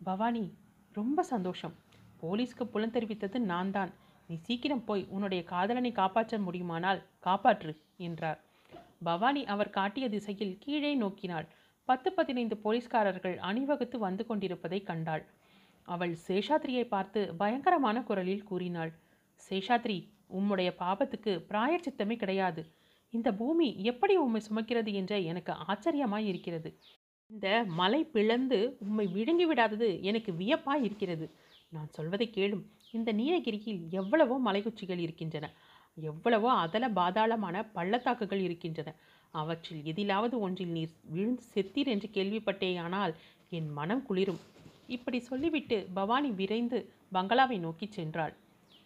பவானி 0.04 0.52
ரொம்ப 0.92 1.22
சந்தோஷம். 1.22 1.74
போலீஸ்க்கு 2.22 2.64
புலன் 2.64 2.90
தெரிவித்தது 2.90 3.38
நான் 3.38 3.70
தான் 3.70 3.92
நீ 4.28 4.38
சீக்கிரம் 4.42 4.84
போய் 4.84 5.06
உன்னுடைய 5.08 5.44
காதலனை 5.44 5.92
காப்பாற்ற 5.92 6.38
முடியுமானால் 6.38 7.02
காப்பாற்று 7.24 7.76
என்றார். 7.96 8.40
பவானி 9.02 9.44
அவர் 9.44 9.70
காட்டிய 9.70 10.08
திசையில் 10.08 10.58
கீழே 10.60 10.94
நோக்கினாள். 10.94 11.48
பத்து 11.88 12.08
பதினைந்து 12.12 12.56
போலீஸ்காரர்கள் 12.64 13.36
அணிவகுத்து 13.48 13.96
வந்து 13.98 14.22
கொண்டிருப்பதை 14.26 14.80
கண்டாள். 14.82 15.24
அவள் 15.88 16.14
சேஷாத்ரியை 16.26 16.84
பார்த்து 16.88 17.20
பயங்கரமான 17.40 17.98
குரலில் 18.08 18.48
கூறினாள் 18.50 18.92
சேஷாத்ரி 19.40 19.98
உம்முடைய 20.38 20.70
பாபத்துக்கு 20.82 21.32
பிராயச்சித்தமே 21.50 22.16
கிடையாது. 22.22 22.62
இந்த 23.12 23.28
பூமி 23.32 23.68
எப்படி 23.82 24.14
உம்மை 24.24 24.40
சுமக்கிறது 24.48 24.92
என்ற 25.00 25.12
எனக்கு 25.30 25.52
ஆச்சரியமாய் 25.66 26.26
இருக்கிறது. 26.32 26.70
இந்த 27.30 27.46
மலை 27.80 28.00
பிளந்து 28.14 28.58
உம்மை 28.86 29.06
விழுங்கி 29.16 29.46
விடாதது 29.50 29.88
எனக்கு 30.10 30.30
வியப்பாய் 30.32 30.84
இருக்கிறது. 30.88 31.26
நான் 31.72 31.88
சொல்வதை 31.96 32.26
கேளும். 32.36 32.64
இந்த 32.92 33.10
நீலகிரியில் 33.12 33.80
எவ்வளவோ 34.00 34.36
மலைக்குச்சிகள் 34.46 35.00
இருக்கின்றன. 35.06 35.46
எவ்வளவோ 36.10 36.50
அதல 36.64 36.84
பாதாளமான 36.98 37.56
பள்ளத்தாக்குகள் 37.76 38.42
இருக்கின்றன. 38.46 38.90
அவற்றில் 39.34 39.84
எதிலாவது 39.84 40.40
ஒன்றில் 40.40 40.68
நீர் 40.68 40.94
விழுந்து 41.02 41.42
செத்தீர் 41.54 41.86
என்று 41.86 42.08
கேள்விப்பட்டேயானால் 42.12 43.14
என் 43.50 43.68
மனம் 43.68 44.02
குளிரும். 44.02 44.40
இப்படி 44.86 45.20
சொல்லிவிட்டு 45.20 45.86
பவானி 45.94 46.30
விரைந்து 46.30 46.78
பங்களாவை 47.12 47.58
நோக்கி 47.58 47.88
சென்றாள். 47.96 48.34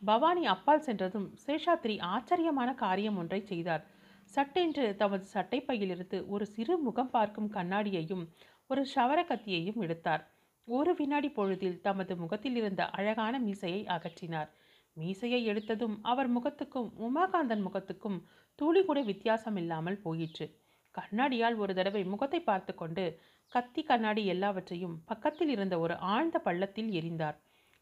பவானி 0.02 0.46
அப்பால் 0.46 0.80
சென்றதும் 0.80 1.28
சேஷாத்ரி 1.46 2.00
ஆச்சரியமான 2.00 2.74
காரியம் 2.74 3.16
ஒன்றை 3.16 3.40
செய்தார். 3.40 3.84
சட்டென்று 4.24 4.96
தமது 4.96 5.24
சட்டைப்பையிலிருந்து 5.34 6.26
ஒரு 6.26 6.46
சிறு 6.46 6.78
முகம் 6.78 7.10
பார்க்கும் 7.10 7.52
கண்ணாடியையும் 7.52 8.24
ஒரு 8.66 8.86
ஷவர 8.94 9.20
கத்தியையும் 9.24 9.80
எடுத்தார். 9.80 10.22
ஒரு 10.68 10.94
வினாடி 10.94 11.28
பொழுதில் 11.28 11.80
தமது 11.80 12.16
முகத்தில் 12.16 12.56
இருந்த 12.56 12.86
அழகான 12.88 13.38
மீசையை 13.38 13.84
அகற்றினார். 13.86 14.50
மீசையை 14.94 15.40
எடுத்ததும் 15.48 15.96
அவர் 16.02 16.30
முகத்துக்கும் 16.36 16.88
உமாகாந்தன் 16.98 17.64
முகத்துக்கும் 17.66 18.18
துளி 18.58 18.80
கூட 18.84 19.00
வித்தியாசம் 19.02 19.58
இல்லாமல் 19.62 20.02
போயிற்று. 20.04 20.46
கண்ணாடியால் 20.94 21.56
ஒரு 21.56 21.72
தடவை 21.74 22.02
முகத்தை 22.04 22.40
பார்த்து 22.40 22.72
கொண்டு 22.74 23.04
கத்தி 23.52 23.82
கண்ணாடி 23.82 24.22
எல்லாவற்றையும் 24.26 24.96
பக்கத்தில் 25.04 25.50
இருந்த 25.54 25.74
ஒரு 25.78 25.94
ஆழ்ந்த 26.14 26.36
பள்ளத்தில் 26.38 26.90
எரிந்தார் 27.00 27.38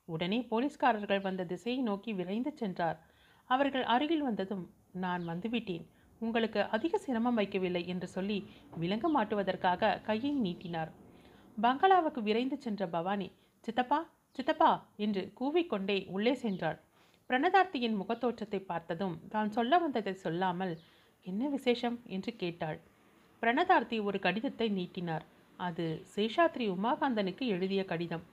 உடனே 0.08 0.38
போலீஸ்காரர்கள் 0.50 1.24
வந்த 1.26 1.42
திசையை 1.44 1.80
நோக்கி 1.82 2.12
விரைந்து 2.12 2.52
சென்றார். 2.60 2.98
அவர்கள் 3.50 3.84
அருகில் 3.84 4.24
வந்ததும் 4.28 4.64
நான் 5.04 5.24
வந்துவிட்டேன். 5.28 5.84
உங்களுக்கு 6.20 6.60
அதிக 6.68 6.94
சிரமம் 6.98 7.38
வைக்கவில்லை 7.38 7.82
என்று 7.86 8.08
சொல்லி 8.08 8.38
விலங்கு 8.76 9.08
மாட்டுவதற்காக 9.16 9.92
கையை 10.08 10.32
நீட்டினார். 10.46 10.90
பங்களாவுக்கு 11.58 12.20
விரைந்து 12.22 12.56
சென்ற 12.56 12.86
பவானி 12.86 13.28
சித்தப்பா 13.64 14.00
சித்தப்பா 14.38 14.72
என்று 14.96 15.22
கூவிக்கொண்டே 15.40 15.98
உள்ளே 16.08 16.34
சென்றாள். 16.42 16.78
பிரணதார்த்தியின் 17.30 17.98
முகத்தோற்றத்தை 17.98 18.58
பார்த்ததும் 18.60 19.14
தான் 19.28 19.50
சொல்ல 19.50 19.78
வந்ததை 19.78 20.12
சொல்லாமல் 20.14 20.72
என்ன 21.26 21.48
விசேஷம்? 21.48 21.96
என்று 22.06 22.36
கேட்டாள். 22.36 22.78
பிரணதார்த்தி 23.42 23.96
ஒரு 24.00 24.18
கடிதத்தை 24.18 24.68
நீட்டினார். 24.68 25.24
அது 25.58 25.84
சேஷாத்ரி 26.14 26.66
உமாகாந்தனுக்கு 26.68 27.44
எழுதிய 27.46 27.84
கடிதம். 27.84 28.24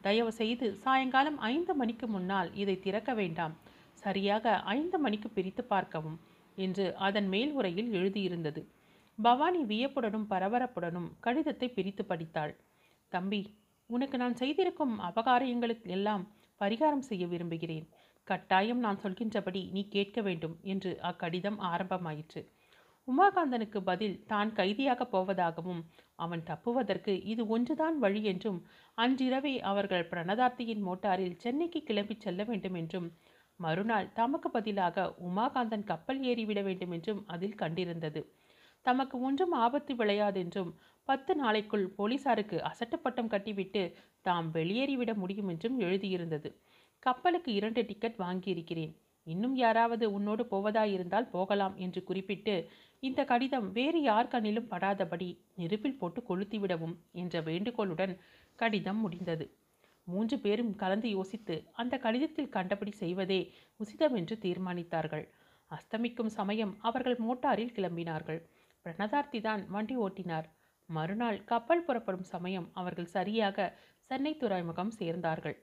தயவு 0.00 0.32
செய்து 0.32 0.66
சாயங்காலம் 0.74 1.38
ஐந்து 1.38 1.74
மணிக்கு 1.74 2.06
முன்னால் 2.06 2.54
இதை 2.54 2.76
திறக்க 2.80 3.14
வேண்டாம். 3.14 3.54
சரியாக 3.94 4.54
ஐந்து 4.76 4.98
மணிக்கு 4.98 5.28
பிரித்து 5.28 5.64
பார்க்கவும் 5.64 6.18
என்று 6.58 6.94
அதன் 6.96 7.28
மேல் 7.28 7.52
உரையில் 7.52 7.90
எழுதியிருந்தது. 7.92 8.62
பவானி 9.18 9.64
வியப்புடனும் 9.64 10.28
பரபரப்புடனும் 10.30 11.08
கடிதத்தை 11.20 11.68
பிரித்து 11.68 12.04
படித்தாள். 12.04 12.54
தம்பி 13.08 13.42
உனக்கு 13.86 14.16
நான் 14.16 14.34
செய்திருக்கும் 14.34 14.94
அபகாரியங்களுக்கு 15.00 15.88
எல்லாம் 15.88 16.24
பரிகாரம் 16.60 17.06
செய்ய 17.10 17.26
விரும்புகிறேன். 17.26 17.86
கட்டாயம் 18.32 18.78
நான் 18.78 19.02
சொல்கின்றபடி 19.02 19.62
நீ 19.70 19.82
கேட்க 19.88 20.20
வேண்டும் 20.22 20.56
என்று 20.64 20.90
அக்கடிதம் 21.02 21.58
ஆரம்பமாயிற்று. 21.70 22.42
உமாகாந்தனுக்கு 23.08 23.78
பதில் 23.82 24.16
தான் 24.26 24.50
கைதியாக 24.52 25.06
போவதாகவும் 25.06 25.80
அவன் 26.18 26.42
தப்புவதற்கு 26.42 27.12
இது 27.24 27.42
ஒன்றுதான் 27.46 27.96
வழி 27.98 28.20
என்றும் 28.24 28.58
அன்றிரவே 28.98 29.54
அவர்கள் 29.62 30.08
பிரணதார்த்தியின் 30.10 30.84
மோட்டாரில் 30.86 31.38
சென்னைக்கு 31.38 31.80
கிளம்பிச் 31.82 32.24
செல்ல 32.26 32.42
வேண்டும் 32.44 32.74
என்றும் 32.74 33.08
மறுநாள் 33.60 34.08
தமக்கு 34.12 34.48
பதிலாக 34.50 35.06
உமாகாந்தன் 35.28 35.84
கப்பல் 35.84 36.20
ஏறிவிட 36.22 36.60
வேண்டும் 36.62 36.92
என்றும் 36.92 37.20
அதில் 37.26 37.60
கண்டிருந்தது. 37.62 38.20
தமக்கு 38.86 39.16
ஒன்றும் 39.20 39.52
ஆபத்து 39.58 39.92
விளையாதென்றும் 39.94 40.70
பத்து 41.08 41.32
நாளைக்குள் 41.36 41.86
போலீசாருக்கு 41.96 42.56
அசட்டு 42.70 42.96
பட்டம் 42.96 43.30
கட்டிவிட்டு 43.30 43.82
தாம் 44.22 44.48
வெளியேறிவிட 44.54 45.12
முடியும் 45.14 45.48
என்றும் 45.48 45.76
எழுதியிருந்தது. 45.80 46.50
கப்பலுக்கு 47.02 47.50
இரண்டு 47.58 47.80
டிக்கெட் 47.84 48.18
வாங்கியிருக்கிறேன். 48.18 48.92
இன்னும் 49.26 49.54
யாராவது 49.54 50.04
உன்னோடு 50.16 50.42
போவதாயிருந்தால் 50.52 51.28
போகலாம் 51.32 51.74
என்று 51.76 52.00
குறிப்பிட்டு 52.04 52.54
இந்த 53.02 53.20
கடிதம் 53.24 53.66
வேறு 53.72 54.00
யார் 54.02 54.30
கண்ணிலும் 54.32 54.68
படாதபடி 54.72 55.28
நெருப்பில் 55.54 55.98
போட்டு 56.00 56.20
கொளுத்திவிடவும் 56.28 56.94
என்ற 57.22 57.34
வேண்டுகோளுடன் 57.40 58.14
கடிதம் 58.58 59.00
முடிந்தது. 59.00 59.46
மூன்று 60.06 60.36
பேரும் 60.38 60.72
கலந்து 60.74 61.08
யோசித்து 61.10 61.56
அந்த 61.72 61.94
கடிதத்தில் 61.98 62.52
கண்டபடி 62.56 62.92
செய்வதே 63.02 63.40
உசிதம் 63.80 64.16
என்று 64.20 64.36
தீர்மானித்தார்கள். 64.44 65.24
அஸ்தமிக்கும் 65.70 66.32
சமயம் 66.38 66.72
அவர்கள் 66.80 67.18
மோட்டாரில் 67.26 67.74
கிளம்பினார்கள். 67.76 68.40
பிரணதார்த்தி 68.86 69.40
தான் 69.40 69.62
வண்டி 69.68 69.96
ஓட்டினார். 69.96 70.48
மறுநாள் 70.88 71.38
கப்பல் 71.44 71.84
புறப்படும் 71.84 72.26
சமயம் 72.34 72.70
அவர்கள் 72.72 73.12
சரியாக 73.16 73.68
சென்னை 74.10 74.32
துறைமுகம் 74.36 74.92
சேர்ந்தார்கள். 75.00 75.56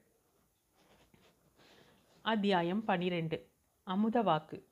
அத்தியாயம் 2.21 2.83
பனிரெண்டு. 2.83 3.49
அமுதவாக்கு 3.87 4.63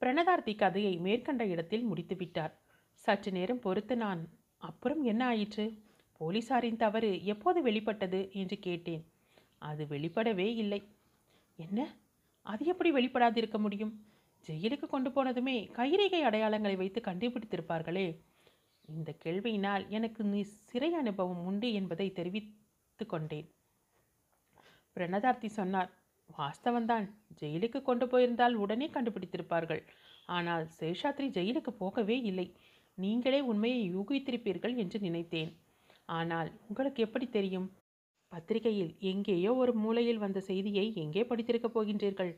பிரணதார்த்தி 0.00 0.54
கதையை 0.54 0.96
மேற்கண்ட 0.96 1.46
இடத்தில் 1.46 1.82
முடித்துவிட்டார். 1.82 2.62
சற்று 2.92 3.32
நேரம் 3.32 3.58
பொறுத்து 3.58 3.96
நான் 3.96 4.28
அப்புறம் 4.56 5.02
என்ன 5.02 5.26
ஆயிற்று? 5.26 5.82
போலீசாரின் 6.20 6.76
தவறு 6.76 7.24
எப்போது 7.24 7.62
வெளிப்பட்டது? 7.62 8.28
என்று 8.32 8.58
கேட்டேன். 8.58 9.12
அது 9.58 9.84
வெளிப்படவே 9.84 10.54
இல்லை. 10.54 10.88
என்ன? 11.56 11.96
அது 12.42 12.66
எப்படி 12.66 12.92
வெளிப்படாதிருக்க 12.92 13.58
முடியும்? 13.58 14.06
ஜெயிலுக்கு 14.46 14.86
கொண்டு 14.86 15.10
போனதுமே 15.10 15.70
கைரேகை 15.72 16.22
அடையாளங்களை 16.22 16.76
வைத்து 16.76 17.00
கண்டுபிடித்திருப்பார்களே. 17.00 18.20
இந்த 18.86 19.14
கேள்வியினால் 19.24 19.88
எனக்கு 19.88 20.24
நீ 20.24 20.42
சிறை 20.42 20.94
அனுபவம் 20.94 21.44
உண்டு 21.44 21.72
என்பதை 21.72 22.12
தெரிவித்து 22.12 23.06
கொண்டேன். 23.06 23.54
பிரணதார்த்தி 24.92 25.46
சொன்னார் 25.46 26.06
வாஸ்தவன்தான் 26.30 27.06
ஜெயிலுக்கு 27.40 27.82
கொண்டு 27.82 28.08
போயிருந்தால் 28.08 28.54
உடனே 28.54 28.86
கண்டுபிடித்திருப்பார்கள். 28.86 29.82
ஆனால் 30.28 30.64
சேஷாத்ரி 30.80 31.28
ஜெயிலுக்கு 31.28 31.70
போகவே 31.70 32.16
இல்லை. 32.20 32.46
நீங்களே 32.94 33.40
உண்மையை 33.40 33.82
யூகித்திருப்பீர்கள் 33.94 34.74
என்று 34.76 34.98
நினைத்தேன். 35.00 35.50
ஆனால் 36.08 36.50
உங்களுக்கு 36.68 37.02
எப்படி 37.02 37.26
தெரியும்? 37.28 37.68
பத்திரிகையில் 38.32 38.96
எங்கேயோ 39.00 39.54
ஒரு 39.54 39.72
மூலையில் 39.74 40.18
வந்த 40.18 40.40
செய்தியை 40.40 40.94
எங்கே 40.94 41.22
படித்திருக்கப் 41.22 41.76
போகின்றீர்கள்? 41.76 42.32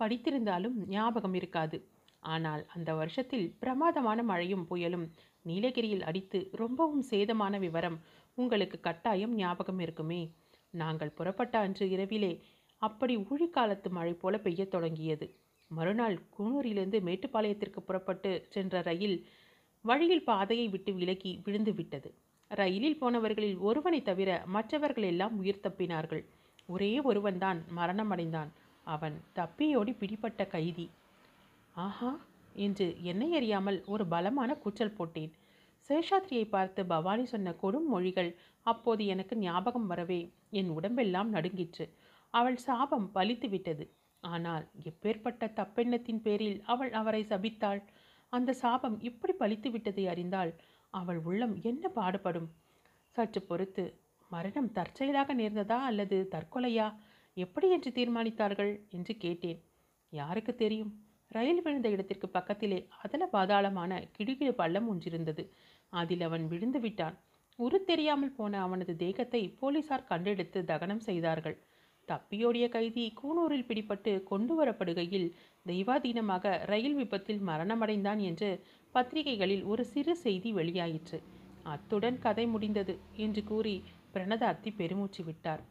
படித்திருந்தாலும் 0.00 0.76
ஞாபகம் 0.86 1.34
இருக்காது. 1.34 1.78
ஆனால் 2.22 2.66
அந்த 2.66 2.94
வருஷத்தில் 2.94 3.46
பிரமாதமான 3.58 4.22
மழையும் 4.22 4.66
புயலும் 4.70 5.06
நீலகிரியில் 5.42 6.02
அடித்து 6.02 6.38
ரொம்பவும் 6.52 7.04
சேதமான 7.10 7.58
விவரம் 7.58 7.98
உங்களுக்கு 8.34 8.80
கட்டாயம் 8.80 9.34
ஞாபகம் 9.34 9.78
இருக்குமே? 9.78 10.22
நாங்கள் 10.74 11.14
புறப்பட்ட 11.14 11.58
அன்று 11.58 11.90
இரவிலே 11.90 12.32
அப்படி 12.82 13.16
ஊழிக்காலத்து 13.24 13.88
மழை 13.88 14.12
போல 14.14 14.38
பெய்யத் 14.38 14.70
தொடங்கியது. 14.70 15.26
மறுநாள் 15.70 16.18
கூனூரிலிருந்து 16.36 16.98
மேட்டுப்பாளையத்திற்கு 17.00 17.80
புறப்பட்டு 17.80 18.46
சென்ற 18.48 18.80
ரயில் 18.80 19.16
வழியில் 19.84 20.24
பாதையை 20.24 20.68
விட்டு 20.68 20.92
விலகி 20.92 21.40
விழுந்து 21.44 21.74
விட்டது. 21.74 22.10
ரயிலில் 22.50 22.98
போனவர்களில் 23.00 23.58
ஒருவனை 23.58 24.02
தவிர 24.02 24.42
மற்றவர்கள் 24.46 25.02
எல்லாம் 25.02 25.38
உயிர் 25.38 25.60
தப்பினார்கள். 25.62 26.22
ஒரே 26.68 27.00
ஒருவன்தான் 27.00 27.64
மரணமடைந்தான். 27.76 28.50
அவன் 28.86 29.16
தப்பியோடி 29.34 29.96
பிடிபட்ட 29.98 30.46
கைதி. 30.46 30.86
ஆஹா! 31.76 32.10
என்று 32.56 32.96
என்னை 33.02 33.34
அறியாமல் 33.34 33.84
ஒரு 33.86 34.06
பலமான 34.06 34.54
கூச்சல் 34.54 34.90
போட்டேன். 34.90 35.32
சேஷாத்ரியை 35.90 36.48
பார்த்து 36.48 36.86
பவானி 36.86 37.24
சொன்ன 37.24 37.54
கொடும் 37.62 37.86
மொழிகள் 37.86 38.30
அப்போது 38.66 39.06
எனக்கு 39.06 39.36
ஞாபகம் 39.38 39.86
வரவே 39.86 40.20
என் 40.50 40.68
உடம்பெல்லாம் 40.68 41.30
நடுங்கிற்று. 41.30 41.84
அவள் 42.38 42.58
சாபம் 42.66 43.06
பலித்து 43.14 43.48
விட்டது. 43.48 43.84
ஆனால் 44.22 44.64
எப்பேற்பட்ட 44.90 45.44
தப்பெண்ணத்தின் 45.60 46.22
பேரில் 46.26 46.58
அவள் 46.64 46.92
அவரை 46.92 47.22
சபித்தாள்? 47.30 47.80
அந்த 48.32 48.50
சாபம் 48.62 48.96
இப்படி 49.08 49.34
பலித்து 49.42 49.68
விட்டதை 49.70 50.04
அறிந்தால் 50.12 50.52
அவள் 50.94 51.20
உள்ளம் 51.28 51.54
என்ன 51.62 51.88
பாடுபடும்? 51.98 52.48
சற்று 53.16 53.40
பொறுத்து 53.42 53.84
மரணம் 54.30 54.70
தற்செயலாக 54.76 55.34
நேர்ந்ததா 55.34 55.78
அல்லது 55.88 56.16
தற்கொலையா? 56.34 56.86
எப்படி 57.36 57.68
என்று 57.70 57.90
தீர்மானித்தார்கள் 57.98 58.72
என்று 58.90 59.14
கேட்டேன். 59.16 59.60
யாருக்கு 60.12 60.52
தெரியும்? 60.54 60.92
ரயில் 61.30 61.62
விழுந்த 61.62 61.88
இடத்திற்கு 61.88 62.28
பக்கத்திலே 62.28 62.78
அதல 63.04 63.24
பாதாளமான 63.32 63.92
கிடுகிடு 64.16 64.52
பள்ளம் 64.60 64.88
ஒன்றிருந்தது. 64.92 65.44
அதில் 65.92 66.24
அவன் 66.28 66.44
விழுந்து 66.46 66.80
விட்டான். 66.80 67.16
உரு 67.58 67.78
தெரியாமல் 67.90 68.36
போன 68.38 68.60
அவனது 68.66 68.92
தேகத்தை 68.96 69.42
போலீசார் 69.60 70.08
கண்டெடுத்து 70.10 70.60
தகனம் 70.72 71.02
செய்தார்கள். 71.08 71.56
தப்பியோடிய 72.08 72.68
கைதி 72.68 73.04
கூனூரில் 73.20 73.68
பிடிபட்டு 73.68 74.12
கொண்டு 74.22 74.54
வரப்படுகையில் 74.58 75.28
தெய்வாதீனமாக 75.66 76.64
ரயில் 76.64 76.94
விபத்தில் 76.94 77.42
மரணமடைந்தான் 77.42 78.20
என்று 78.20 78.50
பத்திரிகைகளில் 78.94 79.64
ஒரு 79.64 79.84
சிறு 79.84 80.14
செய்தி 80.16 80.50
வெளியாயிற்று. 80.54 81.18
அத்துடன் 81.66 82.18
கதை 82.18 82.44
முடிந்தது 82.46 82.94
என்று 83.16 83.42
கூறி 83.44 83.76
பிரணதார்த்தி 84.12 84.70
பெருமூச்சு 84.70 85.22
விட்டார். 85.24 85.62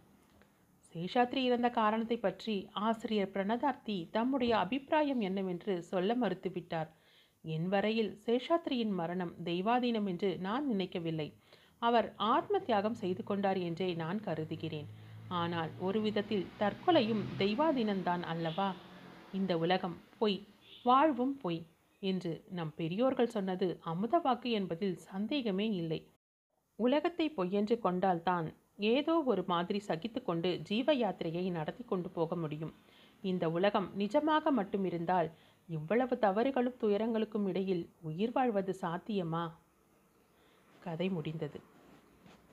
சேஷாத்ரி 0.96 1.42
இறந்த 1.44 1.70
காரணத்தை 1.70 2.18
பற்றி 2.18 2.56
ஆசிரியர் 2.88 3.32
பிரணதார்த்தி 3.32 3.98
தம்முடைய 4.12 4.54
அபிப்பிராயம் 4.58 5.22
என்னவென்று 5.22 5.74
சொல்ல 5.84 6.16
மறுத்துவிட்டார். 6.16 6.90
என் 7.44 7.68
வரையில் 7.68 8.12
சேஷாத்ரியின் 8.26 8.94
மரணம் 9.00 9.34
தெய்வாதீனம் 9.44 10.08
என்று 10.08 10.30
நான் 10.38 10.66
நினைக்கவில்லை. 10.68 11.28
அவர் 11.82 12.08
ஆத்ம 12.16 12.60
தியாகம் 12.60 13.00
செய்து 13.02 13.24
கொண்டார் 13.24 13.60
என்றே 13.60 13.90
நான் 13.94 14.20
கருதுகிறேன். 14.20 14.88
ஆனால் 15.28 15.70
ஒரு 15.80 16.02
விதத்தில் 16.02 16.48
தற்கொலையும் 16.60 17.24
தெய்வாதீனம்தான் 17.38 18.22
அல்லவா? 18.22 18.74
இந்த 19.32 19.58
உலகம் 19.58 19.98
பொய் 20.18 20.48
வாழ்வும் 20.84 21.38
பொய் 21.38 21.66
என்று 22.00 22.44
நம் 22.50 22.74
பெரியோர்கள் 22.76 23.28
சொன்னது 23.28 23.80
அமுத 23.82 24.18
வாக்கு 24.18 24.50
என்பதில் 24.52 24.98
சந்தேகமே 24.98 25.72
இல்லை. 25.72 26.08
உலகத்தை 26.76 27.30
பொய்யென்று 27.30 27.80
கொண்டால்தான் 27.80 28.54
ஏதோ 28.76 29.24
ஒரு 29.26 29.44
மாதிரி 29.48 29.80
சகித்து 29.80 30.24
கொண்டு 30.24 30.62
ஜீவ 30.62 30.94
யாத்திரையை 30.96 31.52
நடத்தி 31.52 31.84
கொண்டு 31.84 32.10
போக 32.10 32.36
முடியும். 32.36 32.74
இந்த 33.22 33.50
உலகம் 33.50 33.92
நிஜமாக 33.98 34.52
மட்டும் 34.52 34.86
இருந்தால் 34.86 35.32
இவ்வளவு 35.66 36.20
தவறுகளும் 36.20 36.80
துயரங்களுக்கும் 36.82 37.48
இடையில் 37.48 37.90
உயிர் 38.02 38.32
வாழ்வது 38.32 38.76
சாத்தியமா? 38.82 39.52
கதை 40.80 41.10
முடிந்தது. 41.10 41.62